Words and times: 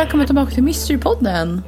Välkommen 0.00 0.26
tillbaka 0.26 0.50
till 0.50 0.62
Mysterypodden. 0.62 1.62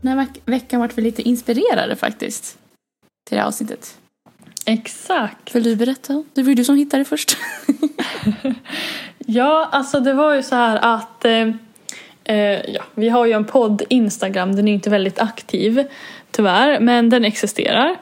Den 0.00 0.12
här 0.12 0.16
veck- 0.16 0.40
veckan 0.44 0.80
vart 0.80 0.98
vi 0.98 1.02
lite 1.02 1.22
inspirerade 1.22 1.96
faktiskt. 1.96 2.58
Till 3.28 3.36
det 3.36 3.40
här 3.40 3.48
avsnittet. 3.48 3.98
Exakt. 4.66 5.54
Vill 5.54 5.62
du 5.62 5.76
berätta? 5.76 6.24
Det 6.34 6.42
var 6.42 6.48
ju 6.48 6.54
du 6.54 6.64
som 6.64 6.76
hittade 6.76 7.00
det 7.00 7.04
först. 7.04 7.36
Ja, 9.26 9.68
alltså 9.72 10.00
det 10.00 10.12
var 10.12 10.34
ju 10.34 10.42
så 10.42 10.54
här 10.54 10.96
att 10.96 11.24
eh, 11.24 11.48
eh, 12.24 12.70
ja, 12.70 12.82
vi 12.94 13.08
har 13.08 13.26
ju 13.26 13.32
en 13.32 13.44
podd 13.44 13.82
Instagram, 13.88 14.56
den 14.56 14.68
är 14.68 14.72
ju 14.72 14.74
inte 14.74 14.90
väldigt 14.90 15.18
aktiv 15.18 15.84
tyvärr, 16.30 16.80
men 16.80 17.10
den 17.10 17.24
existerar. 17.24 17.96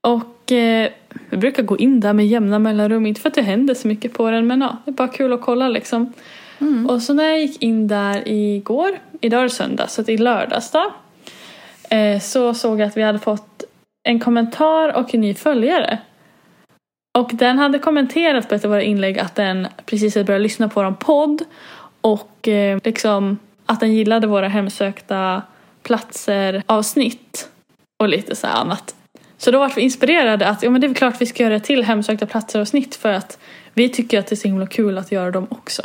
Och 0.00 0.52
eh, 0.52 0.90
vi 1.30 1.36
brukar 1.36 1.62
gå 1.62 1.76
in 1.78 2.00
där 2.00 2.12
med 2.12 2.26
jämna 2.26 2.58
mellanrum, 2.58 3.06
inte 3.06 3.20
för 3.20 3.28
att 3.28 3.34
det 3.34 3.42
händer 3.42 3.74
så 3.74 3.88
mycket 3.88 4.12
på 4.12 4.30
den, 4.30 4.46
men 4.46 4.60
ja, 4.60 4.76
det 4.84 4.90
är 4.90 4.92
bara 4.92 5.08
kul 5.08 5.32
att 5.32 5.42
kolla 5.42 5.68
liksom. 5.68 6.12
Mm. 6.58 6.86
Och 6.86 7.02
så 7.02 7.14
när 7.14 7.24
jag 7.24 7.40
gick 7.40 7.62
in 7.62 7.88
där 7.88 8.28
igår, 8.28 8.90
idag 9.20 9.40
är 9.40 9.44
det 9.44 9.50
söndag, 9.50 9.86
så 9.86 10.00
att 10.00 10.08
i 10.08 10.16
lördags 10.16 10.70
då, 10.70 10.92
eh, 11.96 12.20
så 12.20 12.54
såg 12.54 12.80
jag 12.80 12.86
att 12.86 12.96
vi 12.96 13.02
hade 13.02 13.18
fått 13.18 13.64
en 14.02 14.20
kommentar 14.20 14.96
och 14.96 15.14
en 15.14 15.20
ny 15.20 15.34
följare. 15.34 15.98
Och 17.18 17.30
den 17.32 17.58
hade 17.58 17.78
kommenterat 17.78 18.48
på 18.48 18.54
ett 18.54 18.64
av 18.64 18.70
våra 18.70 18.82
inlägg 18.82 19.18
att 19.18 19.34
den 19.34 19.66
precis 19.86 20.14
hade 20.14 20.24
börjat 20.24 20.42
lyssna 20.42 20.68
på 20.68 20.82
vår 20.82 20.90
podd 20.90 21.42
och 22.00 22.48
eh, 22.48 22.78
liksom 22.84 23.38
att 23.66 23.80
den 23.80 23.94
gillade 23.94 24.26
våra 24.26 24.48
hemsökta 24.48 25.42
platser 25.82 26.62
avsnitt 26.66 27.48
och 28.02 28.08
lite 28.08 28.36
så 28.36 28.46
här 28.46 28.54
annat. 28.54 28.94
Så 29.38 29.50
då 29.50 29.58
var 29.58 29.72
vi 29.74 29.80
inspirerade 29.80 30.48
att 30.48 30.62
ja, 30.62 30.70
men 30.70 30.80
det 30.80 30.86
är 30.86 30.88
väl 30.88 30.96
klart 30.96 31.20
vi 31.20 31.26
ska 31.26 31.42
göra 31.42 31.56
ett 31.56 31.64
till 31.64 31.84
hemsökta 31.84 32.26
platser 32.26 32.60
avsnitt 32.60 32.94
för 32.94 33.12
att 33.12 33.38
vi 33.74 33.88
tycker 33.88 34.18
att 34.18 34.26
det 34.26 34.34
är 34.34 34.36
så 34.36 34.48
himla 34.48 34.66
kul 34.66 34.98
att 34.98 35.12
göra 35.12 35.30
dem 35.30 35.46
också. 35.50 35.82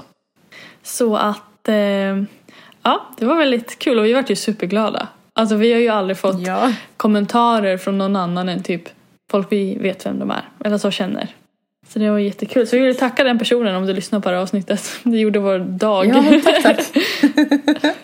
Så 0.84 1.16
att 1.16 1.68
eh, 1.70 1.76
ja, 2.84 3.08
det 3.18 3.26
var 3.26 3.36
väldigt 3.36 3.80
kul 3.80 4.00
och 4.00 4.06
vi 4.06 4.14
vart 4.14 4.30
ju 4.30 4.36
superglada. 4.36 5.08
Alltså 5.36 5.56
vi 5.56 5.74
har 5.74 5.80
ju 5.80 5.88
aldrig 5.90 6.18
fått 6.18 6.40
Ja. 6.48 6.74
kommentarer 6.98 7.78
från 7.78 7.98
någon 7.98 8.16
annan 8.16 8.50
än 8.50 8.64
typ 8.64 8.84
folk 9.32 9.48
vi 9.52 9.78
vet 9.78 10.06
vem 10.06 10.20
de 10.20 10.32
är. 10.32 10.50
Eller 10.66 10.78
så 10.78 10.92
känner. 10.92 11.28
Så 11.88 12.00
det 12.00 12.10
var 12.12 12.18
jättekul. 12.20 12.68
Så 12.68 12.76
jag 12.76 12.84
vill 12.84 12.98
tacka 12.98 13.24
den 13.24 13.40
personen 13.40 13.76
om 13.76 13.86
du 13.86 13.94
lyssnar 13.94 14.20
på 14.20 14.30
det 14.30 14.36
här 14.36 14.42
avsnittet. 14.44 14.92
Det 15.04 15.18
gjorde 15.18 15.40
vår 15.40 15.60
dag. 15.60 16.06
Ja, 16.08 16.24
tack, 16.44 16.64
tack. 16.64 16.86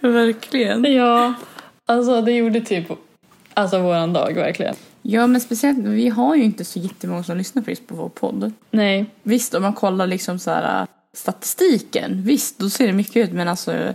Verkligen. 0.00 0.84
ja, 0.94 1.34
alltså 1.86 2.20
det 2.22 2.32
gjorde 2.32 2.60
typ 2.60 2.84
alltså 3.54 3.78
våran 3.78 4.12
dag 4.12 4.34
verkligen. 4.34 4.74
Ja, 5.02 5.26
men 5.26 5.40
speciellt, 5.40 5.78
vi 5.78 6.08
har 6.08 6.36
ju 6.36 6.42
inte 6.44 6.64
så 6.64 6.78
jättemånga 6.78 7.22
som 7.22 7.36
lyssnar 7.38 7.62
på 7.62 7.94
vår 7.94 8.08
podd. 8.08 8.52
Nej, 8.70 9.06
Visst, 9.22 9.54
om 9.54 9.62
man 9.62 9.72
kollar 9.72 10.06
liksom 10.06 10.38
så 10.38 10.50
här 10.50 10.86
statistiken, 11.14 12.22
visst, 12.22 12.58
då 12.58 12.70
ser 12.70 12.86
det 12.86 12.92
mycket 12.92 13.16
ut, 13.16 13.32
men 13.32 13.48
alltså 13.48 13.94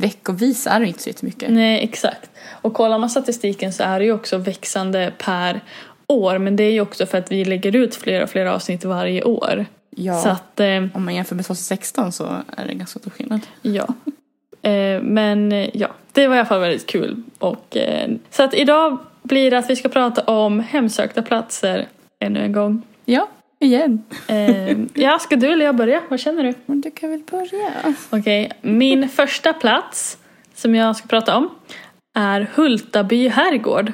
veckovis 0.00 0.66
är 0.66 0.80
det 0.80 0.86
inte 0.86 1.02
så 1.02 1.08
jättemycket. 1.08 1.50
nej 1.50 1.84
exakt. 1.84 2.30
Och 2.50 2.74
kollar 2.74 2.98
man 2.98 3.10
statistiken 3.10 3.72
så 3.72 3.82
är 3.82 3.98
det 3.98 4.04
ju 4.04 4.12
också 4.12 4.38
växande 4.38 5.12
per 5.18 5.60
år. 6.06 6.38
Men 6.38 6.56
det 6.56 6.64
är 6.64 6.72
ju 6.72 6.80
också 6.80 7.06
för 7.06 7.18
att 7.18 7.32
vi 7.32 7.44
lägger 7.44 7.76
ut 7.76 7.94
fler 7.94 8.22
och 8.22 8.30
fler 8.30 8.46
avsnitt 8.46 8.84
varje 8.84 9.22
år. 9.22 9.66
Ja. 9.90 10.22
Så 10.22 10.28
att 10.28 10.60
eh, 10.60 10.84
Om 10.94 11.04
man 11.04 11.14
jämför 11.14 11.34
med 11.34 11.44
2016 11.46 12.12
så 12.12 12.24
är 12.56 12.66
det 12.66 12.74
ganska 12.74 12.98
stor 12.98 13.10
skillnad. 13.10 13.40
Ja. 13.62 13.86
Eh, 14.62 15.02
men 15.02 15.52
eh, 15.52 15.70
ja, 15.74 15.88
det 16.12 16.28
var 16.28 16.36
i 16.36 16.38
alla 16.38 16.48
fall 16.48 16.60
väldigt 16.60 16.86
kul. 16.86 17.22
Och, 17.38 17.76
eh, 17.76 18.10
så 18.30 18.42
att 18.42 18.54
idag 18.54 18.98
blir 19.22 19.50
det 19.50 19.58
att 19.58 19.70
vi 19.70 19.76
ska 19.76 19.88
prata 19.88 20.22
om 20.22 20.60
hemsökta 20.60 21.22
platser 21.22 21.86
ännu 22.20 22.40
en 22.40 22.52
gång. 22.52 22.82
Ja, 23.04 23.28
igen. 23.58 24.02
Eh, 24.28 24.78
ja, 24.94 25.18
ska 25.18 25.36
du 25.36 25.52
eller 25.52 25.64
jag 25.64 25.76
börja? 25.76 26.02
Vad 26.08 26.20
känner 26.20 26.44
du? 26.44 26.54
Men 26.66 26.80
du 26.80 26.90
kan 26.90 27.10
väl 27.10 27.22
börja? 27.30 27.70
Okej, 28.10 28.50
min 28.60 29.08
första 29.08 29.52
plats 29.52 30.18
som 30.54 30.74
jag 30.74 30.96
ska 30.96 31.06
prata 31.08 31.36
om 31.36 31.48
är 32.18 32.46
Hultaby 32.54 33.28
herrgård. 33.28 33.92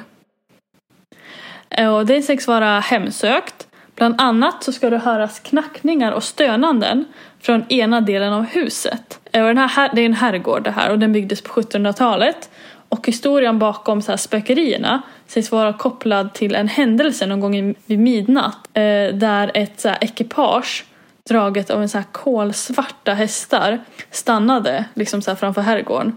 Eh, 1.69 1.95
Och 1.95 2.05
det 2.05 2.21
sägs 2.21 2.47
vara 2.47 2.79
hemsökt. 2.79 3.67
Bland 3.95 4.21
annat 4.21 4.63
så 4.63 4.71
ska 4.71 4.89
det 4.89 4.97
höras 4.97 5.39
knackningar 5.39 6.11
och 6.11 6.23
stönanden 6.23 7.05
från 7.41 7.65
ena 7.69 8.01
delen 8.01 8.33
av 8.33 8.43
huset. 8.43 9.19
Eh, 9.31 9.41
Och 9.41 9.55
den 9.55 9.69
här- 9.69 9.91
det 9.95 10.01
är 10.01 10.05
en 10.05 10.13
herrgård 10.13 10.63
det 10.63 10.71
här 10.71 10.89
och 10.91 10.99
den 10.99 11.13
byggdes 11.13 11.41
på 11.41 11.49
1700-talet. 11.61 12.49
Och 12.89 13.07
historien 13.07 13.59
bakom 13.59 14.01
så 14.01 14.11
här 14.11 14.17
spökerierna 14.17 15.01
sägs 15.33 15.51
vara 15.51 15.73
kopplad 15.73 16.33
till 16.33 16.55
en 16.55 16.67
händelse 16.67 17.25
någon 17.25 17.39
gång 17.39 17.75
vid 17.85 17.99
midnatt. 17.99 18.67
Eh, 18.73 18.81
där 19.13 19.51
ett 19.53 19.79
så 19.79 19.89
ekipage 20.01 20.85
draget 21.29 21.69
av 21.69 21.81
en 21.81 21.89
så 21.89 21.97
här 21.97 22.05
kolsvarta 22.11 23.13
hästar 23.13 23.79
stannade 24.11 24.85
liksom 24.93 25.21
så 25.21 25.35
framför 25.35 25.61
herrgården. 25.61 26.15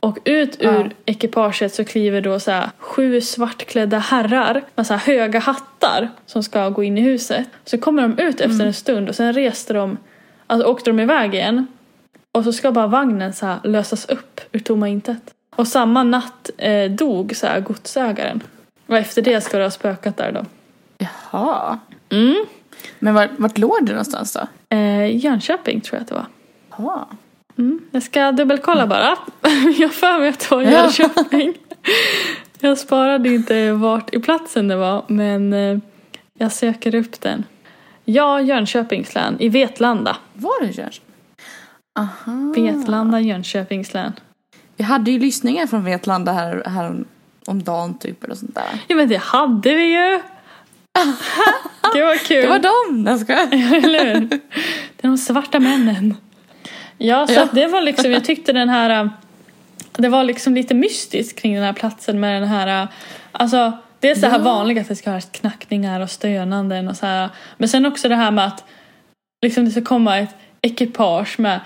Och 0.00 0.18
ut 0.24 0.56
ur 0.60 0.66
Ja. 0.66 0.88
ekipaget 1.06 1.74
så 1.74 1.84
kliver 1.84 2.20
då 2.20 2.40
så 2.40 2.62
sju 2.78 3.20
svartklädda 3.20 3.98
herrar 3.98 4.62
med 4.74 4.86
så 4.86 4.94
höga 4.94 5.38
hattar 5.38 6.08
som 6.26 6.42
ska 6.42 6.68
gå 6.68 6.82
in 6.82 6.98
i 6.98 7.00
huset. 7.00 7.48
Så 7.64 7.78
kommer 7.78 8.02
de 8.02 8.18
ut 8.18 8.40
efter 8.40 8.66
en 8.66 8.74
stund 8.74 9.08
och 9.08 9.14
sen 9.14 9.32
reste 9.32 9.72
de, 9.74 9.98
alltså 10.46 10.68
åkte 10.68 10.90
de 10.90 11.00
iväg 11.00 11.34
igen. 11.34 11.66
Och 12.32 12.44
så 12.44 12.52
ska 12.52 12.72
bara 12.72 12.86
vagnen 12.86 13.32
så 13.32 13.54
lösas 13.64 14.06
upp 14.08 14.40
ur 14.52 14.58
tomma 14.60 14.88
intet. 14.88 15.22
Och 15.56 15.68
samma 15.68 16.02
natt 16.02 16.50
eh, 16.58 16.90
dog 16.90 17.36
så 17.36 17.46
godsägaren. 17.66 18.42
Och 18.86 18.96
efter 18.96 19.22
det 19.22 19.40
ska 19.40 19.58
det 19.58 19.64
ha 19.64 19.70
spökat 19.70 20.16
där 20.16 20.32
då. 20.32 20.44
Jaha. 20.98 21.78
Mm. 22.08 22.46
Men 22.98 23.14
vart, 23.14 23.30
vart 23.38 23.58
låg 23.58 23.78
det 23.82 23.92
någonstans 23.92 24.32
då? 24.32 24.76
Eh, 24.76 25.16
Jönköping 25.16 25.80
tror 25.80 25.96
jag 25.96 26.02
att 26.02 26.08
det 26.08 26.14
var. 26.14 26.26
Jaha. 26.70 27.06
Mm. 27.58 27.80
Jag 27.90 28.02
ska 28.02 28.32
dubbelkolla 28.32 28.86
bara. 28.86 29.16
Jag 29.78 29.88
har 29.88 29.88
för 29.88 30.18
mig 30.18 30.28
att 30.28 30.40
det 30.40 30.50
var. 30.50 30.62
Jönköping. 30.62 31.54
Jag 32.58 32.78
sparade 32.78 33.28
inte 33.28 33.72
vart 33.72 34.14
i 34.14 34.20
platsen 34.20 34.68
det 34.68 34.76
var 34.76 35.04
men 35.06 35.52
eh, 35.52 35.78
jag 36.38 36.52
söker 36.52 36.94
upp 36.94 37.20
den. 37.20 37.44
Ja, 38.04 38.40
Jönköpings 38.40 39.14
län. 39.14 39.36
I 39.38 39.48
Vetlanda. 39.48 40.16
Var 40.32 40.60
det 40.60 40.66
Jönköping? 40.66 41.14
Aha. 41.98 42.52
Vetlanda, 42.56 43.20
Jönköpings 43.20 43.94
län. 43.94 44.12
Vi 44.76 44.84
hade 44.84 45.10
ju 45.10 45.18
lyssningar 45.18 45.66
från 45.66 45.84
Vetlanda 45.84 46.32
här, 46.32 46.62
här 46.66 47.04
om, 47.48 47.62
dagen 47.62 47.98
typ 47.98 48.24
eller 48.24 48.34
sånt 48.34 48.54
där. 48.54 48.78
Ja 48.88 48.96
men 48.96 49.08
det 49.08 49.16
hade 49.16 49.74
vi 49.74 49.84
ju! 49.84 50.20
Det 51.94 52.02
var 52.04 52.16
kul. 52.16 52.42
Det 52.42 52.48
var 52.48 52.58
dem! 52.58 53.06
Jag 53.06 53.20
ska. 53.20 53.32
Eller 53.32 54.14
hur? 54.14 54.20
Det 54.96 55.02
är 55.02 55.08
de 55.08 55.18
svarta 55.18 55.60
männen. 55.60 56.16
Ja, 56.98 57.26
så 57.26 57.32
Ja. 57.32 57.48
Det 57.52 57.66
var 57.66 57.82
liksom, 57.82 58.10
jag 58.10 58.24
tyckte 58.24 58.52
den 58.52 58.68
här, 58.68 59.04
äh, 59.04 59.10
det 59.92 60.08
var 60.08 60.24
liksom 60.24 60.54
lite 60.54 60.74
mystiskt 60.74 61.38
kring 61.38 61.54
den 61.54 61.64
här 61.64 61.72
platsen 61.72 62.20
med 62.20 62.42
den 62.42 62.48
här, 62.48 62.82
äh, 62.82 62.88
alltså 63.32 63.72
det 64.00 64.10
är 64.10 64.14
så 64.14 64.26
här 64.26 64.38
Ja. 64.38 64.44
vanligt 64.44 64.78
att 64.82 64.88
det 64.88 64.96
ska 64.96 65.10
höras 65.10 65.28
knackningar 65.32 66.00
och 66.00 66.10
stönanden 66.10 66.88
och 66.88 66.96
så 66.96 67.06
här. 67.06 67.28
Men 67.56 67.68
sen 67.68 67.86
också 67.86 68.08
det 68.08 68.16
här 68.16 68.30
med 68.30 68.46
att 68.46 68.64
liksom 69.42 69.64
det 69.64 69.70
ska 69.70 69.82
komma 69.82 70.18
ett 70.18 70.34
ekipage 70.62 71.38
med 71.40 71.60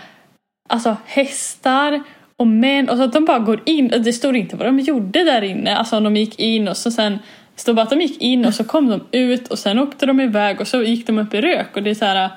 alltså 0.68 0.96
hästar 1.06 2.02
och 2.40 2.46
män 2.46 2.88
och 2.88 2.96
så 2.96 3.02
att 3.02 3.12
de 3.12 3.24
bara 3.24 3.38
går 3.38 3.60
in. 3.64 3.92
och 3.94 4.00
Det 4.00 4.12
står 4.12 4.36
inte 4.36 4.56
vad 4.56 4.66
de 4.66 4.78
gjorde 4.78 5.24
där 5.24 5.42
inne, 5.42 5.76
alltså 5.76 5.96
om 5.96 6.04
de 6.04 6.16
gick 6.16 6.38
in 6.38 6.68
och 6.68 6.76
så 6.76 6.90
sen 6.90 7.18
står 7.56 7.74
bara 7.74 7.82
att 7.82 7.90
de 7.90 8.00
gick 8.00 8.20
in 8.22 8.44
och 8.44 8.54
så 8.54 8.64
kom 8.64 8.88
de 8.88 9.00
ut 9.10 9.48
och 9.48 9.58
sen 9.58 9.78
åkte 9.78 10.06
de 10.06 10.20
iväg 10.20 10.60
och 10.60 10.68
så 10.68 10.82
gick 10.82 11.06
de 11.06 11.18
upp 11.18 11.34
i 11.34 11.40
rök 11.40 11.76
och 11.76 11.82
det 11.82 11.90
är 11.90 11.94
så 11.94 12.04
här. 12.04 12.30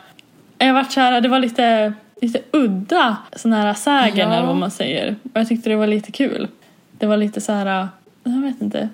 Jag 0.57 0.74
vart 0.74 0.92
så 0.92 1.00
här, 1.00 1.22
det 1.22 1.30
var 1.30 1.39
lite, 1.39 1.94
lite 2.22 2.39
udda 2.51 3.18
sån 3.36 3.54
här 3.54 3.74
sägen 3.74 4.30
Ja. 4.30 4.36
eller 4.36 4.48
vad 4.48 4.56
man 4.56 4.72
säger. 4.72 5.16
Och 5.24 5.30
jag 5.39 5.48
tyckte 5.48 5.69
det 5.69 5.75
var 5.75 5.88
lite 5.88 6.12
kul. 6.12 6.48
Det 6.92 7.06
var 7.06 7.18
lite 7.18 7.42
så 7.42 7.51
här, 7.51 7.88
jag 8.24 8.42
vet 8.42 8.62
inte. 8.62 8.89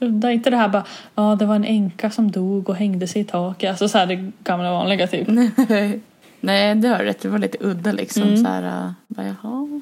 Udda, 0.00 0.32
inte 0.32 0.50
det 0.50 0.56
här 0.56 0.68
bara, 0.68 0.84
ja 1.14 1.36
det 1.38 1.46
var 1.46 1.56
en 1.56 1.64
änka 1.64 2.10
som 2.10 2.30
dog 2.30 2.68
och 2.68 2.76
hängde 2.76 3.06
sig 3.06 3.22
i 3.22 3.24
taket. 3.24 3.70
Alltså 3.70 3.88
så 3.88 3.98
här 3.98 4.06
det 4.06 4.30
gamla 4.44 4.72
vanliga 4.72 5.06
typ. 5.06 5.28
Nej. 5.28 6.00
Nej, 6.40 6.74
det 6.74 6.88
har 6.88 6.98
rätt. 6.98 7.20
Det 7.20 7.28
var 7.28 7.38
lite 7.38 7.58
udda 7.60 7.92
liksom. 7.92 8.22
Mm. 8.22 8.36
Så 8.36 8.48
här, 8.48 8.94
bara, 9.08 9.26
jaha. 9.26 9.80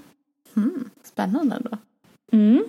Hmm. 0.56 0.90
Spännande 1.04 1.58
då. 1.70 1.78
Mm. 2.32 2.64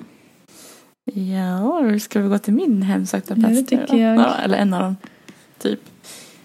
Ja, 1.14 2.00
ska 2.00 2.22
vi 2.22 2.30
gå 2.30 2.38
till 2.38 2.54
min 2.54 2.82
hemsökta 2.82 3.34
Ja, 3.38 3.40
plats 3.42 3.56
det 3.60 3.64
tycker 3.78 3.88
då? 3.88 3.98
jag. 3.98 4.18
Ja, 4.18 4.36
eller 4.36 4.58
en 4.58 4.74
av 4.74 4.82
dem. 4.82 4.96
Typ. 5.60 5.80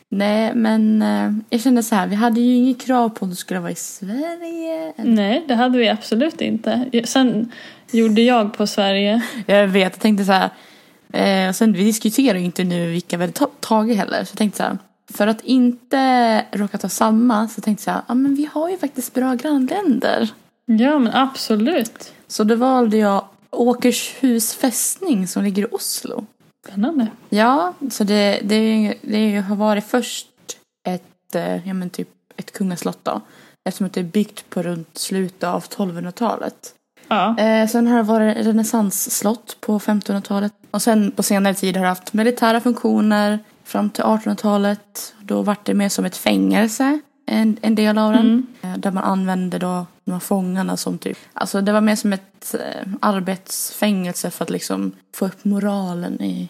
Nej, 0.09 0.55
men 0.55 1.03
eh, 1.03 1.33
jag 1.51 1.61
kände 1.61 1.83
så 1.83 1.95
här. 1.95 2.07
Vi 2.07 2.15
hade 2.15 2.41
ju 2.41 2.55
inget 2.55 2.81
krav 2.81 3.09
på 3.09 3.25
att 3.25 3.31
det 3.31 3.37
skulle 3.37 3.61
vara 3.61 3.71
i 3.71 3.75
Sverige. 3.75 4.93
eller- 4.97 5.11
Nej, 5.13 5.45
det 5.49 5.55
hade 5.55 5.79
vi 5.79 5.89
absolut 5.89 6.41
inte. 6.41 6.91
Sen 7.05 7.53
gjorde 7.91 8.23
jag 8.23 8.55
på 8.55 8.67
Sverige. 8.67 9.23
Jag 9.47 9.69
vet, 9.69 9.83
jag 9.93 10.01
tänkte 10.01 10.25
så 10.25 10.33
här. 10.33 10.51
Eh, 11.13 11.53
sen, 11.53 11.73
vi 11.73 11.85
diskuterar 11.85 12.39
ju 12.39 12.45
inte 12.45 12.65
nu 12.65 12.91
vilka 12.91 13.17
vi 13.17 13.23
hade 13.23 13.33
ta- 13.33 13.51
tagit 13.61 13.97
heller. 13.97 14.25
Så 14.25 14.31
jag 14.33 14.39
tänkte 14.39 14.57
så 14.57 14.63
här. 14.63 14.79
För 15.13 15.27
att 15.27 15.41
inte 15.45 16.45
råka 16.53 16.79
ta 16.79 16.89
samma 16.89 17.49
så 17.49 17.61
tänkte 17.61 17.91
jag. 17.91 18.03
Ja, 18.09 18.15
men 18.15 18.35
vi 18.35 18.49
har 18.53 18.71
ju 18.71 18.79
faktiskt 18.79 19.15
bra 19.15 19.35
grannländer. 19.35 20.31
Ja, 20.67 20.99
men 20.99 21.13
absolut. 21.15 22.13
Så 22.27 22.45
då 22.45 22.55
valde 22.55 22.97
jag 22.97 23.25
Åkershus 23.51 24.55
fästning 24.55 25.27
som 25.29 25.45
ligger 25.45 25.63
i 25.63 25.67
Oslo. 25.71 26.27
Spännande. 26.67 27.07
Ja, 27.29 27.75
så 27.91 28.05
det, 28.05 28.41
det, 28.45 28.95
det 29.03 29.37
har 29.37 29.57
varit 29.57 29.85
först 29.85 30.29
ett, 30.89 31.35
eh, 31.35 31.69
ja 31.69 31.75
men 31.75 31.91
typ 31.91 32.09
ett 32.37 32.53
kungaslott 32.53 32.99
då. 33.03 33.21
Eftersom 33.65 33.91
det 33.93 34.01
är 34.01 34.05
byggt 34.05 34.51
på 34.51 34.63
runt 34.63 34.99
slutet 34.99 35.45
av 35.45 35.65
1200-talet. 35.65 36.75
Ja. 37.09 37.39
Eh, 37.39 37.69
sen 37.69 37.87
har 37.87 37.97
det 37.97 38.03
varit 38.03 38.47
renässansslott 38.47 39.57
på 39.61 39.79
1500-talet. 39.79 40.53
Och 40.71 40.83
sen 40.83 41.11
på 41.11 41.23
senare 41.23 41.55
tid 41.55 41.77
har 41.77 41.83
det 41.83 41.89
haft 41.89 42.13
militära 42.13 42.61
funktioner 42.61 43.39
fram 43.65 43.91
till 43.91 44.05
1800-talet. 44.05 45.15
Då 45.21 45.43
var 45.43 45.57
det 45.63 45.75
mer 45.75 45.89
som 45.89 46.05
ett 46.05 46.17
fängelse, 46.17 47.01
en, 47.27 47.57
en 47.63 47.75
del 47.75 47.99
av 47.99 48.13
den. 48.13 48.27
Mm. 48.27 48.47
Eh, 48.63 48.77
där 48.77 48.91
man 48.91 49.05
använde 49.05 49.59
då 49.59 49.87
de 50.05 50.13
här 50.13 50.21
fångarna 50.21 50.77
som 50.77 50.99
typ, 50.99 51.19
alltså 51.33 51.61
det 51.61 51.73
var 51.73 51.81
mer 51.81 51.97
som 51.97 52.13
ett 52.13 52.55
eh, 52.55 52.89
arbetsfängelse 53.01 54.31
för 54.31 54.45
att 54.45 54.51
liksom 54.51 54.93
få 55.15 55.27
upp 55.27 55.45
moralen 55.45 56.23
i 56.23 56.49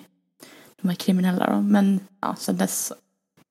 de 0.83 0.89
här 0.89 0.95
kriminella 0.97 1.51
då. 1.55 1.61
Men 1.61 2.01
ja, 2.21 2.37
sen 2.39 2.57
dess, 2.57 2.93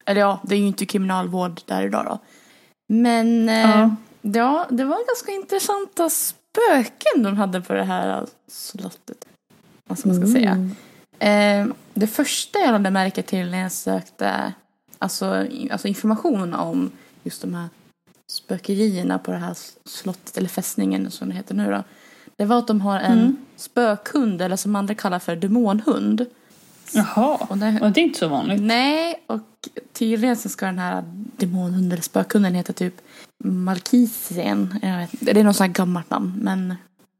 eller 0.06 0.22
ja, 0.22 0.40
det 0.44 0.56
är 0.56 0.60
ju 0.60 0.68
inte 0.68 0.86
kriminalvård 0.86 1.62
där 1.66 1.84
idag 1.84 2.06
då. 2.06 2.20
Men 2.88 3.50
eh, 3.50 3.70
Ja. 3.70 3.96
ja, 4.22 4.68
det 4.70 4.84
var 4.84 4.98
ganska 5.08 5.32
intressanta 5.32 6.10
spöken 6.10 7.24
de 7.24 7.38
hade 7.38 7.62
på 7.62 7.74
det 7.74 7.84
här 7.84 8.26
slottet. 8.48 9.26
Vad 9.88 10.00
ska 10.00 10.10
man 10.10 10.18
ska 10.18 10.28
säga. 10.28 10.70
Eh, 11.20 11.68
det 11.94 12.08
första 12.08 12.60
jag 12.60 12.72
lade 12.72 12.92
märke 12.92 13.22
till 13.24 13.52
när 13.52 13.62
jag 13.62 13.72
sökte 13.72 14.54
alltså, 15.00 15.48
alltså 15.72 15.88
information 15.88 16.54
om 16.54 16.92
just 17.24 17.42
de 17.42 17.54
här 17.54 17.70
spökerierna 18.32 19.20
på 19.20 19.32
det 19.32 19.38
här 19.38 19.58
slottet, 19.86 20.38
eller 20.38 20.50
fästningen 20.50 21.12
som 21.12 21.30
det 21.30 21.36
heter 21.36 21.56
nu 21.56 21.72
då. 21.72 21.84
Det 22.36 22.46
var 22.46 22.58
att 22.60 22.68
de 22.68 22.82
har 22.82 23.00
en 23.00 23.20
Mm. 23.20 23.38
spökhund, 23.56 24.42
eller 24.42 24.56
som 24.56 24.76
andra 24.76 24.96
kallar 24.96 25.20
för 25.20 25.36
demonhund. 25.36 26.26
Jaha. 26.94 27.38
Och 27.50 27.58
det, 27.58 27.80
Och 27.82 27.92
det 27.92 28.02
är 28.02 28.04
inte 28.04 28.20
så 28.20 28.28
vanligt. 28.28 28.62
nej, 28.62 29.24
och 29.28 29.40
tydligen 29.94 30.38
så 30.38 30.50
ska 30.50 30.66
den 30.66 30.80
här 30.80 31.04
demonhunden 31.38 31.92
eller 31.92 32.02
spökhunden 32.02 32.56
heta 32.56 32.74
typ 32.74 33.02
Malkisien. 33.44 34.80
Jag 34.82 34.98
vet, 34.98 35.14
inte. 35.14 35.34
det 35.34 35.40
är 35.40 35.44
något 35.44 35.56
sånt 35.56 35.68
här 35.68 35.74
gammalt 35.74 36.10
namn. 36.10 36.34
Men 36.42 36.76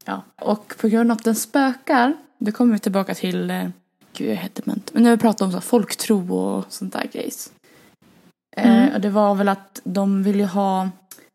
ja. 0.06 0.22
Och 0.42 0.74
på 0.82 0.88
grund 0.88 1.12
av 1.12 1.18
att 1.18 1.24
den 1.24 1.36
spökar, 1.36 2.14
det 2.38 2.52
kommer 2.52 2.74
vi 2.74 2.80
tillbaka 2.80 3.16
till, 3.16 3.50
eh, 3.52 3.68
gud 4.18 4.30
jag 4.30 4.36
heter 4.36 4.64
men, 4.66 4.82
men 4.94 5.04
när 5.04 5.12
vi 5.12 5.18
pratar 5.18 5.46
om 5.46 5.52
så 5.52 5.58
här 5.58 5.62
folktro 5.62 6.34
och 6.36 6.66
sånt 6.70 6.94
där 6.94 7.10
grejs. 7.14 7.52
Mm. 8.58 8.90
Eh, 8.90 8.96
och 8.96 9.02
det 9.02 9.10
var 9.10 9.36
väl 9.36 9.48
att 9.50 9.82
de 9.84 10.24
ville 10.24 10.46
ha, 10.46 10.90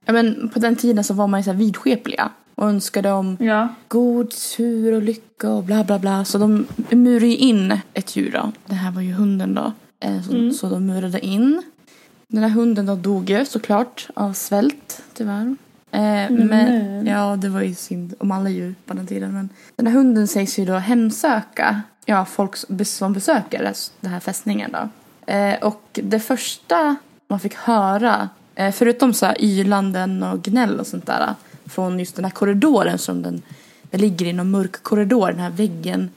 ja 0.06 0.12
men 0.12 0.48
på 0.54 0.58
den 0.58 0.76
tiden 0.76 1.04
så 1.04 1.14
var 1.14 1.26
man 1.26 1.40
ju 1.40 1.44
så 1.44 1.50
här 1.50 1.58
vidskepliga. 1.58 2.30
Och 2.54 2.68
önskade 2.68 3.12
om 3.12 3.36
Ja. 3.40 3.68
god 3.88 4.30
tur 4.56 4.92
och 4.92 5.02
lycka 5.02 5.50
och 5.50 5.64
bla 5.64 5.84
bla 5.84 5.98
bla. 5.98 6.24
Så 6.24 6.38
de 6.38 6.66
murade 6.90 7.26
ju 7.26 7.36
in 7.36 7.78
ett 7.94 8.16
djur 8.16 8.30
då. 8.32 8.52
Det 8.66 8.74
här 8.74 8.90
var 8.90 9.00
ju 9.02 9.12
hunden 9.12 9.54
då. 9.54 9.72
Eh, 10.00 10.22
Så, 10.22 10.32
Mm. 10.32 10.52
så 10.52 10.68
de 10.68 10.86
murade 10.86 11.26
in. 11.26 11.62
Den 12.28 12.42
här 12.42 12.50
hunden 12.50 12.86
då 12.86 12.94
dog 12.94 13.30
ju 13.30 13.44
såklart 13.44 14.08
av 14.14 14.32
svält 14.32 15.02
tyvärr. 15.14 15.56
Eh, 15.90 16.30
Men- 16.30 17.06
ja, 17.06 17.36
det 17.36 17.48
var 17.48 17.60
ju 17.62 17.74
synd 17.74 18.14
om 18.18 18.30
alla 18.30 18.50
djur 18.50 18.74
på 18.86 18.94
den 18.94 19.06
tiden. 19.06 19.32
Men 19.34 19.48
den 19.76 19.86
här 19.86 19.94
hunden 19.94 20.28
sägs 20.28 20.58
ju 20.58 20.64
då 20.64 20.74
hemsöka 20.74 21.82
ja, 22.04 22.24
folk 22.24 22.56
som 22.86 23.12
besöker 23.12 23.72
den 24.00 24.10
här 24.12 24.20
fästningen 24.20 24.70
då. 24.72 24.88
Eh, 25.32 25.54
och 25.62 26.00
det 26.02 26.20
första 26.20 26.96
man 27.28 27.40
fick 27.40 27.54
höra, 27.54 28.28
förutom 28.72 29.14
så 29.14 29.26
här 29.26 29.40
ylanden 29.40 30.22
och 30.22 30.42
gnäll 30.42 30.80
och 30.80 30.86
sånt 30.86 31.06
där, 31.06 31.34
från 31.66 31.98
just 31.98 32.16
den 32.16 32.24
här 32.24 32.32
korridoren 32.32 32.98
som 32.98 33.22
den, 33.22 33.42
den 33.90 34.00
ligger 34.00 34.26
i 34.26 34.32
någon 34.32 34.50
mörk 34.50 34.82
korridor, 34.82 35.28
den 35.28 35.40
här 35.40 35.50
väggen 35.50 36.10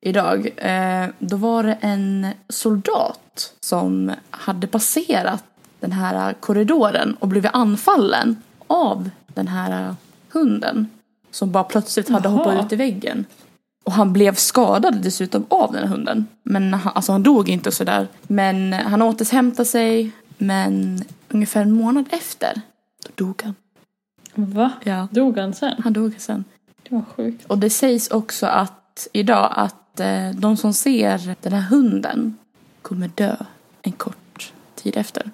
idag. 0.00 0.48
Eh, 0.56 1.06
då 1.18 1.36
var 1.36 1.62
det 1.62 1.78
en 1.80 2.26
soldat 2.48 3.52
som 3.60 4.12
hade 4.30 4.66
passerat 4.66 5.44
den 5.80 5.92
här 5.92 6.32
korridoren 6.32 7.14
och 7.14 7.28
blivit 7.28 7.50
anfallen 7.54 8.42
av 8.66 9.10
den 9.26 9.48
här 9.48 9.94
hunden. 10.32 10.88
Som 11.30 11.52
bara 11.52 11.64
plötsligt 11.64 12.08
hade 12.08 12.28
Jaha. 12.28 12.38
hoppat 12.38 12.64
ut 12.66 12.72
i 12.72 12.76
väggen. 12.76 13.24
Och 13.84 13.92
han 13.92 14.12
blev 14.12 14.34
skadad 14.34 15.02
dessutom 15.02 15.44
av 15.48 15.72
den 15.72 15.82
här 15.82 15.88
hunden. 15.88 16.26
Men 16.42 16.74
han, 16.74 16.92
alltså 16.94 17.12
han 17.12 17.22
dog 17.22 17.48
inte 17.48 17.72
sådär. 17.72 18.08
Men 18.22 18.72
han 18.72 19.02
återhämtade 19.02 19.64
sig. 19.64 20.10
Men 20.38 21.04
ungefär 21.32 21.62
en 21.62 21.72
månad 21.72 22.04
efter, 22.10 22.60
då 23.02 23.24
dog 23.26 23.42
han. 23.42 23.54
Va? 24.34 24.72
Ja. 24.84 25.08
Dog 25.10 25.38
han 25.38 25.54
sen? 25.54 25.74
Han 25.84 25.92
dog 25.92 26.14
sen. 26.18 26.44
Det 26.88 26.94
var 26.94 27.02
sjukt. 27.16 27.44
Och 27.46 27.58
det 27.58 27.70
sägs 27.70 28.08
också 28.08 28.46
att 28.46 29.08
idag 29.12 29.52
att 29.56 30.00
eh, 30.00 30.30
de 30.34 30.56
som 30.56 30.72
ser 30.72 31.34
den 31.42 31.52
här 31.52 31.60
hunden 31.62 32.36
kommer 32.82 33.08
dö 33.08 33.36
en 33.82 33.92
kort 33.92 34.52
tid 34.74 34.96
efter. 34.96 35.30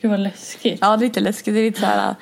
Gud 0.00 0.10
vad 0.10 0.20
läskigt. 0.20 0.78
Ja, 0.80 0.96
det 0.96 1.04
är 1.04 1.08
lite 1.08 1.20
läskigt. 1.20 1.54
Det 1.54 1.60
är 1.60 1.64
lite 1.64 1.80
så 1.80 1.86
här, 1.86 2.14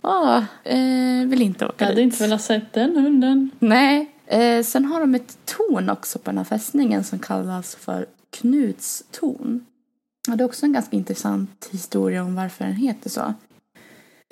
ah, 0.00 0.42
eh, 0.64 1.26
vill 1.26 1.42
inte 1.42 1.66
åka 1.66 1.74
Jag 1.78 1.86
hade 1.86 1.96
dit. 1.96 2.04
inte 2.12 2.24
velat 2.24 2.42
sett 2.42 2.72
den 2.72 2.96
hunden. 2.96 3.50
Nej. 3.58 4.08
Eh, 4.26 4.62
sen 4.64 4.84
har 4.84 5.00
de 5.00 5.14
ett 5.14 5.38
torn 5.44 5.90
också 5.90 6.18
på 6.18 6.30
den 6.30 6.38
här 6.38 6.44
fästningen 6.44 7.04
som 7.04 7.18
kallas 7.18 7.74
för 7.76 8.06
Knuts 8.30 9.04
torn. 9.10 9.66
Ja, 10.32 10.36
det 10.36 10.44
är 10.44 10.46
också 10.48 10.66
en 10.66 10.72
ganska 10.72 10.96
intressant 10.96 11.68
historia 11.70 12.22
om 12.22 12.34
varför 12.34 12.64
den 12.64 12.74
heter 12.74 13.10
så. 13.10 13.34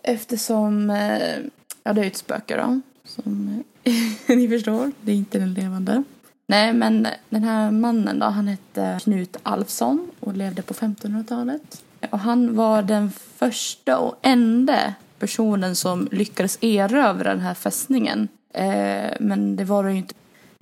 Eftersom, 0.02 0.90
eh, 0.90 1.38
ja 1.82 1.92
det 1.92 2.00
är 2.00 2.04
ju 2.04 2.06
ett 2.06 2.16
spöke 2.16 2.56
då. 2.56 2.80
Som 3.04 3.62
eh, 3.84 3.92
ni 4.36 4.48
förstår, 4.48 4.92
det 5.00 5.12
är 5.12 5.16
inte 5.16 5.38
den 5.38 5.54
levande. 5.54 6.02
Nej 6.46 6.72
men 6.72 7.08
den 7.28 7.44
här 7.44 7.70
mannen 7.70 8.18
då, 8.18 8.26
han 8.26 8.48
hette 8.48 8.98
Knut 9.02 9.36
Alfsson 9.42 10.10
och 10.20 10.36
levde 10.36 10.62
på 10.62 10.74
1500-talet. 10.74 11.84
Och 12.10 12.18
han 12.18 12.56
var 12.56 12.82
den 12.82 13.10
första 13.10 13.98
och 13.98 14.18
enda 14.22 14.94
personen 15.18 15.76
som 15.76 16.08
lyckades 16.10 16.58
erövra 16.60 17.34
den 17.34 17.40
här 17.40 17.54
fästningen. 17.54 18.28
Eh, 18.54 19.10
men 19.20 19.56
det 19.56 19.64
var 19.64 19.84
det 19.84 19.90
ju 19.90 19.98
inte 19.98 20.14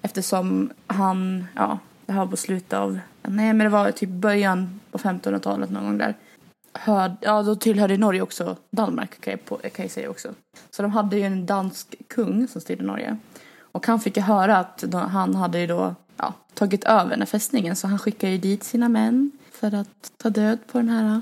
eftersom 0.03 0.71
han, 0.87 1.47
ja, 1.55 1.79
det 2.07 2.13
här 2.13 2.21
var 2.21 2.27
på 2.27 2.37
slutet 2.37 2.73
av, 2.73 2.99
nej 3.29 3.53
men 3.53 3.59
det 3.59 3.69
var 3.69 3.91
typ 3.91 4.11
början 4.11 4.81
på 4.91 4.99
1500-talet 4.99 5.71
någon 5.71 5.85
gång 5.85 5.99
där. 5.99 6.15
Hör, 6.73 7.17
ja, 7.21 7.43
då 7.43 7.55
tillhörde 7.55 7.97
Norge 7.97 8.23
också 8.23 8.57
Danmark 8.71 9.21
kan 9.21 9.31
jag, 9.31 9.45
på, 9.45 9.57
kan 9.57 9.85
jag 9.85 9.91
säga 9.91 10.11
också. 10.11 10.29
Så 10.71 10.83
de 10.83 10.91
hade 10.91 11.17
ju 11.17 11.23
en 11.23 11.47
dansk 11.47 11.95
kung 12.09 12.49
som 12.49 12.61
styrde 12.61 12.85
Norge. 12.85 13.17
Och 13.61 13.87
han 13.87 14.01
fick 14.01 14.17
ju 14.17 14.23
höra 14.23 14.59
att 14.59 14.79
då, 14.79 14.99
han 14.99 15.35
hade 15.35 15.61
ju 15.61 15.67
då 15.67 15.95
ja, 16.17 16.35
tagit 16.55 16.85
över 16.85 17.11
den 17.11 17.19
här 17.19 17.27
fästningen 17.27 17.77
så 17.77 17.87
han 17.87 17.99
skickade 17.99 18.33
ju 18.33 18.39
dit 18.39 18.65
sina 18.65 18.89
män 18.89 19.31
för 19.53 19.75
att 19.75 20.13
ta 20.17 20.31
död 20.31 20.59
på 20.73 20.79
den 20.79 20.89
här 20.89 21.21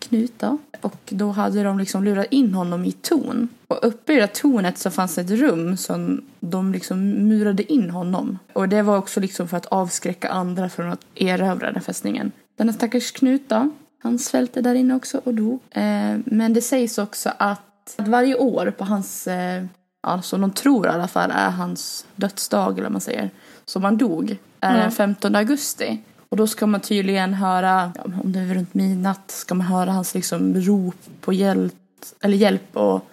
Knut 0.00 0.32
då. 0.38 0.58
Och 0.80 0.98
då 1.08 1.30
hade 1.30 1.62
de 1.62 1.78
liksom 1.78 2.04
lurat 2.04 2.26
in 2.30 2.54
honom 2.54 2.84
i 2.84 2.92
torn. 2.92 3.48
Och 3.66 3.78
uppe 3.82 4.12
i 4.12 4.16
det 4.16 4.34
tornet 4.34 4.78
så 4.78 4.90
fanns 4.90 5.18
ett 5.18 5.30
rum 5.30 5.76
som 5.76 6.22
de 6.40 6.72
liksom 6.72 7.28
murade 7.28 7.72
in 7.72 7.90
honom. 7.90 8.38
Och 8.52 8.68
det 8.68 8.82
var 8.82 8.98
också 8.98 9.20
liksom 9.20 9.48
för 9.48 9.56
att 9.56 9.66
avskräcka 9.66 10.28
andra 10.28 10.68
från 10.68 10.92
att 10.92 11.04
erövra 11.14 11.72
den 11.72 11.82
fästningen. 11.82 12.32
Den 12.56 12.68
här 12.68 12.74
stackars 12.74 13.12
Knut 13.12 13.48
då, 13.48 13.70
han 14.02 14.18
svälte 14.18 14.60
där 14.60 14.74
inne 14.74 14.94
också 14.94 15.20
och 15.24 15.34
dog. 15.34 15.60
Eh, 15.70 16.16
men 16.24 16.52
det 16.52 16.62
sägs 16.62 16.98
också 16.98 17.32
att 17.36 17.94
varje 17.96 18.34
år 18.34 18.74
på 18.78 18.84
hans, 18.84 19.26
eh, 19.26 19.64
alltså 20.00 20.36
de 20.36 20.50
tror 20.50 20.86
i 20.86 20.90
alla 20.90 21.08
fall 21.08 21.30
är 21.30 21.50
hans 21.50 22.06
dödsdag 22.16 22.72
eller 22.72 22.82
vad 22.82 22.92
man 22.92 23.00
säger, 23.00 23.30
som 23.64 23.84
han 23.84 23.96
dog, 23.96 24.36
är 24.60 24.76
den 24.76 24.92
15 24.92 25.36
augusti. 25.36 25.98
Och 26.30 26.36
då 26.36 26.46
ska 26.46 26.66
man 26.66 26.80
tydligen 26.80 27.34
höra, 27.34 27.92
ja, 27.96 28.04
om 28.22 28.32
det 28.32 28.40
är 28.40 28.54
runt 28.54 28.74
midnatt, 28.74 29.30
ska 29.30 29.54
man 29.54 29.66
höra 29.66 29.92
hans 29.92 30.14
liksom 30.14 30.54
rop 30.54 30.96
på 31.20 31.32
hjälp, 31.32 31.74
eller 32.20 32.36
hjälp 32.36 32.76
och 32.76 33.04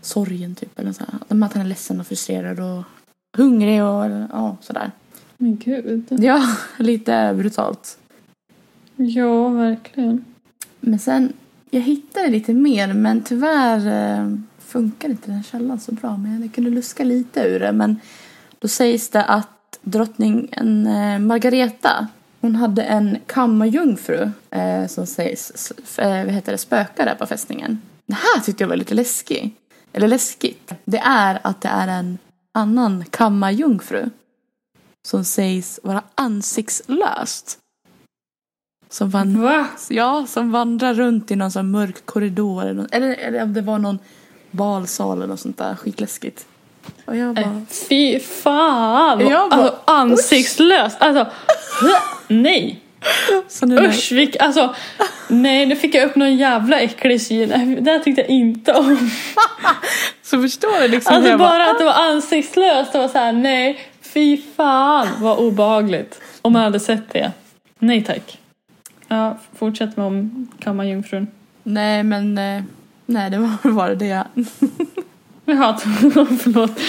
sorgen 0.00 0.54
typ. 0.54 0.78
Eller 0.78 0.92
så 0.92 1.04
här. 1.04 1.44
Att 1.44 1.52
han 1.52 1.62
är 1.62 1.68
ledsen 1.68 2.00
och 2.00 2.06
frustrerad 2.06 2.60
och 2.60 2.84
hungrig 3.36 3.82
och 3.82 4.10
ja, 4.32 4.56
sådär. 4.60 4.90
Men 5.36 5.56
gud. 5.56 6.06
Ja, 6.10 6.56
lite 6.76 7.34
brutalt. 7.36 7.98
Ja, 8.96 9.48
verkligen. 9.48 10.24
Men 10.80 10.98
sen, 10.98 11.32
jag 11.70 11.80
hittade 11.80 12.28
lite 12.28 12.52
mer 12.52 12.94
men 12.94 13.22
tyvärr 13.22 13.86
eh, 13.86 14.36
funkar 14.58 15.08
inte 15.08 15.30
den 15.30 15.42
källan 15.42 15.80
så 15.80 15.92
bra. 15.92 16.16
Men 16.16 16.42
jag 16.42 16.54
kunde 16.54 16.70
luska 16.70 17.04
lite 17.04 17.40
ur 17.40 17.60
det. 17.60 17.72
Men 17.72 18.00
då 18.58 18.68
sägs 18.68 19.08
det 19.08 19.24
att 19.24 19.48
drottningen 19.82 20.86
eh, 20.86 21.18
Margareta 21.18 22.06
hon 22.40 22.56
hade 22.56 22.82
en 22.82 23.18
kammarjungfru 23.26 24.30
eh, 24.50 24.86
som 24.86 25.06
sägs 25.06 25.72
eh, 25.98 26.24
vad 26.24 26.34
heter 26.34 26.52
det, 26.52 26.58
spöka 26.58 27.04
där 27.04 27.14
på 27.14 27.26
fästningen. 27.26 27.80
Det 28.06 28.14
här 28.14 28.40
tyckte 28.40 28.62
jag 28.64 28.68
var 28.68 28.76
lite 28.76 28.94
läskigt. 28.94 29.58
Eller 29.92 30.08
läskigt. 30.08 30.72
Det 30.84 30.98
är 30.98 31.38
att 31.42 31.60
det 31.60 31.68
är 31.68 31.88
en 31.88 32.18
annan 32.52 33.04
kammarjungfru 33.10 34.10
som 35.08 35.24
sägs 35.24 35.80
vara 35.82 36.02
ansiktslöst. 36.14 37.58
Som 38.88 39.10
van- 39.10 39.42
Va? 39.42 39.66
Ja, 39.90 40.26
som 40.28 40.52
vandrar 40.52 40.94
runt 40.94 41.30
i 41.30 41.36
någon 41.36 41.50
sån 41.50 41.70
mörk 41.70 42.06
korridor. 42.06 42.86
Eller, 42.92 43.14
eller 43.14 43.42
om 43.42 43.52
det 43.52 43.60
var 43.62 43.78
någon 43.78 43.98
balsal 44.50 45.16
eller 45.16 45.26
något 45.26 45.40
sånt 45.40 45.58
där. 45.58 45.74
Skitläskigt. 45.76 46.46
Och 47.04 47.16
jag 47.16 47.34
bara... 47.34 47.44
Äh, 47.44 47.60
Fy 47.88 48.20
fan! 48.20 49.20
Jag 49.28 49.50
bara, 49.50 49.60
alltså 49.60 49.78
ansiktslöst. 49.84 50.96
Alltså, 51.00 51.26
nej. 52.28 52.80
Så 53.48 53.66
nu 53.66 53.86
Usch, 53.86 54.12
vilk, 54.12 54.36
alltså. 54.40 54.74
Nej, 55.28 55.66
nu 55.66 55.76
fick 55.76 55.94
jag 55.94 56.04
upp 56.04 56.16
någon 56.16 56.36
jävla 56.36 56.80
äcklig 56.80 57.22
syn. 57.22 57.48
Det 57.80 57.90
här 57.90 57.98
tyckte 57.98 58.20
jag 58.20 58.30
inte 58.30 58.72
om. 58.72 59.10
Så 60.22 60.42
förstår 60.42 60.82
du 60.82 60.88
liksom 60.88 61.14
Alltså 61.14 61.30
jag 61.30 61.38
bara 61.38 61.70
att 61.70 61.78
det 61.78 61.84
var 61.84 62.10
ansiktslöst. 62.10 62.92
Det 62.92 62.98
var 62.98 63.08
så 63.08 63.18
här, 63.18 63.32
nej, 63.32 63.80
fy 64.00 64.40
fan 64.56 65.08
vad 65.20 65.38
obehagligt. 65.38 66.20
Om 66.42 66.52
man 66.52 66.62
hade 66.62 66.80
sett 66.80 67.12
det. 67.12 67.32
Nej 67.78 68.04
tack. 68.04 68.38
Ja, 69.08 69.38
fortsätt 69.58 69.96
med 69.96 70.06
om 70.06 70.48
kammarjungfrun. 70.60 71.26
Nej 71.62 72.02
men, 72.02 72.38
eh, 72.38 72.62
nej 73.06 73.30
det 73.30 73.38
var 73.38 73.72
bara 73.72 73.94
det. 73.94 74.24
Jaha, 75.44 75.76
förlåt. 76.42 76.80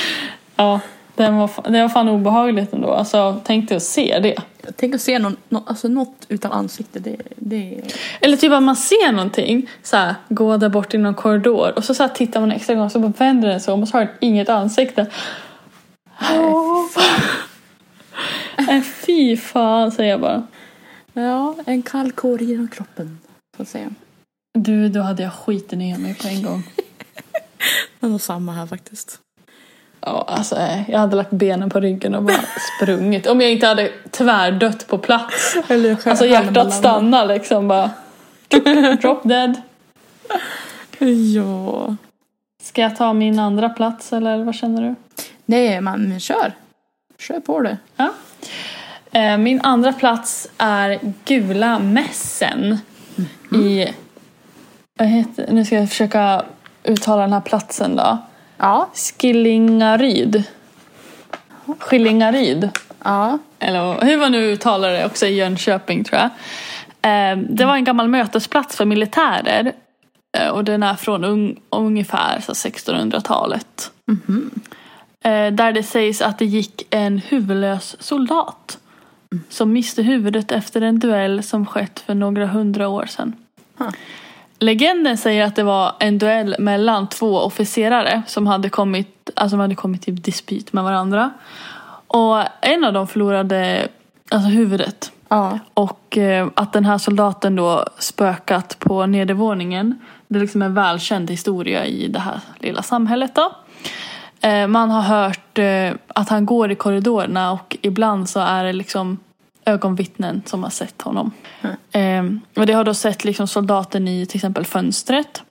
Ja, 0.56 0.80
den 1.16 1.36
var, 1.38 1.48
fa- 1.48 1.72
det 1.72 1.82
var 1.82 1.90
fan 1.90 2.10
obehagligt 2.10 2.74
ändå. 2.74 2.92
Alltså, 2.92 3.42
tänk 3.44 3.70
dig 3.70 3.76
att 3.76 3.84
se 3.84 4.20
det. 4.20 4.36
Tänk 4.76 4.96
att 4.96 5.02
se 5.02 5.20
någon, 5.20 5.36
nå- 5.50 5.64
alltså 5.68 5.88
något 5.88 6.26
utan 6.30 6.52
ansikte, 6.52 7.00
det, 7.00 7.18
det 7.36 7.82
Eller 8.22 8.38
typ 8.38 8.52
att 8.52 8.64
man 8.64 8.76
ser 8.76 9.12
någonting, 9.12 9.70
så 9.84 9.98
här, 9.98 10.16
gå 10.30 10.58
där 10.58 10.70
bort 10.70 10.94
i 10.94 10.98
någon 10.98 11.14
korridor 11.14 11.74
och 11.76 11.84
så, 11.84 11.94
så 11.94 12.04
här, 12.04 12.10
tittar 12.10 12.40
man 12.40 12.52
extra 12.52 12.76
gång 12.76 12.90
så 12.90 13.00
bara 13.00 13.14
vänder 13.18 13.50
den 13.50 13.60
sig 13.62 13.74
om 13.74 13.82
och 13.82 13.88
så 13.88 13.98
har 13.98 14.06
den 14.06 14.14
inget 14.22 14.50
ansikte. 14.50 15.06
Nej, 18.58 18.82
fy 18.82 19.38
fan 19.38 19.92
säger 19.92 20.12
jag 20.12 20.22
bara. 20.22 20.44
Ja, 21.14 21.56
en 21.66 21.82
kall 21.82 22.12
kår 22.12 22.42
genom 22.42 22.68
kroppen. 22.68 23.20
Så 23.58 23.62
att 23.62 23.68
säga. 23.70 23.90
Du, 24.54 24.90
då 24.90 25.02
hade 25.02 25.24
jag 25.24 25.34
skiten 25.34 25.80
ner 25.80 25.98
mig 25.98 26.16
på 26.16 26.28
en 26.28 26.44
gång. 26.44 26.64
Det 28.04 28.10
var 28.10 28.18
samma 28.18 28.52
här 28.52 28.66
faktiskt. 28.66 29.20
Ja, 30.02 30.26
alltså, 30.28 30.56
eh, 30.56 30.90
jag 30.90 31.00
hade 31.00 31.16
lagt 31.16 31.32
benen 31.32 31.70
på 31.70 31.80
ryggen 31.80 32.16
och 32.16 32.24
bara 32.24 32.44
sprungit. 32.78 33.28
Om 33.28 33.42
jag 33.42 33.52
inte 33.52 33.68
hade 33.68 33.92
tvärdött 34.12 34.88
på 34.88 34.98
plats. 34.98 35.56
Alltså 36.06 36.26
hjärtat 36.26 36.74
stannar 36.74 37.26
liksom 37.28 37.68
bara. 37.68 37.92
Drop 39.02 39.24
dead. 39.24 39.62
Ja. 41.36 41.96
Ska 42.64 42.82
jag 42.82 42.96
ta 42.96 43.14
min 43.14 43.40
andra 43.40 43.70
plats 43.70 44.14
eller 44.14 44.44
vad 44.44 44.56
känner 44.56 44.82
du? 44.82 44.96
Nej, 45.46 45.82
men, 45.82 46.20
kör. 46.20 46.54
Kör 47.20 47.40
på 47.40 47.62
det. 47.62 47.78
Ja. 47.96 48.14
Eh, 49.12 49.38
Min 49.38 49.62
andra 49.62 49.94
plats 49.94 50.50
är 50.58 51.00
Gula 51.26 51.80
mässen 51.80 52.78
i... 53.52 53.88
Vad 55.00 55.08
heter, 55.08 55.48
nu 55.52 55.66
ska 55.66 55.76
jag 55.76 55.90
försöka 55.90 56.46
uttala 56.84 57.22
den 57.22 57.34
här 57.34 57.42
platsen 57.42 57.96
då. 57.96 58.18
Ja. 58.58 58.90
Skillingaryd. 58.94 60.44
Skillingaryd. 61.80 62.70
Ja. 63.04 63.38
Eller 63.60 64.02
hur 64.06 64.18
man 64.18 64.32
nu 64.32 64.38
uttalar 64.52 64.90
det 64.92 65.06
också 65.06 65.26
i 65.26 65.34
Jönköping 65.36 66.04
tror 66.04 66.22
jag. 66.22 66.30
Eh, 67.32 67.38
Det 67.50 67.66
var 67.66 67.76
en 67.76 67.84
gammal 67.84 68.08
mötesplats 68.08 68.76
för 68.78 68.86
militärer. 68.86 69.72
Eh, 70.38 70.48
Och 70.48 70.64
den 70.64 70.84
är 70.84 70.96
från 70.96 71.24
un, 71.24 71.60
ungefär 71.70 72.40
så 72.42 72.54
1600-talet. 72.54 73.92
Eh, 75.24 75.48
Där 75.54 75.72
det 75.72 75.84
sägs 75.84 76.22
att 76.22 76.40
det 76.40 76.46
gick 76.46 76.82
en 76.90 77.18
huvudlös 77.18 77.96
soldat. 78.00 78.78
Som 79.50 79.74
miste 79.74 80.02
huvudet 80.04 80.52
efter 80.52 80.82
en 80.82 81.00
duell 81.00 81.44
som 81.44 81.66
skett 81.66 82.00
för 82.00 82.14
några 82.14 82.48
hundra 82.48 82.88
år 82.88 83.06
sedan. 83.06 83.34
Huh. 83.78 83.90
Legenden 84.64 85.18
säger 85.18 85.44
att 85.44 85.56
det 85.56 85.64
var 85.64 85.96
en 86.00 86.18
duell 86.18 86.56
mellan 86.60 87.10
två 87.10 87.40
officerare 87.40 88.24
som 88.28 88.48
hade 88.48 88.70
kommit, 88.70 89.30
alltså 89.36 89.58
hade 89.58 89.76
kommit 89.76 90.08
i 90.08 90.12
dispyt 90.12 90.74
med 90.74 90.84
varandra. 90.84 91.32
Och 92.08 92.44
en 92.62 92.84
av 92.84 92.94
dem 92.94 93.08
förlorade 93.08 93.88
alltså 94.30 94.50
huvudet. 94.50 95.12
Ja. 95.28 95.60
Och 95.74 96.18
eh, 96.18 96.48
att 96.54 96.74
den 96.74 96.86
här 96.86 96.98
soldaten 96.98 97.56
då 97.56 97.86
spökat 97.98 98.80
på 98.80 99.06
nedervåningen. 99.06 100.00
Det 100.28 100.38
är 100.38 100.42
liksom 100.42 100.62
en 100.62 100.74
välkänd 100.74 101.32
historia 101.32 101.86
i 101.86 102.08
det 102.08 102.20
här 102.20 102.40
lilla 102.60 102.82
samhället 102.82 103.36
då. 103.36 103.52
Eh, 104.48 104.68
man 104.68 104.92
har 104.92 105.02
hört 105.02 105.58
eh, 105.58 105.92
att 106.08 106.30
han 106.30 106.46
går 106.46 106.72
i 106.72 106.76
korridorerna 106.76 107.52
och 107.52 107.78
ibland 107.82 108.30
så 108.30 108.40
är 108.40 108.64
det 108.64 108.74
liksom 108.74 109.20
ögonvittnen 109.66 110.42
som 110.46 110.64
har 110.64 110.70
sett 110.70 111.02
honom. 111.02 111.32
Eh, 111.92 112.24
och 112.56 112.66
det 112.66 112.74
har 112.74 112.84
då 112.84 112.94
sett 112.94 113.24
liksom 113.24 113.48
soldaten 113.48 114.08
i 114.08 114.26
till 114.26 114.38
exempel 114.38 114.66
fönstret. 114.66 115.44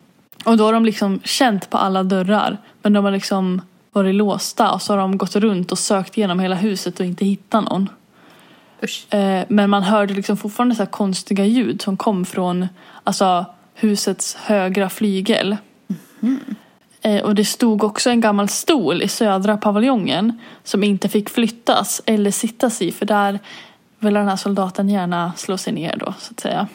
Och 0.45 0.57
då 0.57 0.65
har 0.65 0.73
de 0.73 0.85
liksom 0.85 1.21
känt 1.25 1.71
på 1.71 1.79
alla 1.79 2.03
dörrar. 2.03 2.59
Men 2.83 2.93
de 2.93 3.05
har 3.05 3.13
liksom 3.13 3.63
varit 3.93 4.15
låsta 4.15 4.73
och 4.73 4.83
så 4.83 4.93
har 4.93 4.99
de 4.99 5.19
gått 5.19 5.37
runt 5.37 5.73
och 5.73 5.79
sökt 5.79 6.19
igenom 6.19 6.41
hela 6.41 6.55
huset 6.55 7.01
och 7.01 7.07
inte 7.07 7.25
hittat 7.25 7.65
någon. 7.65 7.89
Eh, 9.11 9.45
men 9.49 9.71
man 9.71 9.83
hörde 9.83 10.15
liksom 10.15 10.37
fortfarande 10.37 10.75
så 10.75 10.87
konstiga 10.87 11.45
ljud 11.45 11.83
som 11.83 11.97
kom 11.97 12.25
från 12.25 12.69
alltså, 13.05 13.47
husets 13.75 14.35
högra 14.35 14.91
flygel. 14.91 15.57
Eh, 17.03 17.23
och 17.23 17.35
det 17.35 17.45
stod 17.45 17.85
också 17.85 18.11
en 18.11 18.21
gammal 18.21 18.49
stol 18.49 19.03
i 19.03 19.09
södra 19.09 19.57
paviljongen 19.57 20.39
som 20.65 20.85
inte 20.85 21.09
fick 21.09 21.31
flyttas 21.31 22.03
eller 22.07 22.31
sittas 22.31 22.83
i 22.83 22.93
för 22.93 23.07
där 23.07 23.39
ville 24.03 24.19
den 24.21 24.29
här 24.29 24.37
soldaten 24.37 24.89
gärna 24.89 25.33
slå 25.37 25.59
sig 25.59 25.73
ner 25.73 25.97
då 25.97 26.15
så 26.19 26.33
att 26.33 26.41
säga. 26.41 26.69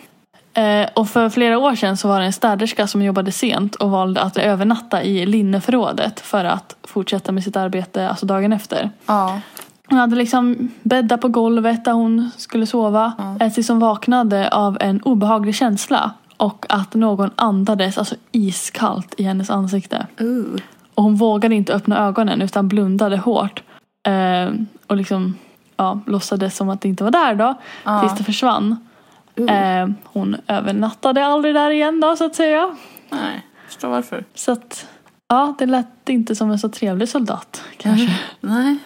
Eh, 0.54 0.90
och 0.94 1.10
för 1.10 1.30
flera 1.30 1.58
år 1.58 1.76
sedan 1.76 1.98
så 1.98 2.08
var 2.08 2.20
det 2.20 2.26
en 2.26 2.34
städerska 2.34 2.88
som 2.88 3.02
jobbade 3.02 3.32
sent 3.32 3.76
och 3.76 3.92
valde 3.92 4.22
att 4.22 4.38
övernatta 4.38 5.04
i 5.04 5.26
linneförrådet 5.26 6.20
för 6.20 6.46
att 6.46 6.76
fortsätta 6.84 7.32
med 7.32 7.44
sitt 7.44 7.56
arbete 7.56 8.10
alltså 8.10 8.26
dagen 8.26 8.54
efter. 8.54 8.90
Ja. 9.06 9.42
Hon 9.90 9.98
hade 9.98 10.16
liksom 10.16 10.72
bäddat 10.84 11.22
på 11.22 11.28
golvet 11.28 11.86
där 11.86 11.92
hon 11.92 12.32
skulle 12.38 12.66
sova. 12.66 13.14
Ja. 13.40 13.50
Tills 13.50 13.70
hon 13.70 13.80
vaknade 13.80 14.50
av 14.50 14.78
en 14.80 15.02
obehaglig 15.02 15.56
känsla. 15.56 16.12
Och 16.38 16.66
att 16.70 16.94
någon 16.94 17.32
andades 17.36 17.98
alltså 17.98 18.16
iskallt 18.32 19.16
i 19.18 19.24
hennes 19.24 19.50
ansikte. 19.50 20.08
Uh. 20.22 20.60
Och 20.96 21.04
hon 21.04 21.16
vågade 21.16 21.56
inte 21.56 21.74
öppna 21.74 22.08
ögonen 22.08 22.42
utan 22.42 22.68
blundade 22.68 23.18
hårt. 23.18 23.64
Eh, 24.08 24.50
och 24.88 24.98
liksom 24.98 25.36
ja, 25.78 26.00
låtsades 26.06 26.58
som 26.58 26.70
att 26.70 26.82
det 26.82 26.88
inte 26.88 27.04
var 27.04 27.12
där 27.12 27.36
då. 27.36 27.54
Ja. 27.84 28.00
Tills 28.02 28.18
det 28.18 28.24
försvann. 28.24 28.88
Uh. 29.40 29.52
Eh, 29.52 29.88
hon 30.04 30.38
övernattade 30.48 31.26
aldrig 31.26 31.56
där 31.56 31.72
igen 31.72 32.00
då 32.00 32.16
så 32.16 32.26
att 32.26 32.36
säga. 32.36 32.76
Nej, 33.10 33.46
förstår 33.68 33.90
varför. 33.90 34.24
Så 34.36 34.52
att 34.52 34.88
ja, 35.28 35.56
det 35.60 35.66
lät 35.66 36.10
inte 36.10 36.36
som 36.36 36.52
en 36.52 36.60
så 36.60 36.70
trevlig 36.70 37.10
soldat 37.10 37.64
kanske. 37.78 38.20
Nej. 38.40 38.78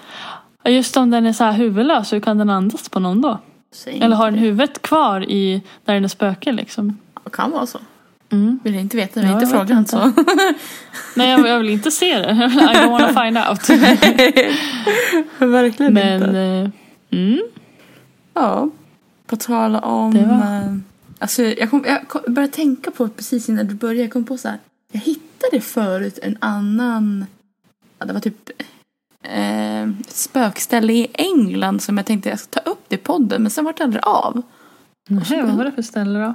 Ja, 0.64 0.72
Just 0.72 0.98
om 0.98 1.10
den 1.10 1.26
är 1.26 1.34
så 1.34 1.44
här 1.44 1.52
huvudlös, 1.52 2.14
hur 2.14 2.20
kan 2.20 2.38
den 2.38 2.50
andas 2.50 2.90
på 2.90 3.00
någon 3.00 3.22
då? 3.22 3.40
Eller 3.86 4.16
har 4.16 4.32
den 4.32 4.40
huvudet 4.40 4.82
kvar 4.82 5.30
i 5.30 5.62
när 5.86 5.94
den 5.94 6.04
är 6.04 6.08
spöke 6.08 6.52
liksom? 6.52 6.98
det. 7.24 7.30
Kan 7.30 7.52
vara 7.52 7.66
så. 7.66 7.80
Mm. 8.32 8.60
Vill 8.64 8.76
inte 8.76 8.98
veta, 8.98 9.22
Ja, 9.22 9.34
inte 9.34 9.48
fråga 9.48 9.78
inte. 9.78 9.92
så. 9.92 9.98
Nej, 11.16 11.30
jag, 11.30 11.48
jag 11.48 11.60
vill 11.60 11.70
inte 11.70 11.92
se 11.92 12.20
det. 12.20 12.32
I 12.32 12.76
don't 12.76 12.90
wanna 12.90 13.24
find 13.24 13.38
out. 13.38 13.70
Verkligen 15.52 15.94
Men, 15.94 16.24
inte. 16.24 16.72
Mm. 17.12 17.42
Ja. 18.34 18.70
På 19.26 19.36
tal 19.36 19.76
om... 19.76 20.14
Det 20.14 20.26
var- 20.26 20.62
eh, 20.62 20.76
Alltså, 21.20 21.44
jag, 21.44 21.70
kom, 21.70 21.86
jag 21.88 22.24
började 22.34 22.54
tänka 22.54 22.92
på 22.92 23.08
precis 23.10 23.50
innan 23.50 23.68
du 23.68 23.74
började. 23.76 24.02
Jag 24.02 24.12
kom 24.14 24.24
på 24.24 24.38
så 24.38 24.48
här. 24.48 24.58
Jag 24.92 25.02
hittade 25.02 25.62
förut 25.62 26.20
en 26.22 26.38
annan... 26.42 27.26
Ja, 28.00 28.06
det 28.06 28.14
var 28.14 28.20
typ 28.20 28.50
eh, 29.24 29.90
spökställe 30.08 30.94
i 30.94 31.08
England 31.14 31.82
som 31.82 31.98
jag 31.98 32.06
tänkte 32.06 32.30
jag 32.30 32.40
ska 32.40 32.60
ta 32.62 32.70
upp 32.72 32.94
i 32.94 32.98
podden. 32.98 33.42
Men 33.42 33.52
sen 33.52 33.66
var 33.66 33.74
det 33.78 33.84
aldrig 33.84 34.04
av. 34.06 34.42
Nej, 35.10 35.42
vad 35.44 35.56
var 35.58 35.66
det 35.66 35.72
för 35.72 35.82
ställe 35.82 36.20
då? 36.20 36.30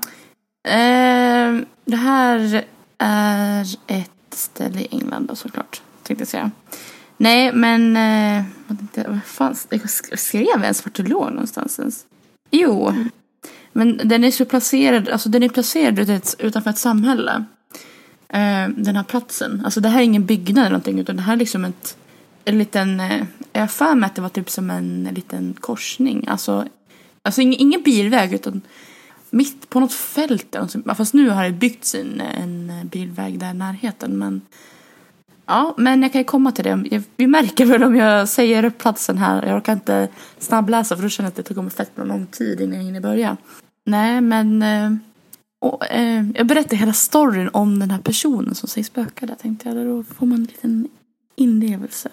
Eh, 0.71 1.61
det 1.85 1.97
här 1.97 2.65
är 2.99 3.63
ett 3.87 4.11
ställe 4.31 4.81
i 4.81 4.89
England 4.91 5.27
då 5.27 5.35
såklart. 5.35 5.83
Tänkte 6.03 6.21
jag 6.23 6.29
säga. 6.29 6.51
Nej 7.17 7.53
men... 7.53 7.97
Eh, 7.97 8.45
vad, 8.67 9.07
vad 9.07 9.21
fan, 9.25 9.57
jag 9.71 9.91
skrev 10.19 10.43
jag 10.43 10.63
ens 10.63 10.87
vart 10.87 10.95
det 10.95 11.03
låg 11.03 11.31
någonstans 11.31 11.79
ens? 11.79 12.07
Jo. 12.51 12.95
Men 13.73 14.01
den 14.05 14.25
är 14.25 14.31
så 14.31 14.45
placerad, 14.45 15.09
alltså 15.09 15.29
den 15.29 15.43
är 15.43 15.49
placerad 15.49 15.99
utanför 16.39 16.71
ett 16.71 16.79
samhälle. 16.79 17.45
Eh, 18.29 18.69
den 18.69 18.97
här 18.97 19.05
platsen. 19.05 19.63
Alltså 19.65 19.81
det 19.81 19.89
här 19.89 19.99
är 19.99 20.05
ingen 20.05 20.27
byggnad 20.27 20.59
eller 20.59 20.71
någonting 20.71 20.99
utan 20.99 21.17
det 21.17 21.23
här 21.23 21.33
är 21.33 21.37
liksom 21.37 21.65
ett, 21.65 21.97
en 22.45 22.59
liten, 22.59 23.01
eh, 23.01 23.25
jag 23.53 23.61
har 23.61 23.67
för 23.67 23.95
mig 23.95 24.07
att 24.07 24.15
det 24.15 24.23
var 24.23 24.29
typ 24.29 24.51
som 24.51 24.71
en 24.71 25.09
liten 25.13 25.57
korsning. 25.61 26.25
Alltså, 26.29 26.67
alltså 27.23 27.41
ingen, 27.41 27.61
ingen 27.61 27.83
bilväg 27.83 28.33
utan 28.33 28.61
mitt 29.31 29.71
på 29.71 29.81
något 29.81 29.93
fält. 29.93 30.57
Alltså, 30.57 30.83
fast 30.97 31.15
nu 31.15 31.29
har 31.29 31.45
det 31.45 31.53
byggts 31.53 31.95
en, 31.95 32.21
en 32.21 32.89
bilväg 32.89 33.39
där 33.39 33.51
i 33.51 33.55
närheten. 33.55 34.19
Men, 34.19 34.41
ja, 35.47 35.75
men 35.77 36.03
jag 36.03 36.13
kan 36.13 36.21
ju 36.21 36.25
komma 36.25 36.53
till 36.53 36.65
det. 36.65 37.03
Vi 37.17 37.27
märker 37.27 37.67
väl 37.67 37.83
om 37.83 37.97
jag 37.97 38.29
säger 38.29 38.65
upp 38.65 38.79
platsen 38.79 39.19
här. 39.19 39.47
Jag 39.47 39.65
kan 39.65 39.75
inte 39.75 40.09
snabbläsa 40.39 40.97
för 40.97 41.03
då 41.03 41.09
känner 41.09 41.31
jag 41.31 41.41
att 41.41 41.47
det 41.47 41.55
kommer 41.55 41.71
fett 41.71 41.91
lång 41.95 42.27
tid 42.27 42.61
innan 42.61 42.77
jag 42.77 42.85
hinner 42.85 43.01
börja. 43.01 43.37
Nej, 43.85 44.21
men 44.21 44.63
eh, 44.63 44.93
och, 45.59 45.91
eh, 45.91 46.25
jag 46.35 46.47
berättar 46.47 46.77
hela 46.77 46.93
storyn 46.93 47.51
om 47.53 47.79
den 47.79 47.91
här 47.91 47.99
personen 47.99 48.55
som 48.55 48.69
sägs 48.69 48.89
spöka 48.89 49.27
där 49.27 49.35
tänkte 49.35 49.69
jag. 49.69 49.87
Då 49.87 50.03
får 50.03 50.27
man 50.27 50.39
en 50.39 50.45
liten 50.45 50.89
inlevelse. 51.37 52.09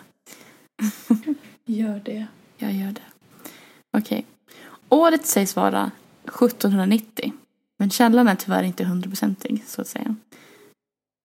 Gör 1.66 2.02
det. 2.06 2.26
Jag 2.58 2.74
gör 2.74 2.92
det. 2.92 3.02
Okej. 3.98 4.26
Året 4.90 5.26
sägs 5.26 5.56
vara 5.56 5.92
1790. 6.26 7.34
Men 7.78 7.90
källan 7.90 8.28
är 8.28 8.36
tyvärr 8.36 8.64
inte 8.64 8.84
hundraprocentig 8.84 9.64
så 9.68 9.82
att 9.82 9.88
säga. 9.88 10.16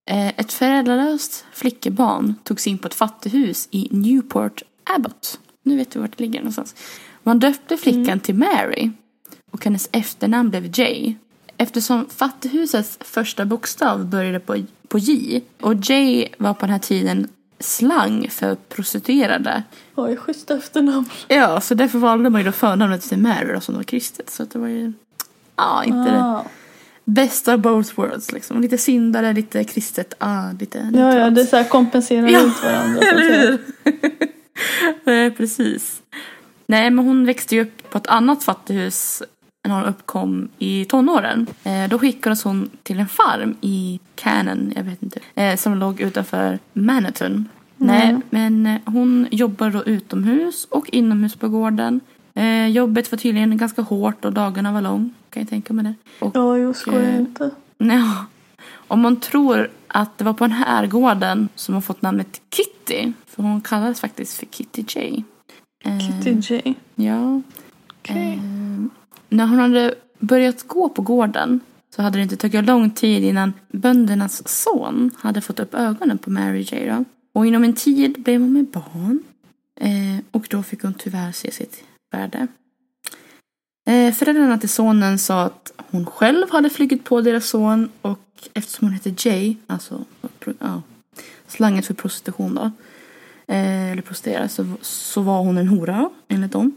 Eh, 0.09 0.29
Ett 0.29 0.53
föräldralöst 0.53 1.45
flickebarn 1.53 2.35
togs 2.45 2.67
in 2.67 2.79
på 2.79 2.89
ett 2.89 2.95
fattighus 2.95 3.69
i 3.71 3.89
Newport 3.91 4.63
Abbott. 4.97 5.41
Nu 5.63 5.77
vet 5.77 5.91
du 5.91 5.99
vart 5.99 6.17
det 6.17 6.23
ligger 6.25 6.39
någonstans. 6.41 6.75
Man 7.23 7.39
döpte 7.39 7.77
flickan 7.77 8.21
till 8.21 8.35
Mary 8.35 8.91
och 9.51 9.65
hennes 9.65 9.89
efternamn 9.93 10.51
blev 10.51 10.79
J. 10.81 11.15
Eftersom 11.57 12.07
fattighusets 12.09 12.99
första 13.01 13.45
bokstav 13.45 14.07
började 14.07 14.41
på, 14.41 14.65
på 14.89 14.99
J 14.99 15.43
och 15.61 15.75
J 15.75 16.29
var 16.39 16.55
på 16.55 16.61
den 16.61 16.71
här 16.71 16.79
tiden 16.79 17.29
slang 17.61 18.29
för 18.31 18.55
prostituerade. 18.55 19.63
Oj, 19.95 20.17
schysst 20.17 20.51
efternamn. 20.51 21.05
Ja, 21.29 21.61
så 21.61 21.75
därför 21.75 21.99
valde 21.99 22.31
man 22.31 22.41
ju 22.41 22.45
då 22.45 22.53
förnamnet 22.53 23.03
till 23.03 23.19
Mary 23.19 23.53
då, 23.53 23.61
som 23.61 23.75
var 23.75 23.83
kristet. 23.83 24.31
Så 24.31 24.45
det 24.45 24.59
var 24.59 24.69
ju, 24.69 24.93
ja, 25.57 25.85
inte 25.85 26.11
det 26.11 26.23
Ah. 26.23 26.45
Bästa 27.09 27.55
of 27.55 27.61
both 27.61 27.99
worlds 27.99 28.33
liksom. 28.33 28.61
Lite 28.61 28.79
syndare, 28.79 29.33
lite 29.33 29.65
kristet, 29.65 30.15
ah, 30.19 30.53
lite 30.61 30.91
Ja, 30.95 31.19
ja, 31.19 31.31
det 31.31 31.41
är 31.41 31.45
så 31.45 31.57
här 31.57 31.65
kompenserar 31.65 32.29
Ja, 32.29 32.41
ut 32.41 32.63
varandra. 32.65 33.01
Eller 33.01 33.41
hur? 33.41 33.59
Nej, 35.05 35.31
precis. 35.31 36.03
Nej, 36.67 36.91
men 36.91 37.05
hon 37.05 37.27
växte 37.27 37.55
ju 37.55 37.63
upp 37.63 37.91
på 37.91 37.99
ett 37.99 38.07
annat 38.07 38.45
fattighus 38.45 39.23
när 39.65 39.75
hon 39.75 39.85
uppkom 39.85 40.49
i 40.59 40.85
tonåren. 40.85 41.47
Eh, 41.65 41.89
då 41.89 41.99
skickades 41.99 42.45
hon 42.45 42.71
till 42.83 42.99
en 42.99 43.09
farm 43.09 43.57
i 43.61 44.01
Cannon, 44.15 44.73
jag 44.77 44.83
vet 44.83 45.03
inte, 45.03 45.21
eh, 45.35 45.57
som 45.57 45.75
låg 45.75 46.01
utanför 46.01 46.59
Manhattan. 46.73 47.49
Nej, 47.77 48.17
men 48.31 48.79
hon 48.85 49.27
jobbar 49.31 49.71
då 49.71 49.85
utomhus 49.85 50.65
och 50.71 50.89
inomhus 50.93 51.37
på 51.37 51.49
gården. 51.49 52.01
Eh, 52.39 52.67
jobbet 52.69 53.13
var 53.13 53.19
tydligen 53.19 53.57
ganska 53.57 53.83
hårt 53.83 54.25
och 54.25 54.33
dagarna 54.33 54.73
var 54.73 54.81
lång, 54.81 55.15
kan 55.31 55.43
jag 55.43 55.51
tänka 55.51 55.73
mig 55.73 55.85
det. 55.85 55.95
Och 56.25 56.37
Ja, 56.37 56.57
jo, 56.57 56.75
skoja 56.75 57.03
Eh, 57.03 57.17
inte. 57.17 57.51
Ja. 57.79 58.27
Om 58.89 59.01
man 59.01 59.21
tror 59.21 59.71
att 59.87 60.19
det 60.19 60.25
var 60.25 60.33
på 60.33 60.45
den 60.45 60.53
här 60.53 60.87
gården 60.87 61.49
som 61.55 61.75
hon 61.75 61.83
fått 61.83 62.03
namnet 62.03 62.41
Kitty. 62.51 63.13
För 63.27 63.43
hon 63.43 63.61
kallades 63.61 64.01
faktiskt 64.01 64.35
för 64.39 64.47
Kitty 64.47 64.85
J. 64.89 65.25
Eh, 65.85 65.99
Kitty 65.99 66.55
J. 66.55 66.75
Ja. 66.95 67.43
Okej. 67.99 68.33
Eh, 68.35 68.85
när 69.29 69.47
hon 69.47 69.59
hade 69.59 69.95
börjat 70.19 70.69
gå 70.69 70.89
på 70.89 71.03
gården 71.03 71.61
så 71.97 72.03
hade 72.03 72.19
det 72.19 72.23
inte 72.23 72.37
tagit 72.37 72.65
lång 72.65 72.91
tid 72.91 73.25
innan 73.25 73.53
böndernas 73.69 74.49
son 74.49 75.11
hade 75.19 75.41
fått 75.41 75.61
upp 75.61 75.75
ögonen 75.75 76.19
på 76.19 76.31
Mary 76.31 76.61
J. 76.61 76.91
Då. 76.91 77.05
Och 77.33 77.47
inom 77.47 77.65
en 77.65 77.73
tid 77.75 78.23
blev 78.23 78.41
hon 78.41 78.53
med 78.53 78.67
barn. 78.67 79.23
Eh, 79.81 80.25
och 80.31 80.47
då 80.51 80.63
fick 80.63 80.83
hon 80.83 80.95
tyvärr 80.95 81.33
se 81.33 81.51
sitt 81.51 81.85
värde. 82.11 82.47
Eh, 83.89 84.13
föräldrarna 84.15 84.59
till 84.59 84.69
sonen 84.69 85.19
sa 85.19 85.43
att 85.43 85.73
hon 85.91 86.07
själv 86.07 86.51
hade 86.51 86.71
flugit 86.71 87.05
på 87.05 87.21
deras 87.21 87.49
son 87.49 87.91
och 88.03 88.49
eftersom 88.55 88.89
hon 88.89 88.95
hette 88.95 89.29
Jay, 89.29 89.57
alltså 89.67 90.05
ja, 90.59 90.83
slanget 91.47 91.87
för 91.87 91.95
prostitution 91.95 92.55
då, 92.55 92.71
eh, 93.55 93.93
eller 93.93 94.03
prostituerad, 94.03 94.51
så, 94.51 94.75
så 94.81 95.23
var 95.23 95.39
hon 95.39 95.59
en 95.59 95.69
hora 95.69 96.11
enligt 96.29 96.53
dem. 96.53 96.73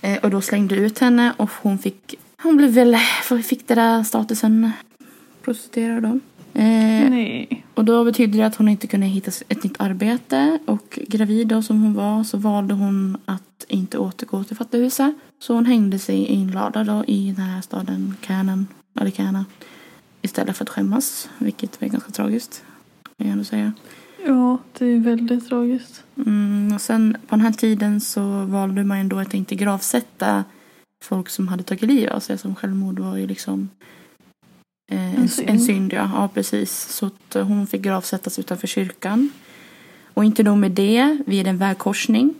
Eh, 0.00 0.18
och 0.18 0.30
då 0.30 0.40
slängde 0.40 0.74
ut 0.74 0.98
henne 0.98 1.32
och 1.36 1.50
hon 1.62 1.78
fick, 1.78 2.14
hon 2.42 2.56
blev 2.56 2.70
väl, 2.70 2.96
fick 3.44 3.68
den 3.68 3.78
där 3.78 4.02
statusen 4.02 4.72
prostituerad 5.42 6.02
då. 6.02 6.20
Eh, 6.60 7.10
Nej. 7.10 7.64
och 7.74 7.84
då 7.84 8.04
betydde 8.04 8.38
det 8.38 8.46
att 8.46 8.56
hon 8.56 8.68
inte 8.68 8.86
kunde 8.86 9.06
hitta 9.06 9.30
ett 9.48 9.64
nytt 9.64 9.80
arbete 9.80 10.58
och 10.66 10.98
gravid 11.08 11.48
då 11.48 11.62
som 11.62 11.82
hon 11.82 11.94
var 11.94 12.24
så 12.24 12.38
valde 12.38 12.74
hon 12.74 13.18
att 13.24 13.64
inte 13.68 13.98
återgå 13.98 14.44
till 14.44 14.56
fattighuset. 14.56 15.14
Så 15.38 15.54
hon 15.54 15.66
hängde 15.66 15.98
sig 15.98 16.24
inlada 16.24 16.84
då 16.84 17.04
i 17.06 17.32
den 17.36 17.44
här 17.44 17.60
staden 17.60 18.14
Canaan, 18.20 18.66
eller 19.00 19.10
Cana 19.10 19.44
istället 20.22 20.56
för 20.56 20.64
att 20.64 20.68
skämmas, 20.68 21.28
vilket 21.38 21.80
var 21.80 21.88
ganska 21.88 22.10
tragiskt. 22.10 22.64
Kan 23.18 23.26
jag 23.26 23.32
ändå 23.32 23.44
säga. 23.44 23.72
Ja, 24.26 24.58
det 24.78 24.86
är 24.86 25.00
väldigt 25.00 25.48
tragiskt. 25.48 26.04
Mm, 26.16 26.72
och 26.74 26.80
sen 26.80 27.16
på 27.26 27.36
den 27.36 27.44
här 27.44 27.52
tiden 27.52 28.00
så 28.00 28.44
valde 28.44 28.84
man 28.84 28.98
ändå 28.98 29.18
att 29.18 29.34
inte 29.34 29.54
gravsätta 29.54 30.44
folk 31.04 31.28
som 31.28 31.48
hade 31.48 31.62
tagit 31.62 31.82
livet 31.82 32.12
av 32.12 32.20
sig. 32.20 32.38
Som 32.38 32.54
självmord 32.54 32.98
var 32.98 33.16
ju 33.16 33.26
liksom 33.26 33.68
eh, 34.90 35.14
en, 35.14 35.28
synd. 35.28 35.50
en 35.50 35.60
synd. 35.60 35.92
Ja. 35.92 36.10
ja, 36.14 36.28
precis. 36.34 36.88
Så 36.88 37.06
att 37.06 37.36
eh, 37.36 37.46
hon 37.46 37.66
fick 37.66 37.82
gravsättas 37.82 38.38
utanför 38.38 38.66
kyrkan. 38.66 39.30
Och 40.14 40.24
inte 40.24 40.42
nog 40.42 40.58
med 40.58 40.70
det, 40.70 41.18
vid 41.26 41.46
en 41.46 41.58
vägkorsning. 41.58 42.34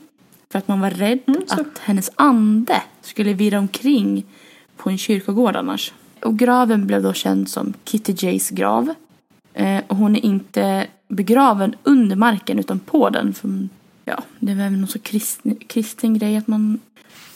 För 0.53 0.59
att 0.59 0.69
man 0.69 0.81
var 0.81 0.91
rädd 0.91 1.19
Mm, 1.27 1.43
att 1.49 1.79
hennes 1.79 2.11
ande 2.15 2.83
skulle 3.03 3.33
virra 3.33 3.59
omkring 3.59 4.25
på 4.77 4.91
en 4.91 4.99
kyrkogård 4.99 5.57
annars. 5.57 5.93
Och 6.23 6.39
graven 6.39 6.87
blev 6.87 7.03
då 7.03 7.13
känd 7.13 7.49
som 7.49 7.75
Kitty 7.85 8.15
Jays 8.19 8.51
grav. 8.51 8.95
Eh, 9.55 9.81
och 9.87 9.97
hon 9.97 10.17
är 10.17 10.25
inte 10.25 10.87
begraven 11.09 11.75
under 11.83 12.17
marken 12.17 12.59
utan 12.59 12.79
på 12.79 13.11
den. 13.11 13.35
För, 13.35 13.69
ja, 14.05 14.23
det 14.39 14.53
är 14.53 14.57
väl 14.57 14.73
någon 14.73 14.89
så 14.89 14.99
kristen, 14.99 15.57
kristen 15.67 16.19
grej 16.19 16.37
att 16.37 16.47
man... 16.47 16.79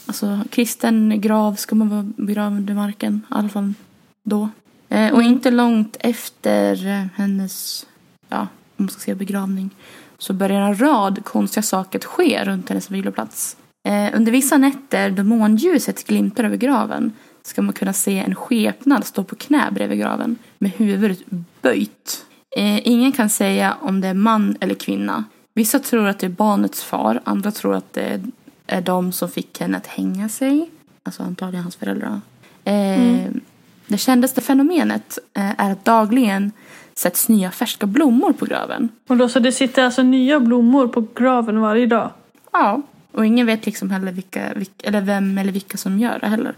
Alltså 0.07 0.40
kristen 0.50 1.20
grav 1.20 1.55
ska 1.55 1.74
man 1.74 1.88
vara 1.88 2.07
begraven 2.16 2.59
under 2.59 2.74
marken. 2.74 3.20
I 3.31 3.35
alla 3.35 3.48
fall 3.48 3.74
då. 4.22 4.48
Eh, 4.94 5.14
och 5.14 5.22
inte 5.22 5.50
långt 5.50 5.96
efter 6.00 6.74
hennes, 7.14 7.87
ja, 8.28 8.40
om 8.40 8.48
man 8.85 8.88
ska 8.88 9.00
säga 9.00 9.14
begravning. 9.14 9.70
Så 10.18 10.33
börjar 10.33 10.61
en 10.61 10.80
rad 10.80 11.24
konstiga 11.24 11.62
saker 11.62 11.98
att 11.98 12.04
ske 12.04 12.44
runt 12.44 12.68
hennes 12.68 12.90
viloplats. 12.90 13.57
Eh, 13.88 14.16
under 14.16 14.33
vissa 14.33 14.59
nätter 14.59 15.11
då 15.11 15.24
månljuset 15.24 16.07
glimtar 16.07 16.44
över 16.44 16.57
graven 16.57 17.12
ska 17.42 17.62
man 17.62 17.74
kunna 17.74 17.92
se 17.92 18.18
en 18.18 18.35
skepnad 18.35 19.04
stå 19.07 19.24
på 19.24 19.37
knä 19.37 19.70
bredvid 19.72 19.98
graven 19.98 20.38
med 20.59 20.70
huvudet 20.70 21.18
böjt. 21.62 22.26
Eh, 22.57 22.88
ingen 22.88 23.12
kan 23.12 23.30
säga 23.30 23.76
om 23.80 24.00
det 24.00 24.09
är 24.09 24.14
man 24.14 24.57
eller 24.61 24.74
kvinna. 24.74 25.24
Vissa 25.54 25.78
tror 25.78 26.09
att 26.09 26.18
det 26.18 26.26
är 26.26 26.30
barnets 26.30 26.85
far, 26.85 27.20
andra 27.24 27.50
tror 27.50 27.74
att 27.74 27.92
det 27.92 28.22
är 28.66 28.80
de 28.80 29.12
som 29.12 29.28
fick 29.28 29.61
henne 29.61 29.76
att 29.76 29.87
hänga 29.87 30.28
sig. 30.28 30.70
Alltså 31.02 31.22
antagligen 31.22 31.62
hans 31.62 31.76
föräldrar. 31.76 32.20
Eh, 32.64 33.02
mm. 33.02 33.40
Det 33.87 33.99
kändaste 33.99 34.40
fenomenet 34.40 35.18
eh, 35.37 35.61
är 35.61 35.73
att 35.73 35.85
dagligen 35.85 36.53
sätts 36.94 37.29
nya 37.29 37.51
färska 37.51 37.87
blommor 37.87 38.33
på 38.33 38.44
graven. 38.44 38.88
Och 39.09 39.16
då 39.16 39.29
så 39.29 39.38
det 39.38 39.53
sitter 39.53 39.85
alltså 39.85 40.03
nya 40.03 40.40
blommor 40.40 40.88
på 40.88 41.07
graven 41.14 41.61
varje 41.61 41.87
dag? 41.87 42.11
Ja, 42.53 42.83
och 43.12 43.27
ingen 43.27 43.47
vet 43.47 43.66
liksom 43.66 43.90
heller 43.90 44.12
vilka, 44.12 44.53
vilka 44.55 44.88
eller 44.88 45.01
vem 45.01 45.38
eller 45.38 45.53
vilka 45.53 45.79
som 45.79 45.99
gör 45.99 46.18
det 46.18 46.27
heller. 46.27 46.55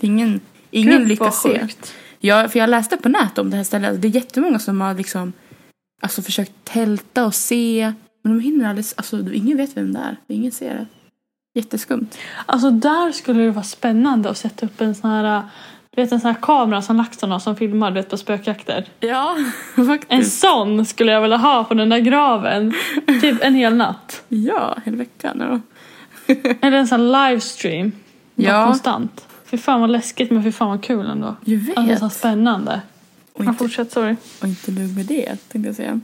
Ingen, 0.00 0.40
ingen 0.70 0.98
Gud, 0.98 1.08
lyckas 1.08 1.42
se. 1.42 1.66
Ja, 2.20 2.48
för 2.48 2.58
jag 2.58 2.70
läste 2.70 2.96
på 2.96 3.08
nätet 3.08 3.38
om 3.38 3.50
det 3.50 3.56
här 3.56 3.64
stället. 3.64 4.02
Det 4.02 4.08
är 4.08 4.12
jättemånga 4.12 4.58
som 4.58 4.80
har 4.80 4.94
liksom 4.94 5.32
alltså 6.02 6.22
försökt 6.22 6.52
tälta 6.64 7.26
och 7.26 7.34
se. 7.34 7.92
Men 8.22 8.36
de 8.36 8.40
hinner 8.40 8.68
aldrig, 8.68 8.86
alltså 8.96 9.32
ingen 9.32 9.56
vet 9.56 9.76
vem 9.76 9.92
det 9.92 9.98
är. 9.98 10.16
Ingen 10.26 10.52
ser 10.52 10.74
det. 10.74 10.86
Jätteskumt. 11.54 12.06
Alltså 12.46 12.70
där 12.70 13.12
skulle 13.12 13.42
det 13.42 13.50
vara 13.50 13.64
spännande 13.64 14.30
att 14.30 14.38
sätta 14.38 14.66
upp 14.66 14.80
en 14.80 14.94
sån 14.94 15.10
här, 15.10 15.42
du 15.96 16.02
vet 16.02 16.12
en 16.12 16.20
sån 16.20 16.34
här 16.34 16.40
kamera 16.42 16.82
som 16.82 16.96
LaxTon 16.96 17.30
har 17.30 17.38
som 17.38 17.56
filmar 17.56 17.90
du 17.90 17.94
vet, 17.94 18.10
på 18.10 18.16
spökjakter. 18.16 18.84
Ja, 19.00 19.36
En 19.76 19.86
faktiskt. 19.86 20.40
sån 20.40 20.86
skulle 20.86 21.12
jag 21.12 21.20
vilja 21.20 21.36
ha 21.36 21.64
på 21.64 21.74
den 21.74 21.88
där 21.88 21.98
graven. 21.98 22.74
Typ 23.20 23.44
en 23.44 23.54
hel 23.54 23.76
natt. 23.76 24.22
Ja, 24.28 24.76
hela 24.84 24.96
veckan. 24.96 25.42
Ja. 26.26 26.34
Eller 26.60 26.76
en 26.78 26.88
sån 26.88 27.00
här 27.14 27.30
livestream. 27.30 27.92
Bara 28.34 28.46
Ja. 28.48 28.64
Konstant. 28.66 29.26
Fy 29.44 29.58
fan 29.58 29.80
vad 29.80 29.90
läskigt 29.90 30.30
men 30.30 30.42
fy 30.42 30.52
fan 30.52 30.68
vad 30.68 30.82
kul 30.82 31.06
ändå. 31.06 31.36
Jag 31.44 31.58
vet. 31.58 31.78
Alltså 31.78 31.98
så 31.98 32.08
spännande. 32.18 32.80
och, 33.32 33.44
Ja, 33.44 33.48
inte, 33.48 33.58
fortsätt, 33.58 33.92
sorry. 33.92 34.16
och 34.40 34.46
inte 34.48 34.70
nog 34.72 34.96
med 34.96 35.06
det, 35.06 35.36
tänkte 35.48 35.68
jag 35.68 35.76
säga. 35.76 36.00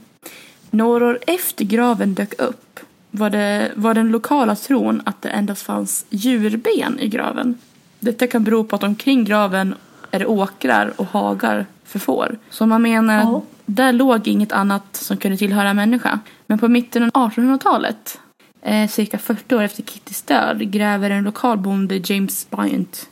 Några 0.69 1.05
år 1.05 1.19
efter 1.27 1.65
graven 1.65 2.13
dök 2.13 2.41
upp 2.41 2.79
var 3.11 3.29
det, 3.29 3.71
var 3.75 3.93
den 3.93 4.07
lokala 4.11 4.55
tron 4.55 5.01
att 5.05 5.21
det 5.21 5.29
endast 5.29 5.61
fanns 5.61 6.05
djurben 6.09 6.99
i 6.99 7.07
graven. 7.07 7.55
Detta 7.99 8.27
kan 8.27 8.43
bero 8.43 8.63
på 8.63 8.75
att 8.75 8.83
omkring 8.83 9.23
graven 9.23 9.75
är 10.11 10.19
det 10.19 10.25
åkrar 10.25 10.93
och 10.95 11.05
hagar 11.05 11.65
för 11.85 11.99
får. 11.99 12.37
Så 12.49 12.65
man 12.65 12.81
menar 12.81 13.19
Ja. 13.21 13.37
att 13.37 13.43
där 13.65 13.93
låg 13.93 14.27
inget 14.27 14.51
annat 14.51 14.95
som 14.95 15.17
kunde 15.17 15.37
tillhöra 15.37 15.73
människa. 15.73 16.19
Men 16.47 16.59
på 16.59 16.67
mitten 16.67 17.03
av 17.03 17.31
1800-talet, 17.31 18.19
eh, 18.61 18.89
cirka 18.89 19.17
40 19.17 19.55
år 19.55 19.61
efter 19.63 19.83
Kittys 19.83 20.21
död, 20.21 20.71
gräver 20.71 21.09
en 21.09 21.23
lokal 21.23 21.57
bonde 21.57 22.01
James 22.03 22.49
Bryant 22.49 23.09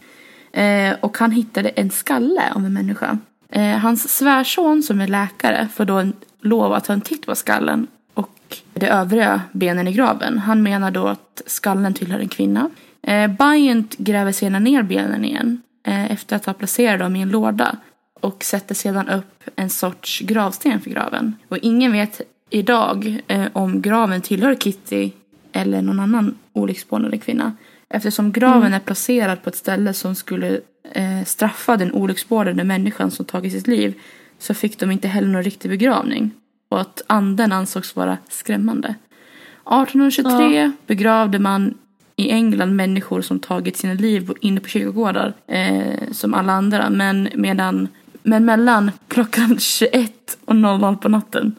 Eh, 0.55 0.95
och 1.01 1.17
han 1.17 1.31
hittade 1.31 1.69
en 1.69 1.89
skalle 1.89 2.41
av 2.55 2.65
en 2.65 2.73
människa. 2.73 3.17
Eh, 3.49 3.77
hans 3.77 4.09
svärson 4.17 4.83
som 4.83 5.01
är 5.01 5.07
läkare 5.07 5.67
får 5.73 5.85
då 5.85 5.97
en, 5.97 6.13
lov 6.41 6.73
att 6.73 6.83
ta 6.85 6.93
en 6.93 7.01
titt 7.01 7.25
på 7.25 7.35
skallen 7.35 7.87
och 8.13 8.57
de 8.73 8.87
övriga 8.87 9.41
benen 9.51 9.87
i 9.87 9.91
graven. 9.93 10.37
Han 10.37 10.63
menar 10.63 10.91
då 10.91 11.07
att 11.07 11.41
skallen 11.45 11.93
tillhör 11.93 12.19
en 12.19 12.29
kvinna. 12.29 12.69
Eh, 13.07 13.27
Bryant 13.27 13.97
gräver 13.97 14.31
sedan 14.31 14.63
ner 14.63 14.83
benen 14.83 15.25
igen 15.25 15.61
eh, 15.87 16.11
efter 16.11 16.35
att 16.35 16.45
ha 16.45 16.53
placerat 16.53 16.99
dem 16.99 17.15
i 17.15 17.21
en 17.21 17.29
låda 17.29 17.77
och 18.21 18.43
sätter 18.43 18.75
sedan 18.75 19.09
upp 19.09 19.43
en 19.55 19.69
sorts 19.69 20.19
gravsten 20.19 20.81
för 20.81 20.89
graven. 20.89 21.35
Och 21.49 21.57
ingen 21.57 21.91
vet 21.91 22.21
idag 22.49 23.21
eh, 23.27 23.47
om 23.53 23.81
graven 23.81 24.21
tillhör 24.21 24.55
Kitty 24.55 25.11
eller 25.51 25.81
någon 25.81 25.99
annan 25.99 26.37
olycksbånade 26.53 27.17
kvinna. 27.17 27.53
Eftersom 27.89 28.31
graven 28.31 28.73
är 28.73 28.79
placerad 28.79 29.43
på 29.43 29.49
ett 29.49 29.55
ställe 29.55 29.93
som 29.93 30.15
skulle 30.15 30.59
eh, 30.91 31.23
straffa 31.25 31.77
den 31.77 31.93
olycksbådade 31.93 32.63
människan 32.63 33.11
som 33.11 33.25
tagit 33.25 33.51
sitt 33.51 33.67
liv 33.67 33.93
så 34.39 34.53
fick 34.53 34.79
de 34.79 34.91
inte 34.91 35.07
heller 35.07 35.27
någon 35.27 35.43
riktig 35.43 35.71
begravning. 35.71 36.31
Och 36.69 36.81
att 36.81 37.01
anden 37.07 37.51
ansågs 37.51 37.95
vara 37.95 38.17
skrämmande. 38.29 38.87
1823 38.87 40.71
begravde 40.87 41.39
man 41.39 41.73
i 42.15 42.29
England 42.31 42.75
människor 42.75 43.21
som 43.21 43.39
tagit 43.39 43.77
sina 43.77 43.93
liv 43.93 44.31
inne 44.41 44.59
på 44.59 44.67
kyrkogårdar 44.67 45.33
eh, 45.47 46.11
som 46.11 46.33
alla 46.33 46.53
andra. 46.53 46.89
Men, 46.89 47.29
medan, 47.35 47.87
men 48.23 48.45
mellan 48.45 48.91
klockan 49.07 49.57
21 49.59 50.37
och 50.45 50.55
00 50.55 50.97
på 50.97 51.09
natten. 51.09 51.55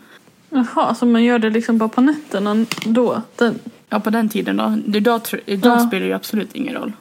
Jaha, 0.50 0.94
så 0.94 1.06
man 1.06 1.24
gör 1.24 1.38
det 1.38 1.50
liksom 1.50 1.78
bara 1.78 1.88
på 1.88 2.00
nätterna 2.00 2.66
då? 2.86 3.22
Den... 3.36 3.58
Ja, 3.88 4.00
på 4.00 4.10
den 4.10 4.28
tiden 4.28 4.56
då. 4.56 4.78
Idag, 4.98 5.20
idag 5.46 5.78
Ja. 5.78 5.86
spelar 5.86 6.06
det 6.06 6.12
absolut 6.12 6.54
ingen 6.56 6.74
roll. 6.74 6.92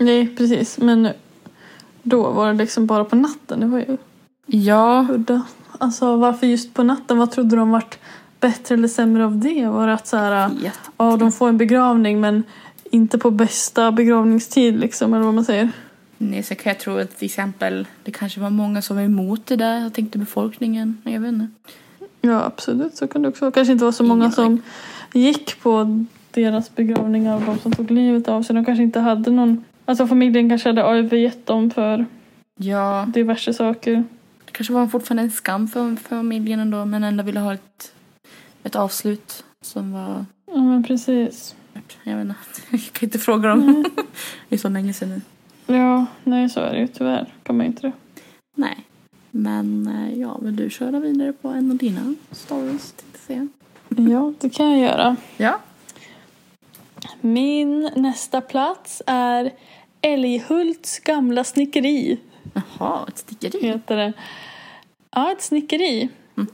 Nej, 0.00 0.36
precis. 0.36 0.78
Men 0.78 1.08
då 2.02 2.30
var 2.30 2.46
det 2.46 2.58
liksom 2.58 2.86
bara 2.86 3.04
på 3.04 3.16
natten. 3.16 3.60
Det 3.60 3.66
var 3.66 3.78
ju 3.78 3.96
Ja, 4.46 5.06
udda. 5.10 5.42
Alltså 5.78 6.16
varför 6.16 6.46
just 6.46 6.74
på 6.74 6.82
natten? 6.82 7.18
Vad 7.18 7.30
trodde 7.30 7.56
de 7.56 7.70
vart 7.70 7.98
bättre 8.40 8.74
eller 8.74 8.88
sämre 8.88 9.24
av 9.24 9.38
det? 9.38 9.66
Var 9.66 9.86
det 9.86 9.94
att 9.94 10.06
så 10.06 10.16
här, 10.16 10.50
ja 10.98 11.16
de 11.16 11.32
får 11.32 11.48
en 11.48 11.58
begravning 11.58 12.20
men 12.20 12.42
inte 12.90 13.18
på 13.18 13.30
bästa 13.30 13.92
begravningstid 13.92 14.78
liksom, 14.80 15.14
eller 15.14 15.24
vad 15.24 15.34
man 15.34 15.44
säger? 15.44 15.70
Nej, 16.18 16.42
så 16.42 16.54
kan 16.54 16.70
jag 16.70 16.78
tro 16.80 16.98
att 16.98 17.16
till 17.18 17.26
exempel 17.26 17.86
det 18.02 18.10
kanske 18.12 18.40
var 18.40 18.50
många 18.50 18.82
som 18.82 18.96
var 18.96 19.02
emot 19.02 19.46
det 19.46 19.56
där. 19.56 19.78
Jag 19.78 19.92
tänkte 19.92 20.18
befolkningen. 20.18 20.98
Jag 21.04 21.20
vet 21.20 21.28
inte. 21.32 21.48
Ja, 22.20 22.44
absolut. 22.44 22.96
Så 22.96 23.06
kan 23.08 23.22
det 23.22 23.28
också 23.28 23.50
kanske 23.50 23.72
inte 23.72 23.84
var 23.84 23.92
så 23.92 24.04
många 24.04 24.30
som 24.30 24.62
gick 25.12 25.62
på 25.62 26.04
deras 26.30 26.74
begravningar 26.74 27.34
och 27.36 27.42
de 27.42 27.58
som 27.58 27.72
tog 27.72 27.90
livet 27.90 28.28
av 28.28 28.42
sig. 28.42 28.56
De 28.56 28.64
kanske 28.64 28.82
inte 28.82 29.00
hade 29.00 29.30
någon... 29.30 29.64
Alltså 29.84 30.06
familjen 30.06 30.48
kanske 30.48 30.68
hade 30.68 30.82
övergett 30.82 31.46
dem 31.46 31.70
för 31.70 32.06
Ja, 32.56 33.06
diverse 33.14 33.52
saker. 33.54 34.04
det 34.44 34.52
kanske 34.52 34.72
var 34.72 34.86
fortfarande 34.86 35.22
en 35.22 35.30
skam 35.30 35.68
för, 35.68 35.96
för 35.96 36.08
familjen 36.16 36.60
ändå. 36.60 36.84
Men 36.84 37.04
ändå 37.04 37.24
ville 37.24 37.40
ha 37.40 37.54
ett, 37.54 37.92
ett 38.64 38.76
avslut 38.76 39.44
som 39.60 39.92
var... 39.92 40.24
Ja, 40.46 40.56
men 40.62 40.84
precis. 40.84 41.56
Jag 42.02 42.16
vet 42.16 42.22
inte. 42.22 42.36
Jag 42.70 42.80
kan 42.92 43.06
inte 43.06 43.18
fråga 43.18 43.48
dem. 43.48 43.84
det 44.48 44.54
är 44.54 44.58
så 44.58 44.68
länge 44.68 44.92
sedan 44.92 45.08
nu. 45.08 45.20
Ja, 45.74 46.06
nej 46.24 46.48
så 46.48 46.60
är 46.60 46.72
det 46.72 46.80
ju 46.80 46.86
tyvärr. 46.86 47.34
Kan 47.42 47.56
man 47.56 47.66
inte 47.66 47.82
det. 47.82 47.92
Nej. 48.54 48.84
Men 49.30 49.86
eh, 49.86 50.20
ja, 50.20 50.38
vill 50.38 50.56
du 50.56 50.70
köra 50.70 51.00
vidare 51.00 51.32
på 51.32 51.48
en 51.48 51.70
av 51.70 51.76
dina 51.76 52.14
stories? 52.30 52.92
tänkte 52.92 53.18
säga. 53.18 53.48
Ja, 54.10 54.32
det 54.40 54.50
kan 54.50 54.70
jag 54.70 54.80
göra. 54.80 55.16
Ja. 55.36 55.60
Min 57.20 57.90
nästa 57.96 58.40
plats 58.40 59.02
är 59.06 59.52
Älghults 60.00 60.98
gamla 60.98 61.44
snickeri. 61.44 62.18
Jaha, 62.52 63.04
ett 63.08 63.18
stickeri. 63.18 63.66
Heter 63.66 63.96
det. 63.96 64.12
Ja, 65.10 65.32
ett 65.32 65.42
snickeri. 65.42 66.08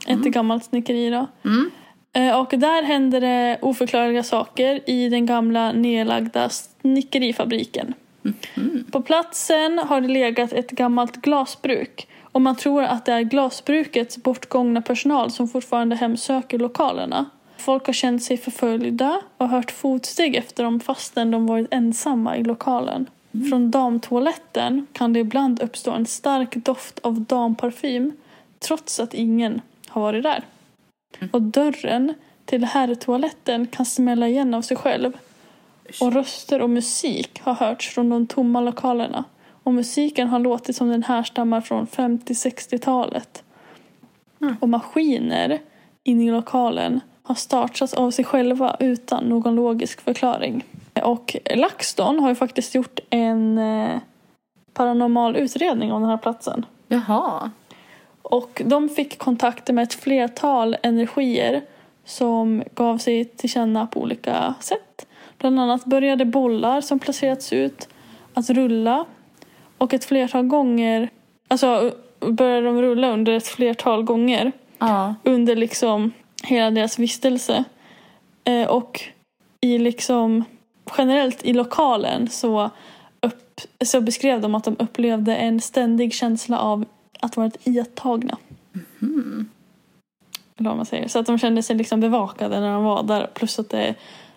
Ett 0.07 0.23
gammalt 0.23 0.65
snickeri 0.65 1.11
då. 1.11 1.27
Mm. 1.45 1.71
Eh, 2.13 2.39
Och 2.39 2.55
där 2.59 2.83
händer 2.83 3.21
det 3.21 3.59
oförklarliga 3.63 4.23
saker 4.23 4.91
i 4.91 5.09
den 5.09 5.27
gamla 5.27 5.73
nedlagda 5.73 6.49
snickerifabriken. 6.49 7.95
På 8.91 9.03
platsen 9.03 9.79
har 9.79 10.01
det 10.01 10.09
legat 10.09 10.53
ett 10.53 10.71
gammalt 10.71 11.17
glasbruk 11.17 12.09
och 12.33 12.41
man 12.41 12.57
tror 12.57 12.83
att 12.83 13.05
det 13.07 13.13
är 13.13 13.21
glasbrukets 13.23 14.17
bortgångna 14.17 14.83
personal 14.83 15.31
som 15.31 15.49
fortfarande 15.49 15.97
hemsöker 15.97 16.59
lokalerna. 16.59 17.27
Folk 17.57 17.87
har 17.87 17.93
känt 17.93 18.23
sig 18.23 18.37
förföljda 18.37 19.21
och 19.37 19.49
hört 19.49 19.71
fotsteg 19.71 20.37
efter 20.37 20.65
dem 20.65 20.81
fastän 20.81 21.31
de 21.31 21.47
varit 21.47 21.67
ensamma 21.71 22.37
i 22.37 22.43
lokalen. 22.43 23.07
Från 23.51 23.71
damtoaletten 23.71 24.87
kan 24.93 25.13
det 25.13 25.21
ibland 25.21 25.63
uppstå 25.63 25.91
en 25.91 26.07
stark 26.07 26.55
doft 26.57 26.99
av 26.99 27.21
damparfym 27.21 28.13
trots 28.59 29.01
att 29.01 29.15
ingen 29.15 29.61
har 29.89 30.03
varit 30.03 30.23
där. 30.23 30.45
Och 31.33 31.43
dörren 31.43 32.15
till 32.45 32.65
herrtoaletten 32.65 33.67
kan 33.67 33.87
smälla 33.87 34.29
igen 34.29 34.55
av 34.55 34.63
sig 34.63 34.77
själv. 34.77 35.13
Och 36.01 36.13
röster 36.13 36.63
och 36.63 36.71
musik 36.71 37.41
har 37.41 37.55
hörts 37.55 37.89
från 37.89 38.09
de 38.09 38.27
tomma 38.27 38.61
lokalerna. 38.61 39.25
Och 39.63 39.75
musiken 39.75 40.29
har 40.29 40.39
låtit 40.39 40.77
som 40.77 40.89
den 40.89 41.03
härstammar 41.03 41.61
från 41.61 41.87
50-60-talet. 41.87 43.43
Mm. 44.41 44.57
Och 44.61 44.69
maskiner 44.69 45.59
inne 46.03 46.25
i 46.25 46.31
lokalen 46.31 47.01
har 47.23 47.35
startats 47.35 47.95
av 47.95 48.11
sig 48.11 48.25
själva 48.25 48.77
utan 48.81 49.25
någon 49.25 49.55
logisk 49.55 50.01
förklaring. 50.01 50.65
Och 51.03 51.37
LaxTon 51.57 52.21
har 52.21 52.29
ju 52.29 52.35
faktiskt 52.35 52.75
gjort 52.75 53.01
en 53.11 53.59
eh, 53.59 53.99
paranormal 54.75 55.37
utredning 55.37 55.93
om 55.93 56.03
den 56.03 56.11
här 56.11 56.17
platsen. 56.17 56.67
Jaha. 56.89 57.51
Och 58.23 58.63
de 58.65 58.89
fick 58.89 59.19
kontakter 59.19 59.73
med 59.73 59.83
ett 59.83 59.95
flertal 59.95 60.77
energier 60.83 61.63
som 62.05 62.63
gav 62.75 62.99
sig 62.99 63.25
till 63.25 63.51
känna 63.51 63.87
på 63.87 64.01
olika 64.01 64.55
sätt. 64.61 65.07
Bland 65.39 65.61
annat 65.61 65.85
började 65.85 66.25
bollar 66.25 66.81
som 66.81 66.99
placerats 66.99 67.53
ut 67.53 67.89
att 68.35 68.51
rulla 68.51 69.05
och 69.79 69.95
ett 69.95 70.05
flertal 70.05 70.43
gånger, 70.47 71.09
alltså 71.49 71.93
började 72.21 72.67
de 72.67 72.83
rulla 72.83 73.11
under 73.11 73.33
ett 73.33 73.47
flertal 73.47 74.03
gånger 74.03 74.53
Ja. 74.79 75.15
under 75.25 75.57
liksom 75.57 76.13
hela 76.43 76.71
deras 76.71 76.99
vistelse. 76.99 77.65
Eh, 78.45 78.69
och 78.69 79.01
i 79.61 79.79
liksom 79.79 80.45
generellt 80.99 81.45
i 81.45 81.53
lokalen 81.53 82.29
så, 82.29 82.71
upp, 83.21 83.61
så 83.85 84.01
beskrev 84.01 84.41
de 84.41 84.55
att 84.55 84.65
de 84.65 84.77
upplevde 84.79 85.37
en 85.37 85.61
ständig 85.61 86.15
känsla 86.15 86.59
av 86.59 86.85
att 87.23 87.37
vara 87.37 87.51
iakttagna. 87.65 88.39
Eller 90.57 90.69
vad 90.71 90.77
man 90.77 90.87
säger. 90.87 91.09
Så 91.09 91.19
att 91.19 91.27
de 91.27 91.39
kände 91.39 91.63
sig 91.63 91.77
liksom 91.77 92.01
bevakade 92.01 92.61
när 92.61 92.73
de 92.73 92.85
var 92.85 93.03
där. 93.03 93.27
Plus 93.35 93.59
att 93.59 93.71
det 93.71 93.95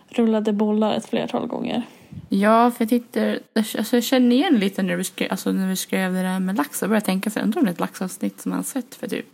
rullade 0.09 0.53
bollar 0.53 0.93
ett 0.93 1.05
flertal 1.05 1.47
gånger. 1.47 1.81
Ja, 2.29 2.71
för 2.71 2.83
jag 2.83 2.89
tyckte, 2.89 3.39
alltså 3.55 3.95
jag 3.95 4.03
känner 4.03 4.35
igen 4.35 4.59
lite 4.59 4.83
när 4.83 4.95
vi 4.95 5.03
skrev, 5.03 5.27
alltså 5.31 5.51
när 5.51 5.67
vi 5.67 5.75
skrev 5.75 6.13
det 6.13 6.21
där 6.21 6.39
med 6.39 6.57
lax. 6.57 6.81
Jag 6.81 6.89
började 6.89 7.05
tänka 7.05 7.29
så 7.29 7.39
undrar 7.39 7.59
om 7.59 7.65
det 7.65 7.69
är 7.71 7.73
ett 7.73 7.79
laxavsnitt 7.79 8.41
som 8.41 8.49
man 8.49 8.63
sett 8.63 8.95
för 8.95 9.07
typ 9.07 9.25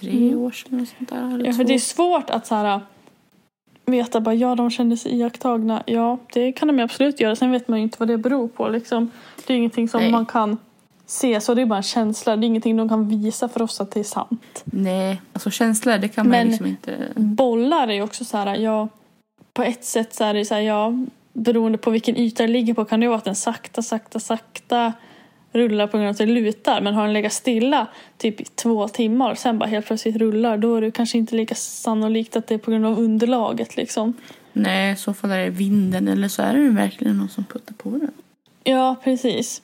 tre 0.00 0.10
Mm. 0.10 0.38
år 0.38 0.50
sedan 0.50 0.74
eller 0.74 0.88
sånt 0.98 1.10
där. 1.10 1.34
Eller 1.34 1.46
Ja, 1.46 1.52
för 1.52 1.64
det 1.64 1.74
är 1.74 1.78
svårt 1.78 2.30
att 2.30 2.46
så 2.46 2.54
här, 2.54 2.80
veta 3.86 4.20
bara 4.20 4.34
ja, 4.34 4.54
de 4.54 4.70
kände 4.70 4.96
sig 4.96 5.12
iakttagna. 5.14 5.82
Ja, 5.86 6.18
det 6.32 6.52
kan 6.52 6.68
de 6.68 6.80
absolut 6.82 7.20
göra. 7.20 7.36
Sen 7.36 7.50
vet 7.50 7.68
man 7.68 7.78
ju 7.78 7.82
inte 7.82 7.96
vad 7.98 8.08
det 8.08 8.18
beror 8.18 8.48
på. 8.48 8.68
Liksom. 8.68 9.10
Det 9.46 9.52
är 9.52 9.56
ingenting 9.56 9.88
som 9.88 10.00
Nej. 10.00 10.10
man 10.12 10.26
kan 10.26 10.58
se, 11.06 11.40
så 11.40 11.54
det 11.54 11.62
är 11.62 11.66
bara 11.66 11.76
en 11.76 11.82
känsla. 11.82 12.36
Det 12.36 12.44
är 12.44 12.48
ingenting 12.48 12.76
de 12.76 12.88
kan 12.88 13.08
visa 13.08 13.48
för 13.48 13.62
oss 13.62 13.80
att 13.80 13.90
det 13.90 14.00
är 14.00 14.04
sant. 14.04 14.62
Nej, 14.64 15.20
alltså 15.32 15.50
känslor 15.50 15.98
det 15.98 16.08
kan 16.08 16.26
man 16.28 16.30
Men- 16.30 16.48
liksom 16.48 16.66
inte... 16.66 16.96
Bollar 17.16 17.88
är 17.88 17.92
ju 17.92 18.02
också 18.02 18.24
så 18.24 18.36
här, 18.36 18.56
ja, 18.56 18.88
på 19.52 19.62
ett 19.62 19.84
sätt 19.84 20.14
så 20.14 20.24
är 20.24 20.34
det 20.34 20.44
så 20.44 20.54
här, 20.54 20.60
ja, 20.60 20.92
beroende 21.32 21.78
på 21.78 21.90
vilken 21.90 22.16
yta 22.16 22.42
det 22.42 22.52
ligger 22.52 22.74
på 22.74 22.84
kan 22.84 23.00
det 23.00 23.08
vara 23.08 23.18
att 23.18 23.24
den 23.24 23.34
sakta, 23.34 23.82
sakta, 23.82 24.20
sakta 24.20 24.92
rullar 25.52 25.86
på 25.86 25.96
grund 25.96 26.06
av 26.08 26.10
att 26.10 26.18
det 26.18 26.26
lutar. 26.26 26.80
Men 26.80 26.94
har 26.94 27.04
den 27.04 27.12
legat 27.12 27.32
stilla 27.32 27.86
typ 28.18 28.40
i 28.40 28.44
två 28.44 28.88
timmar 28.88 29.30
och 29.30 29.38
sen 29.38 29.58
bara 29.58 29.66
helt 29.68 29.86
plötsligt 29.86 30.16
rullar 30.16 30.58
då 30.58 30.76
är 30.76 30.80
det 30.80 30.90
kanske 30.90 31.18
inte 31.18 31.36
lika 31.36 31.54
sannolikt 31.54 32.36
att 32.36 32.46
det 32.46 32.54
är 32.54 32.58
på 32.58 32.70
grund 32.70 32.86
av 32.86 32.98
underlaget 32.98 33.76
liksom. 33.76 34.14
Nej, 34.52 34.92
i 34.92 34.96
så 34.96 35.14
fall 35.14 35.30
är 35.30 35.44
det 35.44 35.50
vinden 35.50 36.08
eller 36.08 36.28
så 36.28 36.42
är 36.42 36.54
det 36.54 36.68
verkligen 36.68 37.18
någon 37.18 37.28
som 37.28 37.44
puttar 37.44 37.74
på 37.74 37.90
den. 37.90 38.10
Ja, 38.64 38.96
precis. 39.04 39.62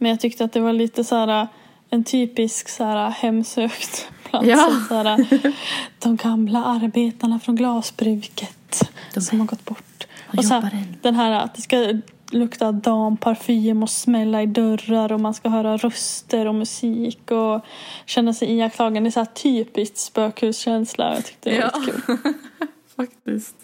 Men 0.00 0.10
jag 0.10 0.20
tyckte 0.20 0.44
att 0.44 0.52
det 0.52 0.60
var 0.60 0.72
lite 0.72 1.04
så 1.04 1.16
här 1.16 1.48
en 1.90 2.04
typisk 2.04 2.68
så 2.68 2.84
här 2.84 3.10
hemsökt 3.10 4.08
plats. 4.24 4.46
Ja. 4.46 4.70
Så 4.88 4.94
här, 4.94 5.26
de 5.98 6.16
gamla 6.16 6.64
arbetarna 6.64 7.40
från 7.40 7.56
glasbruket 7.56 8.90
De 9.14 9.20
som 9.20 9.40
har 9.40 9.46
gått 9.46 9.64
bort. 9.64 10.06
och 10.28 10.38
Och 10.38 10.44
så 10.44 10.54
här, 10.54 10.84
den 11.02 11.14
här 11.14 11.32
att 11.32 11.54
det 11.54 11.62
ska 11.62 12.00
lukta 12.32 12.72
damparfym 12.72 13.82
och 13.82 13.90
smälla 13.90 14.42
i 14.42 14.46
dörrar 14.46 15.12
och 15.12 15.20
man 15.20 15.34
ska 15.34 15.48
höra 15.48 15.76
röster 15.76 16.46
och 16.46 16.54
musik 16.54 17.30
och 17.30 17.64
känna 18.06 18.34
sig 18.34 18.50
iakttagen. 18.52 19.02
Det 19.04 19.08
är 19.08 19.10
så 19.10 19.20
här 19.20 19.26
typiskt 19.26 19.98
spökhuskänsla. 19.98 21.14
Jag 21.14 21.24
tyckte 21.26 21.50
det 21.50 21.60
var 21.60 21.70
Ja. 21.86 21.92
kul. 22.06 22.16
Faktiskt. 22.96 23.56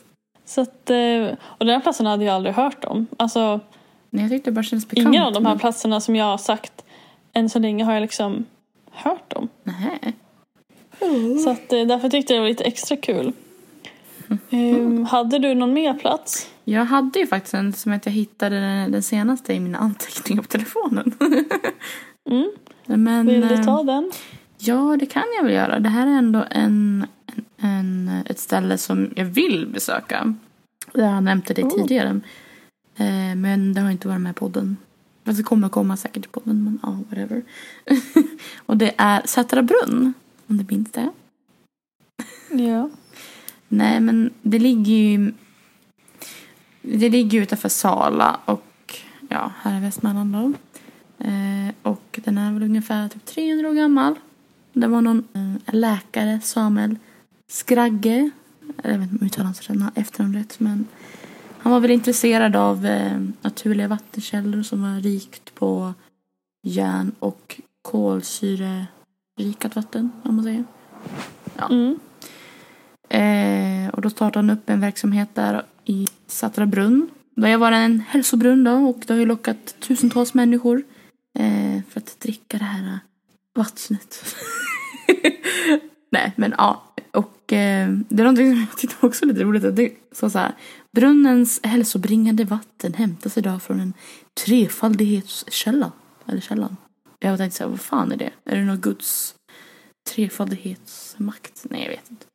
Så 0.46 0.60
att, 0.60 0.90
eh, 0.90 1.36
och 1.42 1.64
den 1.66 1.68
här 1.74 1.80
platsen 1.80 2.06
hade 2.06 2.24
jag 2.24 2.34
aldrig 2.34 2.54
hört 2.54 2.84
om. 2.84 3.06
Alltså, 3.16 3.60
Nej, 4.10 4.24
jag 4.24 4.30
tyckte 4.30 4.50
det 4.50 4.54
bara 4.54 4.62
kändes 4.62 4.88
bekant. 4.88 5.06
ingen 5.08 5.22
av 5.22 5.32
de 5.32 5.46
här 5.46 5.52
men- 5.52 5.58
platserna 5.60 6.00
som 6.00 6.16
jag 6.16 6.24
har 6.24 6.38
sagt 6.38 6.84
än 7.32 7.48
så 7.50 7.58
länge 7.58 7.84
har 7.84 7.92
jag 7.92 8.00
liksom 8.00 8.44
hört 8.90 9.32
om. 9.32 9.48
Nähä. 9.62 10.12
Så 11.44 11.50
att, 11.50 11.72
eh, 11.72 11.86
därför 11.86 12.08
tyckte 12.08 12.32
jag 12.32 12.38
det 12.38 12.42
var 12.42 12.48
lite 12.48 12.64
extra 12.64 12.96
kul. 12.96 13.32
Ehm, 14.50 15.04
hade 15.04 15.38
du 15.38 15.54
någon 15.54 15.72
mer 15.72 15.94
plats? 15.94 16.50
Jag 16.64 16.84
hade 16.84 17.18
ju 17.18 17.26
faktiskt 17.26 17.54
en 17.54 17.72
som 17.72 17.92
att 17.92 18.06
jag 18.06 18.12
hittade 18.12 18.60
den, 18.60 18.92
den 18.92 19.02
senaste 19.02 19.54
i 19.54 19.60
mina 19.60 19.78
anteckningar 19.78 20.42
på 20.42 20.48
telefonen. 20.48 21.14
Mm. 22.30 22.50
Men, 22.86 23.26
Vill 23.26 23.40
du 23.48 23.54
eh, 23.54 23.64
ta 23.64 23.82
den? 23.82 24.12
Ja, 24.58 24.96
det 25.00 25.06
kan 25.06 25.22
jag 25.36 25.44
väl 25.44 25.52
göra. 25.54 25.78
Det 25.78 25.88
här 25.88 26.06
är 26.06 26.10
ändå 26.10 26.44
en, 26.50 27.06
en, 27.26 27.46
en, 27.70 28.22
ett 28.26 28.38
ställe 28.38 28.78
som 28.78 29.10
jag 29.16 29.24
vill 29.24 29.66
besöka. 29.66 30.34
Jag 30.94 31.04
har 31.06 31.20
nämnt 31.20 31.46
det 31.46 31.62
Oh. 31.64 31.70
tidigare. 31.76 32.20
Eh, 32.96 33.34
men 33.36 33.74
det 33.74 33.80
har 33.80 33.90
inte 33.90 34.08
varit 34.08 34.20
med 34.20 34.30
i 34.30 34.34
podden. 34.34 34.76
Det 35.24 35.42
kommer 35.42 35.68
komma 35.68 35.96
säkert 35.96 36.24
i 36.26 36.28
podden, 36.28 36.64
men 36.64 36.78
ja, 36.82 36.98
whatever. 37.08 37.42
och 38.66 38.76
det 38.76 38.94
är 38.96 39.26
Sätra 39.26 39.62
brunn, 39.62 40.14
om 40.46 40.56
du 40.56 40.64
minns 40.68 40.90
det. 40.90 41.10
Ja. 42.50 42.90
Nej, 43.68 44.00
men 44.00 44.30
det 44.42 44.58
ligger 44.58 44.92
ju... 44.94 45.32
Det 46.82 47.08
ligger 47.08 47.42
utanför 47.42 47.68
Sala 47.68 48.40
och 48.44 48.94
ja, 49.28 49.52
här 49.60 49.78
i 49.78 49.80
Västmanland 49.80 50.32
då. 50.32 50.52
Eh, 51.24 51.74
och 51.82 52.20
den 52.24 52.38
är 52.38 52.52
väl 52.52 52.62
ungefär 52.62 53.08
typ 53.08 53.24
300 53.24 53.68
år 53.68 53.74
gammal. 53.74 54.14
Det 54.72 54.86
var 54.86 55.00
någon 55.00 55.28
eh, 55.32 55.74
läkare, 55.74 56.40
Samuel 56.40 56.96
Skragge. 57.48 58.30
Jag 58.82 58.98
vet 58.98 59.12
inte 59.12 59.12
om 59.12 59.18
jag 59.20 59.26
uttalar 59.26 59.44
hans 59.44 59.92
efternamn 59.94 60.34
rätt, 60.34 60.60
men 60.60 60.86
han 61.66 61.72
var 61.72 61.80
väl 61.80 61.90
intresserad 61.90 62.56
av 62.56 62.86
eh, 62.86 63.20
naturliga 63.40 63.88
vattenkällor 63.88 64.62
som 64.62 64.82
var 64.82 65.00
rikt 65.00 65.54
på 65.54 65.94
järn 66.62 67.12
och 67.18 67.60
kolsyrerikat 67.82 69.76
vatten, 69.76 70.10
om 70.22 70.36
man 70.36 70.44
säger. 70.44 70.64
Ja. 71.56 71.68
Mm. 71.70 71.98
Eh, 73.08 73.94
och 73.94 74.02
då 74.02 74.10
startade 74.10 74.38
han 74.38 74.58
upp 74.58 74.70
en 74.70 74.80
verksamhet 74.80 75.28
där 75.34 75.62
i 75.84 76.06
Sätra 76.26 76.66
brunn. 76.66 77.08
Det 77.36 77.50
har 77.50 77.58
varit 77.58 77.76
en 77.76 78.00
hälsobrunn 78.00 78.64
då 78.64 78.72
och 78.72 78.98
det 79.06 79.12
har 79.12 79.20
ju 79.20 79.26
lockat 79.26 79.74
tusentals 79.80 80.34
människor 80.34 80.82
eh, 81.38 81.82
för 81.88 82.00
att 82.00 82.20
dricka 82.20 82.58
det 82.58 82.64
här 82.64 82.98
vattnet. 83.54 84.24
Nej, 86.10 86.32
men 86.36 86.54
ja. 86.58 86.85
Och 87.16 87.52
eh, 87.52 87.88
det 88.08 88.22
är 88.22 88.24
någonting 88.24 88.52
som 88.52 88.60
jag 88.70 88.78
tyckte 88.78 89.06
också 89.06 89.26
var 89.26 89.32
lite 89.32 89.44
roligt. 89.44 89.64
Att 89.64 89.76
det 89.76 89.92
så 90.12 90.30
så 90.30 90.38
här, 90.38 90.52
Brunnens 90.92 91.60
hälsobringande 91.62 92.44
vatten 92.44 92.94
hämtas 92.94 93.38
idag 93.38 93.62
från 93.62 93.80
en 93.80 93.92
trefaldighetskälla. 94.44 95.92
Eller 96.26 96.40
källan. 96.40 96.76
Jag 97.18 97.38
tänkte 97.38 97.56
så 97.58 97.64
här, 97.64 97.70
vad 97.70 97.80
fan 97.80 98.12
är 98.12 98.16
det? 98.16 98.30
Är 98.44 98.56
det 98.56 98.64
någon 98.64 98.80
Guds 98.80 99.34
trefaldighetsmakt? 100.10 101.66
Nej, 101.70 101.82
jag 101.82 101.88
vet 101.90 102.10
inte. 102.10 102.26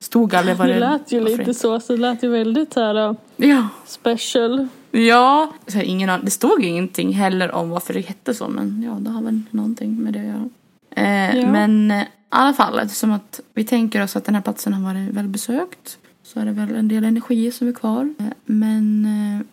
Stod 0.00 0.34
aldrig 0.34 0.56
vad 0.56 0.68
Det 0.68 0.72
det 0.74 0.80
lät 0.80 1.12
ju 1.12 1.24
lite 1.24 1.54
så, 1.54 1.80
så 1.80 1.92
det 1.92 1.98
lät 2.02 2.22
ju 2.22 2.28
väldigt 2.28 2.74
här 2.74 3.08
uh, 3.10 3.16
Ja, 3.36 3.68
special. 3.86 4.68
ja. 4.90 5.52
Så 5.66 5.76
här, 5.78 5.84
ingen, 5.84 6.24
det 6.24 6.30
stod 6.30 6.64
ingenting 6.64 7.12
heller 7.12 7.52
om 7.52 7.70
varför 7.70 7.94
det 7.94 8.00
hette 8.00 8.34
så, 8.34 8.48
men 8.48 8.82
ja, 8.82 8.92
det 9.00 9.10
har 9.10 9.22
väl 9.22 9.42
någonting 9.50 10.02
med 10.02 10.12
det 10.12 10.18
att 10.20 10.26
göra. 10.26 10.48
Eh, 10.90 11.36
Ja. 11.38 11.52
Men 11.52 11.90
eh, 11.90 12.04
alla 12.28 12.54
fall, 12.54 12.78
eftersom 12.78 13.12
att 13.12 13.40
vi 13.54 13.64
tänker 13.64 14.02
oss 14.04 14.16
att 14.16 14.24
den 14.24 14.34
här 14.34 14.42
platsen 14.42 14.72
har 14.72 14.82
varit 14.94 15.10
väl 15.14 15.28
besökt 15.28 15.98
så 16.22 16.40
är 16.40 16.44
det 16.44 16.52
väl 16.52 16.74
en 16.74 16.88
del 16.88 17.04
energier 17.04 17.50
som 17.50 17.68
är 17.68 17.72
kvar. 17.72 18.14
Men 18.44 19.04
eh, 19.06 19.46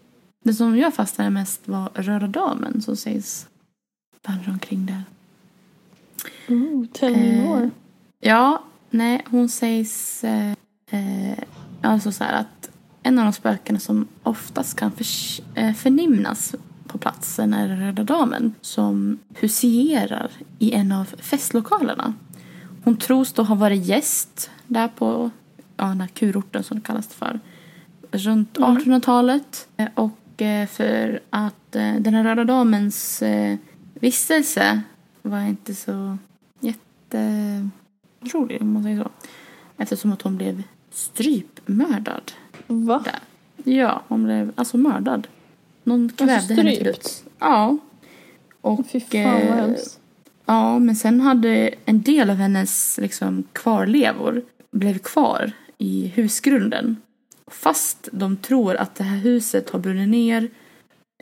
det 0.44 0.54
som 0.54 0.78
jag 0.78 0.94
fastnade 0.94 1.30
mest 1.30 1.68
var 1.68 1.90
Röda 1.94 2.28
Damen 2.28 2.82
som 2.82 2.96
sägs 2.96 3.48
vandra 4.28 4.52
omkring 4.52 4.86
där. 4.86 5.04
Ooh, 6.50 6.86
tell 6.94 7.12
me 7.16 7.36
Eh, 7.40 7.44
more. 7.50 7.70
Ja, 8.20 8.64
nej, 8.90 9.26
hon 9.30 9.50
sägs 9.50 10.24
eh, 10.24 10.52
eh, 10.92 11.38
alltså 11.82 12.12
så 12.12 12.24
här 12.24 12.34
att 12.34 12.70
en 13.04 13.20
av 13.20 13.26
de 13.26 13.34
spökena 13.34 13.80
som 13.80 14.08
oftast 14.24 14.76
kan 14.76 14.92
förs- 14.92 15.42
eh, 15.56 15.74
förnimnas 15.74 16.56
på 16.88 16.98
platsen 16.98 17.54
är 17.54 17.68
Röda 17.68 18.04
Damen 18.04 18.54
som 18.62 19.20
huserar 19.36 20.32
i 20.60 20.72
en 20.72 20.92
av 20.92 21.06
festlokalerna. 21.06 22.14
Hon 22.86 22.98
tros 22.98 23.34
då 23.34 23.44
ha 23.44 23.56
varit 23.56 23.86
gäst 23.86 24.50
där 24.68 24.88
på 24.88 25.30
ja, 25.78 25.86
den 25.86 26.02
här 26.02 26.08
kurorten 26.08 26.64
som 26.64 26.78
det 26.78 26.84
kallas 26.84 27.08
för 27.08 27.40
runt 28.12 28.58
Mm. 28.58 28.78
1800-talet. 28.78 29.68
Eh, 29.78 29.88
Och 29.96 30.42
eh, 30.42 30.68
för 30.68 31.20
att 31.30 31.76
eh, 31.76 31.96
den 31.96 32.14
här 32.14 32.24
Röda 32.24 32.44
Damens 32.44 33.24
vistelse 33.94 34.82
var 35.22 35.42
inte 35.42 35.76
så 35.76 36.18
jätterolig 36.60 38.62
om 38.62 38.74
man 38.74 38.84
säger 38.84 39.04
så. 39.04 39.10
Eftersom 39.78 40.12
att 40.14 40.22
hon 40.22 40.38
blev 40.38 40.64
strypmördad. 40.92 42.32
Va? 42.68 43.04
Där. 43.06 43.20
Ja, 43.74 44.02
hon 44.08 44.24
blev 44.24 44.52
alltså 44.56 44.78
mördad. 44.78 45.28
Någon 45.84 46.10
kvävde 46.10 46.54
henne 46.54 46.76
till 46.76 46.84
döds. 46.84 47.24
Ja. 47.40 47.78
Och, 48.62 48.88
Fy 48.88 49.00
fan 49.00 49.24
vad 49.24 49.34
hemskt. 49.58 50.00
Ja, 50.46 50.80
men 50.80 50.96
sen 50.96 51.22
hade 51.22 51.74
en 51.86 52.02
del 52.02 52.30
av 52.30 52.36
hennes 52.36 53.00
liksom, 53.02 53.44
kvarlevor 53.54 54.42
blev 54.72 54.98
kvar 54.98 55.52
i 55.78 56.08
husgrunden. 56.08 56.98
Fast 57.48 58.10
de 58.12 58.38
tror 58.38 58.76
att 58.76 58.96
det 58.96 59.04
här 59.04 59.18
huset 59.18 59.70
har 59.70 59.80
brunnit 59.80 60.10
ner 60.10 60.50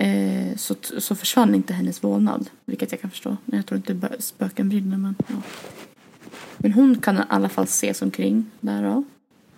eh, 0.02 0.56
så, 0.56 0.76
så 0.98 1.16
försvann 1.16 1.56
inte 1.56 1.74
hennes 1.74 2.04
vålnad. 2.04 2.50
Vilket 2.66 2.92
jag 2.92 3.02
kan 3.02 3.10
förstå. 3.10 3.38
Jag 3.46 3.66
tror 3.66 3.78
inte 3.78 4.10
spöken 4.20 4.70
brinner 4.70 4.98
men 4.98 5.16
ja. 5.28 5.36
Men 6.58 6.74
hon 6.74 6.98
kan 6.98 7.18
i 7.18 7.22
alla 7.30 7.50
fall 7.50 7.64
ses 7.64 8.02
omkring 8.02 8.46
där 8.60 8.84
då. 8.84 9.04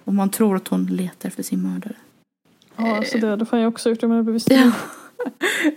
Och 0.03 0.13
man 0.13 0.29
tror 0.29 0.55
att 0.55 0.67
hon 0.67 0.85
letar 0.85 1.29
efter 1.29 1.43
sin 1.43 1.61
mördare. 1.61 1.95
Ja, 2.75 3.03
så 3.03 3.17
det 3.17 3.27
hade 3.27 3.45
fan 3.45 3.59
jag 3.59 3.67
också 3.67 3.89
gjort 3.89 4.03
om 4.03 4.11
jag 4.11 4.17
hade 4.17 4.23
blivit 4.23 4.43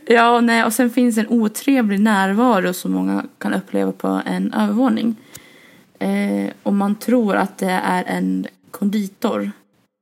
Ja. 0.07 0.15
ja, 0.15 0.41
nej, 0.41 0.65
och 0.65 0.73
sen 0.73 0.91
finns 0.91 1.19
en 1.19 1.29
otrevlig 1.29 2.01
närvaro 2.01 2.73
som 2.73 2.93
många 2.93 3.25
kan 3.39 3.55
uppleva 3.55 3.93
på 3.93 4.23
en 4.27 4.53
övervåning. 4.55 5.17
Eh, 5.99 6.51
och 6.63 6.73
man 6.73 6.95
tror 6.95 7.37
att 7.37 7.59
det 7.59 7.71
är 7.71 8.05
en 8.05 8.47
konditor 8.71 9.51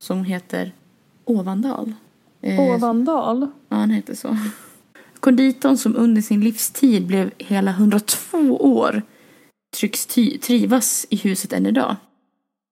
som 0.04 0.24
heter 0.24 0.72
Ovandal. 1.24 1.92
Eh, 2.42 2.60
Ovandal. 2.60 3.48
Ja, 3.68 3.76
han 3.76 3.90
heter 3.90 4.14
så. 4.14 4.36
Konditorn 5.20 5.76
som 5.76 5.96
under 5.96 6.22
sin 6.22 6.40
livstid 6.40 7.06
blev 7.06 7.30
hela 7.38 7.70
102 7.70 8.38
år 8.60 9.02
tycks 9.76 10.06
ty- 10.06 10.38
trivas 10.38 11.06
i 11.10 11.16
huset 11.16 11.52
än 11.52 11.66
idag. 11.66 11.96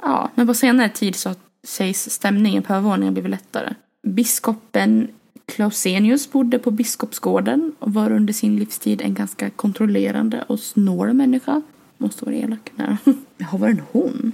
Ja, 0.02 0.30
men 0.34 0.46
på 0.46 0.54
senare 0.54 0.88
tid 0.88 1.14
så 1.16 1.34
sägs 1.66 2.10
stämningen 2.10 2.62
på 2.62 2.72
övervåningen 2.72 3.14
blivit 3.14 3.30
lättare. 3.30 3.74
Biskopen 4.06 5.08
Clausenius 5.46 6.32
bodde 6.32 6.58
på 6.58 6.70
Biskopsgården 6.70 7.72
och 7.78 7.94
var 7.94 8.12
under 8.12 8.32
sin 8.32 8.56
livstid 8.56 9.02
en 9.02 9.14
ganska 9.14 9.50
kontrollerande 9.50 10.44
och 10.48 10.60
snål 10.60 11.12
människa. 11.12 11.62
Måste 11.98 12.24
vara 12.24 12.34
elak. 12.34 12.72
Nej. 12.74 12.96
Jaha, 13.36 13.58
var 13.58 13.68
det 13.68 13.72
en 13.72 13.82
hon? 13.92 14.32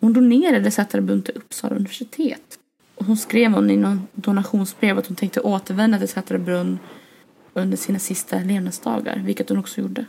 Hon 0.00 0.12
donerade 0.12 0.70
Sätarbund 0.70 1.24
till 1.24 1.36
Uppsala 1.36 1.76
universitet. 1.76 2.58
Och 2.94 3.06
hon 3.06 3.16
skrev 3.16 3.52
hon 3.52 3.70
i 3.70 3.76
någon 3.76 4.06
donationsbrev 4.12 4.98
att 4.98 5.06
hon 5.06 5.16
tänkte 5.16 5.40
återvända 5.40 5.98
till 5.98 6.08
Sätrabrunn 6.08 6.78
under 7.54 7.76
sina 7.76 7.98
sista 7.98 8.38
levnadsdagar, 8.38 9.22
vilket 9.24 9.48
hon 9.48 9.58
också 9.58 9.80
gjorde. 9.80 10.04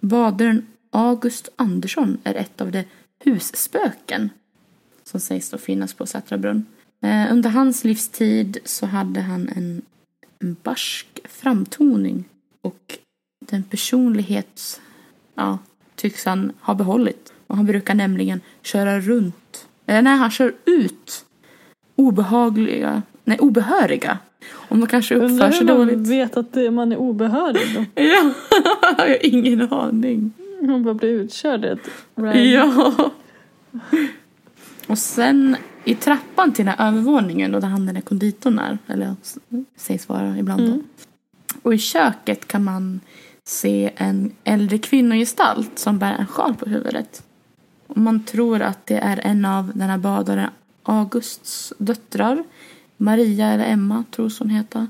Badaren 0.00 0.66
August 0.90 1.48
Andersson 1.56 2.18
är 2.24 2.34
ett 2.34 2.60
av 2.60 2.70
de 2.70 2.84
husspöken 3.24 4.30
som 5.04 5.20
sägs 5.20 5.50
då 5.50 5.58
finnas 5.58 5.94
på 5.94 6.06
Sätrabrunn. 6.06 6.66
Eh, 7.02 7.32
under 7.32 7.50
hans 7.50 7.84
livstid 7.84 8.58
så 8.64 8.86
hade 8.86 9.20
han 9.20 9.48
en, 9.48 9.82
barsk 10.62 11.20
framtoning 11.28 12.24
och 12.62 12.98
den 13.46 13.62
personlighet 13.62 14.80
ja, 15.34 15.58
tycks 15.96 16.24
han 16.24 16.52
ha 16.60 16.74
behållit. 16.74 17.32
Och 17.46 17.56
han 17.56 17.66
brukar 17.66 17.94
nämligen 17.94 18.40
köra 18.62 19.00
runt, 19.00 19.66
eller 19.86 20.02
nej 20.02 20.16
han 20.16 20.30
kör 20.30 20.54
ut 20.64 21.24
obehagliga, 21.96 23.02
nej 23.24 23.38
obehöriga. 23.38 24.18
Om 24.52 24.80
de 24.80 24.86
kanske 24.86 25.14
uppför 25.14 25.26
Undrar 25.28 25.50
sig 25.50 25.66
dåligt. 25.66 26.08
vet 26.08 26.36
att 26.36 26.54
man 26.72 26.92
är 26.92 26.96
obehörig 26.96 27.74
då. 27.74 27.84
Ja, 28.02 28.32
jag 28.96 28.96
har 28.96 29.26
ingen 29.26 29.72
aning. 29.72 30.32
Man 30.62 30.82
bara 30.82 30.94
blir 30.94 31.08
utkörd 31.08 31.64
i 31.64 31.68
ett 31.68 31.90
Ja. 32.34 33.10
Och 34.86 34.98
sen 34.98 35.56
i 35.84 35.94
trappan 35.94 36.52
till 36.52 36.64
den 36.66 36.74
här 36.78 36.88
övervåningen 36.88 37.52
då 37.52 37.60
där 37.60 37.68
han 37.68 37.86
den 37.86 37.94
där 37.94 38.02
konditorn 38.02 38.58
är, 38.58 38.78
eller 38.86 39.16
sägs 39.76 40.08
vara 40.08 40.38
ibland 40.38 40.60
då. 40.60 40.72
Mm. 40.72 40.84
Och 41.62 41.74
i 41.74 41.78
köket 41.78 42.48
kan 42.48 42.64
man 42.64 43.00
se 43.44 43.90
en 43.96 44.32
äldre 44.44 44.78
kvinnogestalt 44.78 45.78
som 45.78 45.98
bär 45.98 46.12
en 46.12 46.26
sjal 46.26 46.54
på 46.54 46.68
huvudet. 46.68 47.22
Och 47.86 47.96
man 47.96 48.24
tror 48.24 48.62
att 48.62 48.86
det 48.86 48.98
är 48.98 49.20
en 49.24 49.44
av 49.44 49.72
den 49.74 49.90
här 49.90 49.98
badaren 49.98 50.50
Augusts 50.82 51.72
döttrar. 51.78 52.44
Maria 52.96 53.46
eller 53.46 53.64
Emma 53.64 54.04
tros 54.10 54.38
hon 54.38 54.50
heta. 54.50 54.88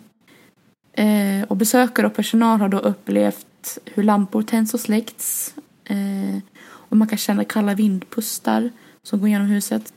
Eh, 0.92 1.42
och 1.48 1.56
besökare 1.56 2.06
och 2.06 2.14
personal 2.14 2.60
har 2.60 2.68
då 2.68 2.78
upplevt 2.78 3.78
hur 3.84 4.02
lampor 4.02 4.42
tänds 4.42 4.74
och 4.74 4.80
släckts. 4.80 5.54
Eh, 5.84 6.38
och 6.62 6.96
man 6.96 7.08
kan 7.08 7.18
känna 7.18 7.44
kalla 7.44 7.74
vindpustar 7.74 8.70
som 9.02 9.20
går 9.20 9.28
genom 9.28 9.46
huset. 9.46 9.92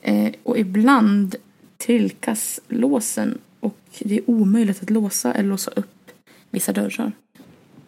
Eh, 0.00 0.32
och 0.42 0.58
ibland 0.58 1.36
trilkas 1.76 2.60
låsen 2.68 3.38
och 3.60 3.78
det 3.98 4.18
är 4.18 4.30
omöjligt 4.30 4.82
att 4.82 4.90
låsa 4.90 5.34
eller 5.34 5.48
låsa 5.48 5.70
upp 5.70 6.10
vissa 6.50 6.72
dörrar. 6.72 7.12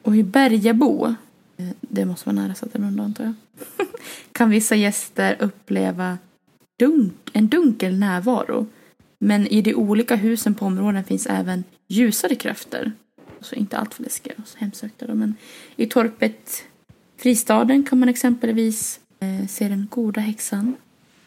Och 0.03 0.17
i 0.17 0.23
Bergabo, 0.23 1.15
eh, 1.57 1.69
det 1.81 2.05
måste 2.05 2.29
vara 2.29 2.43
nära 2.43 2.55
Sätterbrunn 2.55 3.01
antar 3.01 3.25
jag, 3.25 3.35
kan 4.33 4.51
vissa 4.51 4.77
gäster 4.77 5.37
uppleva 5.41 6.19
dunk, 6.79 7.31
en 7.33 7.49
dunkel 7.49 7.99
närvaro. 7.99 8.67
Men 9.19 9.47
i 9.47 9.63
de 9.63 9.75
olika 9.75 10.17
husen 10.17 10.55
på 10.55 10.67
områden 10.67 11.05
finns 11.05 11.27
även 11.27 11.65
ljusare 11.89 12.35
krafter. 12.35 12.93
Så 13.41 13.55
inte 13.55 13.79
alltför 13.79 14.03
läskiga 14.03 14.35
och 14.37 14.61
hemsökta 14.61 15.07
då. 15.07 15.15
Men 15.15 15.35
i 15.77 15.87
torpet 15.87 16.65
Fristaden 17.17 17.85
kan 17.85 17.99
man 17.99 18.09
exempelvis 18.09 19.01
eh, 19.21 19.47
se 19.47 19.69
den 19.69 19.87
goda 19.91 20.21
häxan 20.21 20.77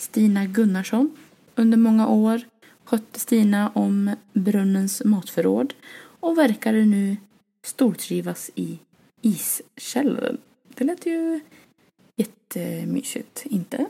Stina 0.04 0.46
Gunnarsson. 0.46 1.12
Under 1.56 1.78
många 1.78 2.08
år 2.08 2.42
skötte 2.86 3.20
Stina 3.20 3.72
om 3.74 4.16
brunnens 4.34 5.02
matförråd 5.06 5.74
och 6.20 6.38
verkade 6.38 6.86
nu 6.86 7.18
stortrivas 7.66 8.52
i 8.56 8.80
iskällaren. 9.22 10.38
Det 10.76 10.84
lät 10.84 11.06
ju 11.06 11.39
jättemysigt, 12.16 13.42
inte? 13.46 13.86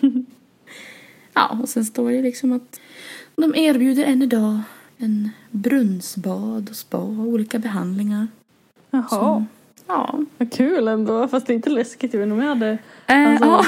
ja, 1.34 1.58
och 1.62 1.68
sen 1.68 1.84
står 1.84 2.10
det 2.10 2.22
liksom 2.22 2.52
att 2.52 2.80
de 3.36 3.54
erbjuder 3.54 4.04
än 4.04 4.22
idag 4.22 4.60
en 4.98 5.30
brunnsbad 5.50 6.68
och 6.70 6.76
spa 6.76 6.98
och 6.98 7.08
olika 7.26 7.58
behandlingar. 7.58 8.28
Jaha, 8.90 9.08
Som- 9.08 9.46
Ja. 9.86 10.24
vad 10.38 10.52
kul 10.52 10.88
ändå. 10.88 11.28
Fast 11.28 11.46
det 11.46 11.52
är 11.52 11.54
inte 11.54 11.70
läskigt. 11.70 12.12
Jag 12.14 12.20
vet 12.20 12.26
inte 12.26 12.34
om 12.34 12.40
jag 12.40 12.48
hade, 12.48 12.78
Eh, 13.06 13.30
Alltså- 13.30 13.44
ja. 13.46 13.64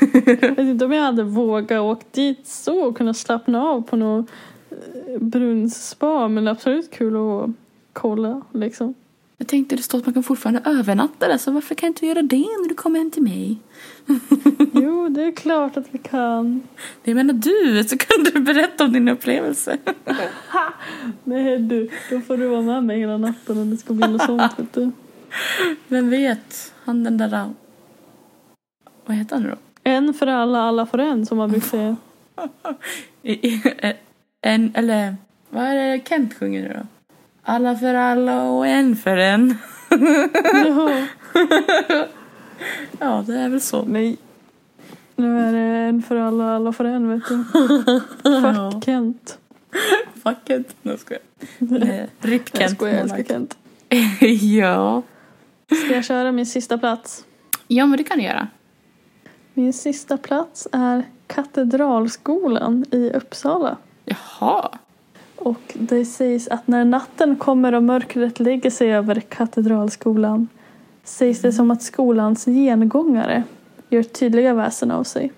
Jag 0.00 0.40
vet 0.40 0.58
inte 0.58 0.84
om 0.84 0.92
jag 0.92 1.02
hade 1.02 1.22
vågat 1.22 1.80
åka 1.80 2.06
dit 2.10 2.46
så 2.46 2.80
och 2.80 2.96
kunna 2.96 3.14
slappna 3.14 3.62
av 3.62 3.82
på 3.82 3.96
något 3.96 4.30
eh, 4.70 5.18
brunnsspa. 5.20 6.28
Men 6.28 6.44
det 6.44 6.50
är 6.50 6.52
absolut 6.52 6.90
kul 6.90 7.16
att 7.16 7.50
kolla 7.92 8.42
liksom. 8.52 8.94
Jag 9.38 9.48
tänkte 9.48 9.76
det 9.76 9.82
står 9.82 9.98
att 9.98 10.06
man 10.06 10.14
kan 10.14 10.22
fortfarande 10.22 10.60
övernatta 10.64 11.28
där 11.28 11.38
så 11.38 11.50
varför 11.50 11.74
kan 11.74 11.86
inte 11.86 12.06
göra 12.06 12.22
det 12.22 12.36
när 12.36 12.68
du 12.68 12.74
kommer 12.74 12.98
hem 12.98 13.10
till 13.10 13.22
mig? 13.22 13.58
Jo, 14.72 15.08
det 15.08 15.22
är 15.22 15.32
klart 15.32 15.76
att 15.76 15.86
vi 15.90 15.98
kan. 15.98 16.62
Det 17.04 17.14
menar 17.14 17.34
du, 17.34 17.84
så 17.84 17.96
kan 17.98 18.24
du 18.24 18.40
berätta 18.40 18.84
om 18.84 18.92
din 18.92 19.08
upplevelse. 19.08 19.78
Nej 21.24 21.58
du, 21.58 21.90
då 22.10 22.20
får 22.20 22.36
du 22.36 22.46
vara 22.46 22.62
med 22.62 22.84
mig 22.84 22.98
hela 22.98 23.16
natten 23.16 23.58
om 23.58 23.70
det 23.70 23.76
ska 23.76 23.94
bli 23.94 24.08
något 24.08 24.22
sånt. 24.22 24.58
Vet 24.58 24.72
du. 24.72 24.90
Vem 25.88 26.10
vet, 26.10 26.72
han 26.84 27.04
den 27.04 27.16
där... 27.16 27.50
Vad 29.06 29.16
heter 29.16 29.36
han 29.36 29.42
nu 29.42 29.50
då? 29.50 29.56
En 29.86 30.14
för 30.14 30.26
alla, 30.26 30.60
alla 30.62 30.86
för 30.86 30.98
en 30.98 31.26
som 31.26 31.38
man 31.38 31.50
brukar 31.50 31.66
säga. 31.68 31.96
En, 34.40 34.72
eller 34.74 35.16
vad 35.50 35.64
är 35.64 35.74
det 35.74 36.08
Kent 36.08 36.34
sjunger 36.34 36.62
nu 36.62 36.74
då? 36.74 36.86
Alla 37.42 37.76
för 37.76 37.94
alla 37.94 38.42
och 38.42 38.66
en 38.66 38.96
för 38.96 39.16
en. 39.16 39.54
Ja, 42.98 43.24
det 43.26 43.34
är 43.34 43.48
väl 43.48 43.60
så. 43.60 43.84
nej. 43.84 44.16
Nu 45.16 45.38
är 45.38 45.52
det 45.52 45.58
en 45.88 46.02
för 46.02 46.16
alla, 46.16 46.56
alla 46.56 46.72
för 46.72 46.84
en 46.84 47.08
vet 47.08 47.28
du. 47.28 47.44
Ja. 48.30 48.70
Fuck 48.72 48.84
Kent. 48.84 49.38
Fuck 50.22 50.36
Kent. 50.46 50.76
Nej, 50.82 50.92
jag 50.92 51.00
skojar. 51.00 51.22
Nej, 51.58 52.08
Jag 52.20 52.40
Kent. 52.58 52.70
skojar, 52.70 52.94
jag 52.94 53.02
älskar 53.02 53.22
Kent. 53.24 53.56
ja. 54.42 55.02
Ska 55.84 55.94
jag 55.94 56.04
köra 56.04 56.32
min 56.32 56.46
sista 56.46 56.78
plats? 56.78 57.24
ja, 57.68 57.86
men 57.86 57.98
det 57.98 58.04
kan 58.04 58.18
du 58.18 58.24
göra. 58.24 58.48
Min 59.58 59.72
sista 59.72 60.16
plats 60.16 60.68
är 60.72 61.04
Katedralskolan 61.26 62.84
i 62.90 63.10
Uppsala. 63.10 63.76
Jaha. 64.04 64.78
Och 65.36 65.60
det 65.74 66.04
sägs 66.04 66.48
att 66.48 66.68
när 66.68 66.84
natten 66.84 67.36
kommer 67.36 67.72
och 67.74 67.82
mörkret 67.82 68.40
lägger 68.40 68.70
sig 68.70 68.92
över 68.92 69.20
Katedralskolan 69.20 70.48
sägs 71.04 71.40
det 71.40 71.52
som 71.52 71.70
att 71.70 71.82
skolans 71.82 72.44
gengångare 72.44 73.42
gör 73.88 74.02
tydliga 74.02 74.54
väsen 74.54 74.90
av 74.90 75.04
sig. 75.04 75.32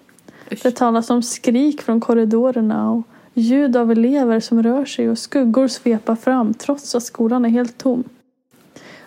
Usch. 0.53 0.63
Det 0.63 0.71
talas 0.77 1.11
om 1.11 1.23
skrik 1.23 1.83
från 1.83 2.01
korridorerna 2.01 2.91
och 2.91 3.03
ljud 3.35 3.77
av 3.77 3.93
elever 3.93 4.41
som 4.41 4.63
rör 4.63 4.85
sig 4.85 5.11
och 5.11 5.19
skuggor 5.19 5.69
svepa 5.69 6.17
fram 6.17 6.55
trots 6.55 6.95
att 6.95 7.03
skolan 7.03 7.45
är 7.45 7.49
helt 7.49 7.79
tom. 7.79 8.05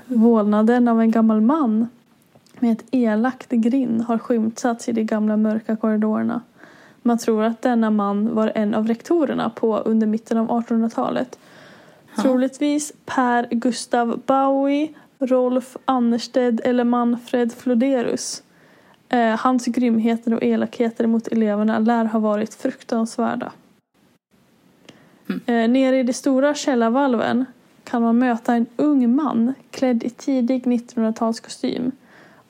Vålnaden 0.05 0.87
av 0.87 1.01
en 1.01 1.11
gammal 1.11 1.41
man 1.41 1.87
med 2.61 2.71
ett 2.71 2.85
elakt 2.91 3.49
grin 3.49 4.01
har 4.01 4.17
skymtats 4.17 4.89
i 4.89 4.91
de 4.91 5.03
gamla 5.03 5.37
mörka 5.37 5.75
korridorerna. 5.75 6.41
Man 7.01 7.17
tror 7.17 7.43
att 7.43 7.61
denna 7.61 7.89
man 7.89 8.35
var 8.35 8.51
en 8.55 8.73
av 8.73 8.87
rektorerna 8.87 9.49
på 9.49 9.77
under 9.77 10.07
mitten 10.07 10.37
av 10.37 10.49
1800-talet. 10.49 11.39
Ja. 12.15 12.21
Troligtvis 12.21 12.93
Per 13.05 13.47
Gustav 13.51 14.21
Bowie, 14.25 14.89
Rolf 15.19 15.77
Annersted 15.85 16.61
eller 16.63 16.83
Manfred 16.83 17.53
Floderus. 17.53 18.43
Eh, 19.09 19.39
hans 19.39 19.65
grymheter 19.65 20.33
och 20.33 20.43
elakheter 20.43 21.07
mot 21.07 21.27
eleverna 21.27 21.79
lär 21.79 22.05
ha 22.05 22.19
varit 22.19 22.53
fruktansvärda. 22.53 23.51
Mm. 25.29 25.41
Eh, 25.45 25.69
nere 25.69 25.99
i 25.99 26.03
de 26.03 26.13
stora 26.13 26.53
källarvalven 26.53 27.45
kan 27.83 28.01
man 28.01 28.17
möta 28.17 28.53
en 28.53 28.65
ung 28.75 29.15
man 29.15 29.53
klädd 29.71 30.03
i 30.03 30.09
tidig 30.09 30.63
1900-talskostym. 30.63 31.91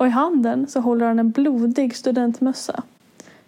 Och 0.01 0.07
i 0.07 0.09
handen 0.09 0.67
så 0.67 0.79
håller 0.79 1.05
han 1.05 1.19
en 1.19 1.31
blodig 1.31 1.95
studentmössa. 1.95 2.83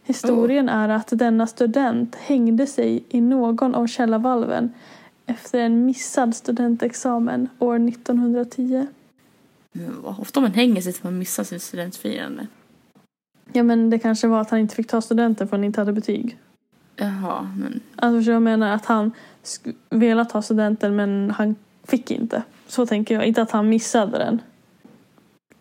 Historien 0.04 0.70
är 0.70 0.90
att 0.90 1.08
denna 1.12 1.48
student 1.48 2.16
hängde 2.16 2.68
sig 2.68 3.04
i 3.10 3.22
någon 3.22 3.76
av 3.76 3.88
källarvalven 3.88 4.74
efter 5.26 5.60
en 5.60 5.86
missad 5.86 6.36
studentexamen 6.36 7.50
år 7.60 7.88
1910. 7.88 8.88
Men 9.72 10.02
vad 10.02 10.20
ofta 10.20 10.42
man 10.42 10.54
hänger 10.54 10.82
sig 10.82 10.94
för 10.94 11.00
att 11.00 11.04
man 11.04 11.18
missar 11.18 11.44
sin 11.44 11.60
studentfirande. 11.60 12.48
Ja 13.54 13.64
men 13.64 13.90
det 13.90 14.00
kanske 14.00 14.28
var 14.28 14.42
att 14.42 14.50
han 14.50 14.60
inte 14.60 14.76
fick 14.76 14.88
ta 14.88 15.02
studenten 15.02 15.48
för 15.48 15.58
han 15.58 15.64
inte 15.64 15.82
hade 15.82 15.94
betyg. 15.94 16.38
Jaha, 16.96 17.48
men 17.58 17.80
Alltså 17.96 18.32
jag 18.32 18.42
menar? 18.42 18.72
Att 18.72 18.86
han 18.86 19.12
velat 19.90 20.30
ta 20.30 20.42
studenten 20.42 20.96
men 20.96 21.34
han 21.38 21.56
fick 21.84 22.12
inte. 22.12 22.44
Så 22.68 22.86
tänker 22.86 23.16
jag. 23.16 23.26
Inte 23.26 23.42
att 23.42 23.52
han 23.52 23.70
missade 23.70 24.18
den. 24.18 24.42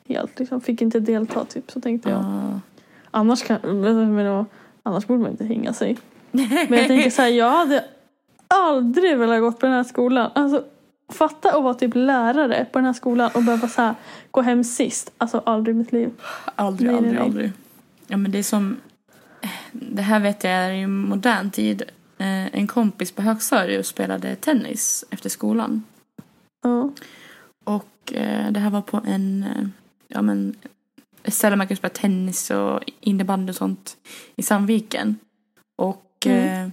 Helt 0.09 0.39
liksom. 0.39 0.61
Fick 0.61 0.83
inte 0.83 1.01
delta 1.01 1.45
typ. 1.45 1.71
Så 1.71 1.81
tänkte 1.81 2.11
jag. 2.11 2.19
ja. 2.23 2.61
Annars 3.11 3.43
kan... 3.43 3.59
Men, 3.81 4.25
då- 4.27 4.47
annars 4.83 5.07
borde 5.07 5.21
man 5.23 5.31
inte 5.31 5.45
hänga 5.45 5.73
sig. 5.73 5.99
Men 6.31 6.73
jag 6.79 6.87
tänker 6.87 7.11
så 7.11 7.23
här, 7.23 7.29
jag 7.29 7.51
hade 7.51 7.85
aldrig 8.49 9.19
velat 9.19 9.41
gå 9.41 9.53
på 9.53 9.67
den 9.67 9.75
här 9.75 9.85
skolan. 9.85 10.31
Alltså, 10.35 10.65
fatta 11.13 11.49
att 11.57 11.63
vara 11.63 11.75
typ 11.75 11.91
lärare 11.95 12.67
på 12.73 12.79
den 12.79 12.87
här 12.87 12.93
skolan 12.93 13.31
och 13.35 13.43
behöva 13.43 13.69
så 13.69 13.83
här, 13.83 13.95
gå 14.31 14.41
hem 14.43 14.65
sist. 14.65 15.13
Alltså 15.19 15.43
aldrig 15.47 15.77
i 15.77 15.79
mitt 15.79 15.93
liv. 15.93 16.11
Aldrig, 16.57 16.87
Nej, 16.89 16.97
aldrig, 16.97 17.15
nej. 17.15 17.23
aldrig. 17.23 17.53
Ja, 18.07 18.17
men 18.17 18.31
det 18.33 18.39
är 18.39 18.43
som... 18.43 18.77
Det 19.73 20.03
här 20.03 20.21
vet 20.21 20.45
jag 20.45 20.53
är 20.53 20.71
i 20.73 20.87
modern 20.87 21.51
tid. 21.51 21.83
Eh, 22.19 22.47
En 22.55 22.67
kompis 22.67 23.13
på 23.13 23.23
högstadiet 23.23 23.87
spelade 23.87 24.37
tennis 24.37 25.05
efter 25.11 25.29
skolan. 25.29 25.85
Ja. 26.63 26.91
Och 27.65 28.13
eh, 28.15 28.51
det 28.53 28.61
här 28.61 28.71
var 28.71 28.83
på 28.83 29.01
en... 29.07 29.45
Ja, 30.13 30.23
men... 30.23 30.55
Ställe 31.25 31.57
man 31.57 31.69
kan 31.69 31.77
spela 31.77 31.95
tennis 31.95 32.51
och 32.51 32.81
innebandy 33.01 33.51
och 33.51 33.57
sånt 33.57 33.97
i 34.37 34.43
Sandviken. 34.43 35.17
Och... 35.77 36.27
Mm. 36.27 36.67
Eh, 36.67 36.73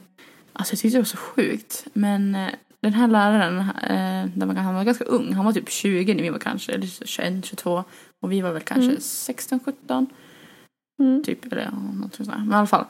alltså 0.53 0.73
jag 0.73 0.79
tyckte 0.79 0.97
det 0.97 1.01
var 1.01 1.05
så 1.05 1.17
sjukt. 1.17 1.87
Men 1.93 2.35
eh, 2.35 2.49
den 2.81 2.93
här 2.93 3.07
läraren, 3.07 3.59
eh, 3.59 4.31
där 4.35 4.45
man, 4.45 4.57
han 4.57 4.75
var 4.75 4.83
ganska 4.83 5.03
ung. 5.03 5.33
Han 5.33 5.45
var 5.45 5.53
typ 5.53 5.69
20 5.69 6.13
när 6.13 6.23
vi 6.23 6.29
var 6.29 6.39
kanske, 6.39 6.71
eller 6.71 7.05
21, 7.05 7.45
22. 7.45 7.83
Och 8.19 8.31
vi 8.31 8.41
var 8.41 8.51
väl 8.51 8.61
kanske 8.61 8.89
Mm. 8.89 9.01
16, 9.01 9.59
17. 9.65 10.07
Mm. 10.99 11.23
Typ, 11.23 11.51
eller 11.51 11.71
något 11.93 12.15
sånt. 12.15 12.29
Men 12.29 12.51
i 12.51 12.55
alla 12.55 12.67
fall. 12.67 12.85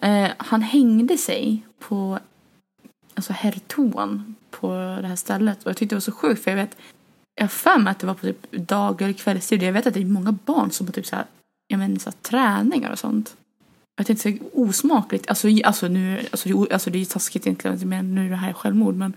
Eh, 0.00 0.30
han 0.38 0.62
hängde 0.62 1.18
sig 1.18 1.66
på 1.78 2.18
alltså 3.14 3.32
herrtoan 3.32 4.34
på 4.50 4.68
det 5.00 5.08
här 5.08 5.16
stället. 5.16 5.62
Och 5.62 5.70
jag 5.70 5.76
tyckte 5.76 5.94
det 5.94 5.96
var 5.96 6.00
så 6.00 6.12
sjukt 6.12 6.44
för 6.44 6.50
jag 6.50 6.56
vet, 6.56 6.76
jag 7.34 7.44
har 7.44 7.48
för 7.48 7.78
mig 7.78 7.90
att 7.90 7.98
det 7.98 8.06
var 8.06 8.14
på 8.14 8.26
typ 8.26 8.52
dag 8.52 9.02
eller 9.02 9.12
kvällstid. 9.12 9.62
Jag 9.62 9.72
vet 9.72 9.86
att 9.86 9.94
det 9.94 10.00
är 10.00 10.04
många 10.04 10.32
barn 10.32 10.70
som 10.70 10.86
har 10.86 10.92
typ 10.92 11.06
så 11.06 11.16
här, 11.16 11.24
jag 11.68 11.78
menar, 11.78 11.98
så 11.98 12.10
här, 12.10 12.16
träningar 12.22 12.90
och 12.92 12.98
sånt. 12.98 13.36
Jag 13.96 14.06
tänkte 14.06 14.32
så 14.32 14.38
osmakligt, 14.52 15.28
alltså, 15.28 15.48
alltså 15.64 15.88
nu, 15.88 16.26
alltså, 16.30 16.66
alltså 16.72 16.90
det 16.90 16.98
är 16.98 17.00
ju 17.00 17.04
taskigt 17.04 17.46
egentligen, 17.46 17.88
men 17.88 18.14
nu 18.14 18.26
är 18.26 18.30
det 18.30 18.36
här 18.36 18.52
självmord 18.52 18.94
men 18.94 19.16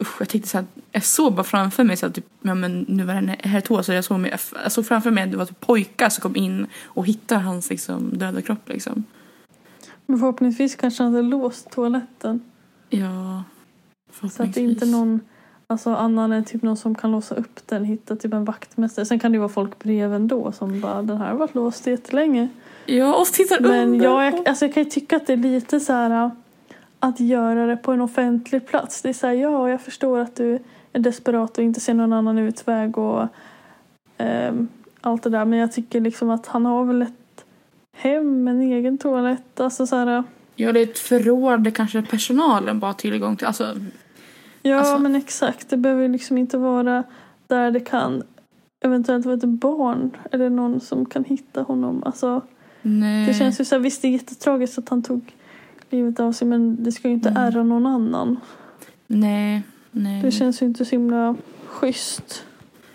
usch, 0.00 0.16
jag 0.20 0.28
tänkte 0.28 0.48
så 0.50 0.58
här, 0.58 0.66
jag 0.92 1.04
såg 1.04 1.34
bara 1.34 1.44
framför 1.44 1.84
mig 1.84 1.96
så 1.96 2.06
att 2.06 2.14
typ, 2.14 2.26
ja 2.42 2.54
men 2.54 2.84
nu 2.88 3.04
var 3.04 3.14
det 3.14 3.18
en 3.18 3.28
herrtoa 3.28 3.82
så 3.82 3.92
jag 3.92 4.04
såg, 4.04 4.20
mig, 4.20 4.36
jag 4.64 4.72
såg 4.72 4.86
framför 4.86 5.10
mig 5.10 5.24
att 5.24 5.30
det 5.30 5.36
var 5.36 5.46
typ 5.46 5.60
pojkar 5.60 6.08
som 6.08 6.22
kom 6.22 6.36
in 6.36 6.66
och 6.84 7.06
hittade 7.06 7.40
hans 7.40 7.70
liksom 7.70 8.18
döda 8.18 8.42
kropp 8.42 8.68
liksom. 8.68 9.04
Men 10.06 10.18
förhoppningsvis 10.18 10.76
kanske 10.76 11.02
han 11.02 11.14
hade 11.14 11.28
låst 11.28 11.70
toaletten. 11.70 12.40
Ja, 12.90 13.42
Så 14.20 14.26
att 14.26 14.32
förhoppningsvis. 14.32 14.70
inte 14.70 14.86
någon 14.86 15.20
alltså, 15.72 15.94
annan 15.94 16.32
än 16.32 16.44
typ 16.44 16.62
någon 16.62 16.76
som 16.76 16.94
kan 16.94 17.10
låsa 17.10 17.34
upp 17.34 17.66
den 17.66 17.84
hittar 17.84 18.16
typ 18.16 18.32
en 18.32 18.44
vaktmästare. 18.44 19.06
Sen 19.06 19.18
kan 19.18 19.32
det 19.32 19.36
ju 19.36 19.40
vara 19.40 19.48
folk 19.48 19.78
bredvid 19.78 20.16
ändå 20.16 20.52
som 20.52 20.80
bara 20.80 21.02
den 21.02 21.16
här 21.16 21.30
har 21.30 21.36
varit 21.36 21.54
låst 21.54 21.86
jättelänge. 21.86 22.48
Ja, 22.86 23.14
och 23.14 23.26
tittar 23.26 23.60
Men 23.60 23.88
under. 23.88 24.04
jag, 24.04 24.26
jag, 24.26 24.48
alltså, 24.48 24.64
jag 24.64 24.74
kan 24.74 24.82
ju 24.82 24.90
tycka 24.90 25.16
att 25.16 25.26
det 25.26 25.32
är 25.32 25.36
lite 25.36 25.80
så 25.80 25.92
här 25.92 26.24
äh, 26.24 26.30
att 26.98 27.20
göra 27.20 27.66
det 27.66 27.76
på 27.76 27.92
en 27.92 28.00
offentlig 28.00 28.66
plats. 28.66 29.02
Det 29.02 29.08
är 29.08 29.12
så 29.12 29.26
här, 29.26 29.34
ja, 29.34 29.70
jag 29.70 29.80
förstår 29.80 30.18
att 30.18 30.36
du 30.36 30.58
är 30.92 31.00
desperat 31.00 31.58
och 31.58 31.64
inte 31.64 31.80
ser 31.80 31.94
någon 31.94 32.12
annan 32.12 32.38
utväg 32.38 32.98
och 32.98 33.26
ehm, 34.18 34.68
allt 35.00 35.22
det 35.22 35.30
där. 35.30 35.44
Men 35.44 35.58
jag 35.58 35.72
tycker 35.72 36.00
liksom 36.00 36.30
att 36.30 36.46
han 36.46 36.66
har 36.66 36.84
väl 36.84 37.02
ett 37.02 37.44
hem, 37.96 38.48
en 38.48 38.60
egen 38.60 38.98
toalett. 38.98 39.60
Alltså 39.60 39.86
så 39.86 39.96
här, 39.96 40.16
äh, 40.16 40.22
Ja, 40.54 40.72
det 40.72 40.80
är 40.80 40.82
ett 40.82 40.98
förråd 40.98 41.64
där 41.64 41.70
kanske 41.70 42.02
personalen 42.02 42.78
bara 42.78 42.86
har 42.86 42.94
tillgång 42.94 43.36
till. 43.36 43.46
Alltså, 43.46 43.76
Ja 44.62 44.76
Alltså- 44.78 44.98
men 44.98 45.14
exakt, 45.16 45.68
det 45.70 45.76
behöver 45.76 46.08
liksom 46.08 46.38
inte 46.38 46.58
vara 46.58 47.04
där 47.46 47.70
det 47.70 47.80
kan 47.80 48.22
eventuellt 48.84 49.26
vara 49.26 49.36
ett 49.36 49.44
barn 49.44 50.10
eller 50.30 50.50
någon 50.50 50.80
som 50.80 51.06
kan 51.06 51.24
hitta 51.24 51.62
honom. 51.62 52.02
Alltså, 52.06 52.40
Nej. 52.82 53.26
det 53.26 53.34
känns 53.34 53.60
ju 53.60 53.64
så 53.64 53.74
här, 53.74 53.80
visst 53.82 54.02
det 54.02 54.08
är 54.08 54.12
jättetragiskt 54.12 54.78
att 54.78 54.88
han 54.88 55.02
tog 55.02 55.34
livet 55.90 56.20
av 56.20 56.32
sig 56.32 56.48
men 56.48 56.84
det 56.84 56.92
ska 56.92 57.08
ju 57.08 57.14
inte 57.14 57.28
Mm. 57.28 57.42
ärra 57.42 57.62
någon 57.62 57.86
annan. 57.86 58.40
Nej. 59.06 59.62
Nej. 59.90 60.22
Det 60.22 60.30
känns 60.30 60.62
ju 60.62 60.66
inte 60.66 60.84
så 60.84 60.90
himla 60.90 61.36
schysst 61.66 62.44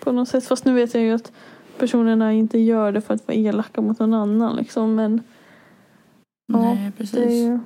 på 0.00 0.12
något 0.12 0.28
sätt. 0.28 0.46
Fast 0.46 0.64
nu 0.64 0.72
vet 0.74 0.94
jag 0.94 1.02
ju 1.02 1.12
att 1.14 1.32
personerna 1.78 2.32
inte 2.32 2.58
gör 2.58 2.92
det 2.92 3.00
för 3.00 3.14
att 3.14 3.28
vara 3.28 3.36
elaka 3.36 3.80
mot 3.80 3.98
någon 3.98 4.14
annan 4.14 4.56
liksom. 4.56 4.94
Men 4.94 5.22
ja, 6.46 6.74
Nej, 6.74 6.92
precis. 6.98 7.14
det 7.16 7.24
är 7.24 7.44
ju... 7.50 7.58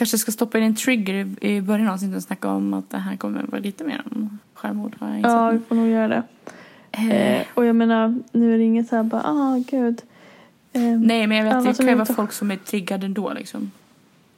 Kanske 0.00 0.18
ska 0.18 0.32
stoppa 0.32 0.58
in 0.58 0.64
en 0.64 0.74
trigger 0.74 1.34
i, 1.40 1.60
början 1.60 1.88
av 1.88 1.94
avsnittet 1.94 2.16
och 2.16 2.22
snacka 2.22 2.48
om 2.48 2.74
att 2.74 2.90
det 2.90 2.98
här 2.98 3.16
kommer 3.16 3.42
vara 3.42 3.60
lite 3.60 3.84
mer 3.84 4.02
om 4.10 4.38
självmord. 4.54 4.96
Ja, 5.22 5.50
vi 5.50 5.58
får 5.58 5.74
nog 5.74 5.88
göra 5.88 6.08
det. 6.08 6.22
Eh, 6.92 7.36
Eh, 7.36 7.42
och 7.54 7.64
jag 7.66 7.76
menar, 7.76 8.18
nu 8.32 8.54
är 8.54 8.58
det 8.58 8.64
inget 8.64 8.88
så 8.88 8.96
här 8.96 9.02
bara, 9.02 9.22
ah 9.24 9.62
gud. 9.70 10.02
Eh, 10.72 10.80
Nej, 10.82 11.26
men 11.26 11.36
jag 11.36 11.44
vet 11.44 11.64
det 11.64 11.76
kan 11.76 11.86
ju 11.88 11.94
vara 11.94 12.02
inte- 12.02 12.14
folk 12.14 12.32
som 12.32 12.50
är 12.50 12.56
triggade 12.56 13.06
ändå 13.06 13.32
liksom. 13.32 13.70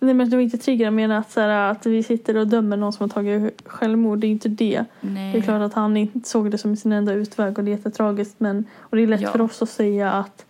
Nej 0.01 0.15
men 0.15 0.31
det 0.31 0.37
var 0.37 0.43
inte 0.43 0.59
trigger, 0.59 0.85
jag 0.85 0.95
menar 0.95 1.17
att, 1.19 1.31
så 1.33 1.41
här, 1.41 1.71
att 1.71 1.87
vi 1.87 2.03
sitter 2.03 2.37
och 2.37 2.49
dömer 2.49 2.77
någon 2.77 2.93
som 2.93 3.05
har 3.05 3.09
tagit 3.09 3.63
självmord. 3.67 4.19
Det 4.19 4.27
är 4.27 4.31
inte 4.31 4.49
det. 4.49 4.85
Nej. 5.01 5.33
Det 5.33 5.39
är 5.39 5.43
klart 5.43 5.63
att 5.63 5.75
han 5.75 5.97
inte 5.97 6.29
såg 6.29 6.51
det 6.51 6.59
som 6.59 6.77
sin 6.77 6.93
enda 6.93 7.13
utväg 7.13 7.59
och 7.59 7.65
det 7.65 7.71
är 7.71 7.77
jättetragiskt. 7.77 8.35
Men, 8.41 8.65
och 8.79 8.97
det 8.97 9.03
är 9.03 9.07
lätt 9.07 9.21
Ja. 9.21 9.31
för 9.33 9.41
oss 9.41 9.63
att 9.63 9.69
säga 9.71 10.13
att 10.13 10.45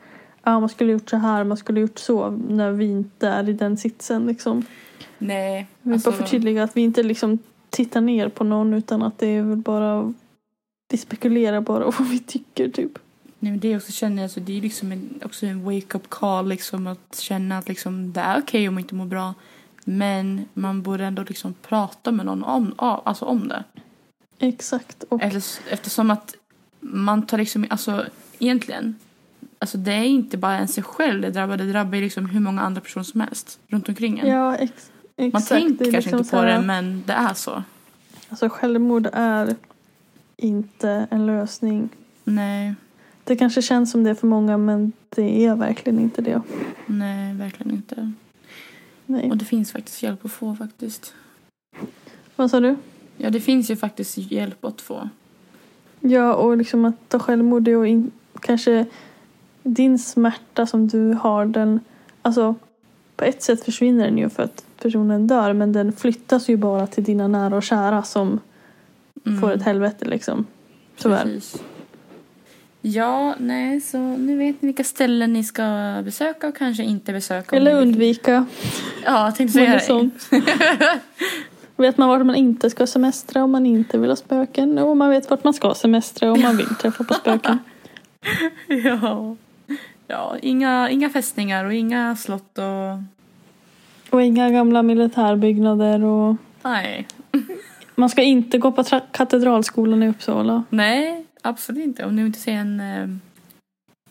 ja, 0.45 0.61
man 0.61 0.69
skulle 0.69 0.93
gjort 0.93 1.11
så 1.11 1.17
här, 1.17 1.45
man 1.45 1.57
skulle 1.57 1.81
gjort 1.81 1.99
så 1.99 2.31
när 2.49 2.71
vi 2.71 2.85
inte 2.85 3.29
är 3.29 3.49
i 3.49 3.53
den 3.53 3.77
sitsen. 3.77 4.27
Liksom. 4.27 4.65
Nej. 5.23 5.67
Vi 5.83 5.91
vill 5.91 5.93
alltså, 5.93 6.11
bara 6.11 6.17
förtydliga 6.23 6.63
att 6.63 6.77
vi 6.77 6.81
inte 6.81 7.03
liksom 7.03 7.39
tittar 7.71 8.01
ner 8.01 8.29
på 8.29 8.45
någon 8.45 8.75
utan 8.75 9.03
att 9.03 9.19
det 9.19 9.27
är 9.27 9.43
väl 9.43 9.57
bara 9.57 10.13
vi 10.89 10.99
spekulerar 10.99 11.61
bara 11.61 11.85
vad 11.85 12.09
vi 12.09 12.19
tycker 12.19 12.69
typ. 12.69 12.99
Nej, 13.39 13.53
men 13.53 13.61
det 13.61 13.73
är 13.73 13.77
också 13.77 13.93
känner 13.93 14.17
jag, 14.17 14.23
alltså, 14.23 14.41
det 14.41 14.59
är 14.59 14.61
liksom 14.61 14.93
en, 14.93 15.21
också 15.25 15.47
en 15.47 15.65
wake-up 15.65 16.09
call 16.09 16.49
liksom 16.49 16.87
att 16.87 17.19
känna 17.19 17.59
att 17.59 17.69
liksom, 17.69 18.13
det 18.13 18.21
är 18.21 18.41
okej 18.41 18.69
om 18.69 18.75
man 18.75 18.81
inte 18.81 18.95
mår 18.95 19.07
bra. 19.07 19.35
Men 19.85 20.45
man 20.55 20.83
borde 20.83 21.05
ändå 21.05 21.25
liksom 21.29 21.55
prata 21.63 22.13
med 22.13 22.27
någon 22.27 22.45
om, 22.45 22.75
alltså 22.77 23.25
om 23.25 23.49
det. 23.49 23.65
Exakt. 24.39 25.03
Och, 25.03 25.23
Efter, 25.23 25.73
eftersom 25.73 26.11
att 26.11 26.35
man 26.81 27.27
tar 27.27 27.39
liksom, 27.39 27.67
alltså 27.71 28.07
egentligen, 28.39 28.97
alltså 29.59 29.79
det 29.79 29.93
är 29.93 30.05
inte 30.05 30.37
bara 30.37 30.59
en 30.59 30.69
sig 30.69 30.83
själv 30.83 31.23
det 31.23 31.31
drabbar, 31.31 31.57
det 31.57 31.73
drabbar 31.73 31.99
liksom 31.99 32.27
hur 32.27 32.41
många 32.41 32.61
andra 32.61 32.81
personer 32.81 33.05
som 33.05 33.21
helst 33.21 33.61
runt 33.69 33.89
omkring 33.89 34.19
en. 34.19 34.29
ja, 34.29 34.57
ex, 34.57 34.91
exakt. 35.27 35.51
man 35.51 35.61
tänker 35.61 35.87
är 35.87 35.93
kanske 35.93 35.97
liksom 36.11 36.19
inte 36.19 36.31
på 36.31 36.37
här- 36.37 36.59
det 36.61 36.67
men 36.67 37.03
det 37.07 37.13
är 37.13 37.35
så. 37.35 37.63
Alltså 38.29 38.49
självmord 38.49 39.09
är 39.13 39.57
inte 40.37 41.07
en 41.11 41.27
lösning. 41.27 41.89
Nej, 42.25 42.75
Det 43.25 43.37
kanske 43.37 43.63
känns 43.63 43.91
som 43.91 44.05
det 44.05 44.15
för 44.15 44.27
många 44.27 44.57
men 44.57 44.93
det 45.09 45.45
är 45.47 45.55
verkligen 45.55 45.99
inte 45.99 46.23
det. 46.23 46.43
nej 46.87 47.35
verkligen 47.35 47.73
inte. 47.73 48.13
Nej. 49.07 49.31
Och 49.31 49.37
det 49.37 49.45
finns 49.45 49.73
faktiskt 49.73 50.03
hjälp 50.03 50.25
att 50.25 50.33
få 50.33 50.57
faktiskt. 50.57 51.15
Vad 52.37 52.51
sa 52.51 52.61
du? 52.61 52.77
Ja 53.17 53.31
det 53.31 53.41
finns 53.41 53.71
ju 53.71 53.77
faktiskt 53.77 54.19
hjälp 54.19 54.65
att 54.65 54.81
få. 54.81 55.09
Ja, 56.01 56.35
och 56.35 56.57
liksom 56.57 56.85
att 56.85 57.09
ta 57.09 57.19
självmord 57.19 57.69
är 57.69 57.77
och 57.77 57.87
in, 57.87 58.11
kanske 58.41 58.87
din 59.63 59.99
smärta 59.99 60.67
som 60.67 60.89
du 60.89 61.13
har 61.13 61.47
den, 61.47 61.81
alltså 62.23 62.55
på 63.17 63.25
ett 63.25 63.43
sätt 63.43 63.65
försvinner 63.65 64.05
den 64.05 64.19
ju 64.19 64.29
för 64.29 64.43
att 64.43 64.65
personen 64.83 65.27
dör 65.27 65.53
men 65.53 65.73
den 65.73 65.93
flyttas 65.93 66.49
ju 66.49 66.57
bara 66.57 66.87
till 66.87 67.05
dina 67.05 67.29
nära 67.29 67.57
och 67.57 67.63
kära 67.63 68.03
som 68.03 68.41
Mm. 69.27 69.41
får 69.41 69.53
ett 69.53 69.63
helvete 69.63 70.05
liksom. 70.05 70.47
Tyvärr. 70.97 71.23
Precis. 71.25 71.63
Ja, 72.81 73.35
nej, 73.39 73.81
så 73.81 73.99
nu 73.99 74.37
vet 74.39 74.63
ni 74.63 74.67
vilka 74.67 74.85
ställen 74.85 75.33
ni 75.33 75.45
ska 75.45 75.63
besöka 76.05 76.49
och 76.49 76.57
kanske 76.57 76.83
inte 76.83 77.13
besöka. 77.13 77.57
Eller 77.57 77.81
undvika. 77.81 78.47
Ja, 79.05 79.33
tänkte 79.37 79.53
säga 79.59 79.73
det. 79.75 79.81
sånt. 79.81 80.29
Vet 81.77 81.99
man 81.99 82.09
vart 82.09 82.27
man 82.27 82.35
inte 82.37 82.71
ska 82.71 82.87
semestra 82.87 83.45
om 83.45 83.51
man 83.53 83.67
inte 83.67 83.99
vill 83.99 84.11
ha 84.11 84.17
spöken 84.17 84.79
och 84.79 84.97
man 84.97 85.11
vet 85.11 85.31
vart 85.31 85.45
man 85.45 85.55
ska 85.55 85.75
semestra 85.75 86.33
om 86.33 86.41
man 86.41 86.57
vill 86.57 86.75
träffa 86.75 87.05
på 87.05 87.15
spöken. 87.15 87.59
Ja. 88.85 89.37
Ja, 90.07 90.37
inga, 90.43 90.91
inga 90.91 91.11
fästningar 91.11 91.65
och 91.65 91.75
inga 91.75 92.17
slott 92.17 92.59
och... 92.59 93.03
Och 94.13 94.23
inga 94.23 94.51
gamla 94.51 94.83
militärbyggnader 94.83 96.05
och 96.05 96.37
Nej. 96.63 97.09
man 97.95 98.09
ska 98.09 98.23
inte 98.23 98.59
gå 98.59 98.73
på 98.73 98.85
katedralskolan 99.13 100.03
i 100.03 100.09
Uppsala. 100.09 100.65
Nej, 100.69 101.27
absolut 101.43 101.85
inte. 101.85 102.05
Om 102.05 102.17
du 102.17 102.27
inte 102.27 102.39
ser 102.39 102.53
en, 102.53 102.81
eh, 102.81 103.09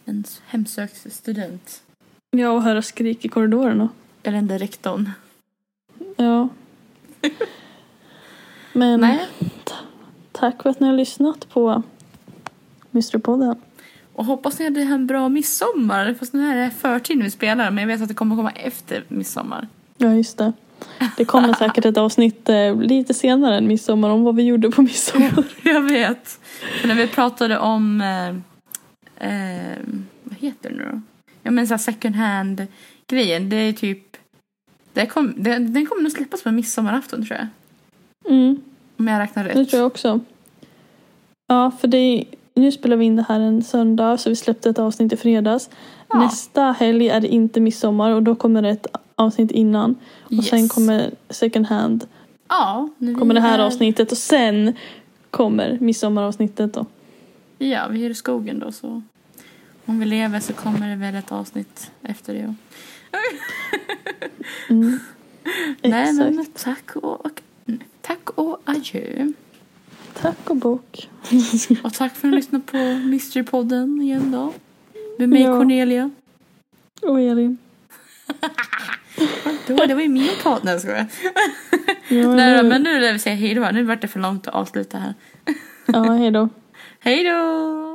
en 0.05 0.23
hemsökt 0.47 1.13
student. 1.13 1.83
Ja, 2.31 2.49
och 2.49 2.63
höra 2.63 2.81
skrik 2.81 3.25
i 3.25 3.27
korridorerna. 3.27 3.89
Eller 4.23 4.37
den 4.37 4.47
där 4.47 4.59
rektorn. 4.59 5.11
Ja. 6.17 6.49
Men 8.73 9.01
Nej. 9.01 9.27
tack 10.31 10.63
för 10.63 10.69
att 10.69 10.79
ni 10.79 10.87
har 10.87 10.93
lyssnat 10.93 11.49
på 11.49 11.83
Mysterypodden. 12.91 13.55
Och 14.13 14.25
hoppas 14.25 14.59
ni 14.59 14.65
hade 14.65 14.81
en 14.81 15.07
bra 15.07 15.29
midsommar. 15.29 16.15
Fast 16.19 16.33
nu 16.33 16.47
är 16.47 16.55
det 16.55 16.71
förtid 16.71 17.17
när 17.17 17.23
vi 17.23 17.31
spelar. 17.31 17.71
Men 17.71 17.81
jag 17.81 17.87
vet 17.87 18.01
att 18.01 18.07
det 18.07 18.13
kommer 18.13 18.35
komma 18.35 18.51
efter 18.51 19.03
midsommar. 19.07 19.67
Ja, 20.01 20.13
just 20.13 20.37
det. 20.37 20.53
Det 21.17 21.25
kommer 21.25 21.53
säkert 21.53 21.85
ett 21.85 21.97
avsnitt 21.97 22.49
eh, 22.49 22.81
lite 22.81 23.13
senare 23.13 23.57
än 23.57 23.67
midsommar 23.67 24.09
om 24.09 24.23
vad 24.23 24.35
vi 24.35 24.43
gjorde 24.43 24.71
på 24.71 24.81
midsommar. 24.81 25.43
Jag 25.63 25.81
vet. 25.81 26.39
För 26.81 26.87
när 26.87 26.95
vi 26.95 27.07
pratade 27.07 27.59
om... 27.59 28.01
Eh, 28.01 28.29
eh, 29.29 29.77
vad 30.23 30.37
heter 30.39 30.69
det 30.69 30.75
nu 30.75 30.89
då? 30.91 31.01
Ja 31.43 31.51
men 31.51 31.67
så 31.67 31.73
här 31.73 31.79
second 31.79 32.15
hand 32.15 32.67
grejen. 33.07 33.49
Det 33.49 33.55
är 33.55 33.73
typ... 33.73 34.17
Det 34.93 35.05
kom, 35.05 35.33
det, 35.37 35.57
den 35.57 35.85
kommer 35.85 36.01
nog 36.03 36.11
släppas 36.11 36.43
på 36.43 36.51
midsommarafton 36.51 37.25
tror 37.25 37.39
jag. 37.39 37.47
Mm, 38.33 38.61
Om 38.97 39.07
jag 39.07 39.19
räknar 39.19 39.43
rätt. 39.43 39.53
det 39.53 39.65
tror 39.65 39.79
jag 39.79 39.87
också. 39.87 40.19
Ja, 41.47 41.71
för 41.81 41.87
det 41.87 41.97
är, 41.97 42.25
nu 42.53 42.71
spelar 42.71 42.97
vi 42.97 43.05
in 43.05 43.15
det 43.15 43.25
här 43.29 43.39
en 43.39 43.63
söndag 43.63 44.17
så 44.17 44.29
vi 44.29 44.35
släppte 44.35 44.69
ett 44.69 44.79
avsnitt 44.79 45.13
i 45.13 45.17
fredags. 45.17 45.69
Ja. 46.09 46.19
Nästa 46.19 46.61
helg 46.61 47.09
är 47.09 47.19
det 47.21 47.27
inte 47.27 47.59
midsommar 47.59 48.11
och 48.11 48.23
då 48.23 48.35
kommer 48.35 48.61
det 48.61 48.69
ett 48.69 48.87
avsnitt 49.21 49.51
innan. 49.51 49.95
Och 50.23 50.33
Yes. 50.33 50.47
sen 50.49 50.69
kommer 50.69 51.11
second 51.29 51.65
hand, 51.65 52.07
Ja, 52.47 52.89
kommer 53.19 53.33
det 53.33 53.41
här 53.41 53.59
är, 53.59 53.63
avsnittet 53.63 54.11
och 54.11 54.17
sen 54.17 54.73
kommer 55.29 55.77
midsommaravsnittet 55.81 56.73
då. 56.73 56.85
Ja, 57.57 57.87
vi 57.87 58.05
är 58.05 58.09
i 58.09 58.13
skogen 58.15 58.59
då 58.59 58.71
så. 58.71 59.01
Om 59.85 59.99
vi 59.99 60.05
lever 60.05 60.39
så 60.39 60.53
kommer 60.53 60.89
det 60.89 60.95
väl 60.95 61.15
ett 61.15 61.31
avsnitt 61.31 61.91
efter 62.01 62.33
det. 62.33 62.55
Mm. 64.69 64.99
Nej 65.81 66.09
Exakt. 66.09 66.35
men 66.35 66.45
tack 66.45 66.95
och, 66.95 67.25
och 67.25 67.41
tack 68.01 68.29
och 68.29 68.61
adjö. 68.65 69.31
Tack 70.21 70.49
och 70.49 70.55
bok. 70.55 71.09
Och 71.83 71.93
tack 71.93 72.15
för 72.15 72.27
att 72.27 72.31
ni 72.31 72.37
lyssnade 72.37 72.63
på 72.63 72.77
Mysterypodden 73.07 74.01
igen 74.01 74.31
då. 74.31 74.53
Med 75.17 75.29
mig 75.29 75.41
Ja. 75.41 75.57
Cornelia. 75.57 76.09
Och 77.01 77.21
Elin. 77.21 77.57
Då, 79.67 79.85
det 79.85 79.93
var 79.93 80.01
ju 80.01 80.07
min 80.07 80.29
podd. 80.43 80.63
Nej 80.63 80.79
jag. 80.97 81.05
Ja, 82.07 82.35
Nej 82.35 82.63
men 82.63 82.83
nu 82.83 82.99
lär 82.99 83.13
vi 83.13 83.19
säga 83.19 83.35
hej 83.35 83.53
då. 83.53 83.69
Nu 83.73 83.83
vart 83.83 84.01
det 84.01 84.07
för 84.07 84.19
långt 84.19 84.47
att 84.47 84.53
avsluta 84.53 84.97
här. 84.97 85.13
ja 85.85 86.03
hej 86.03 86.31
då. 86.31 86.49
Hej 86.99 87.23
då! 87.23 87.90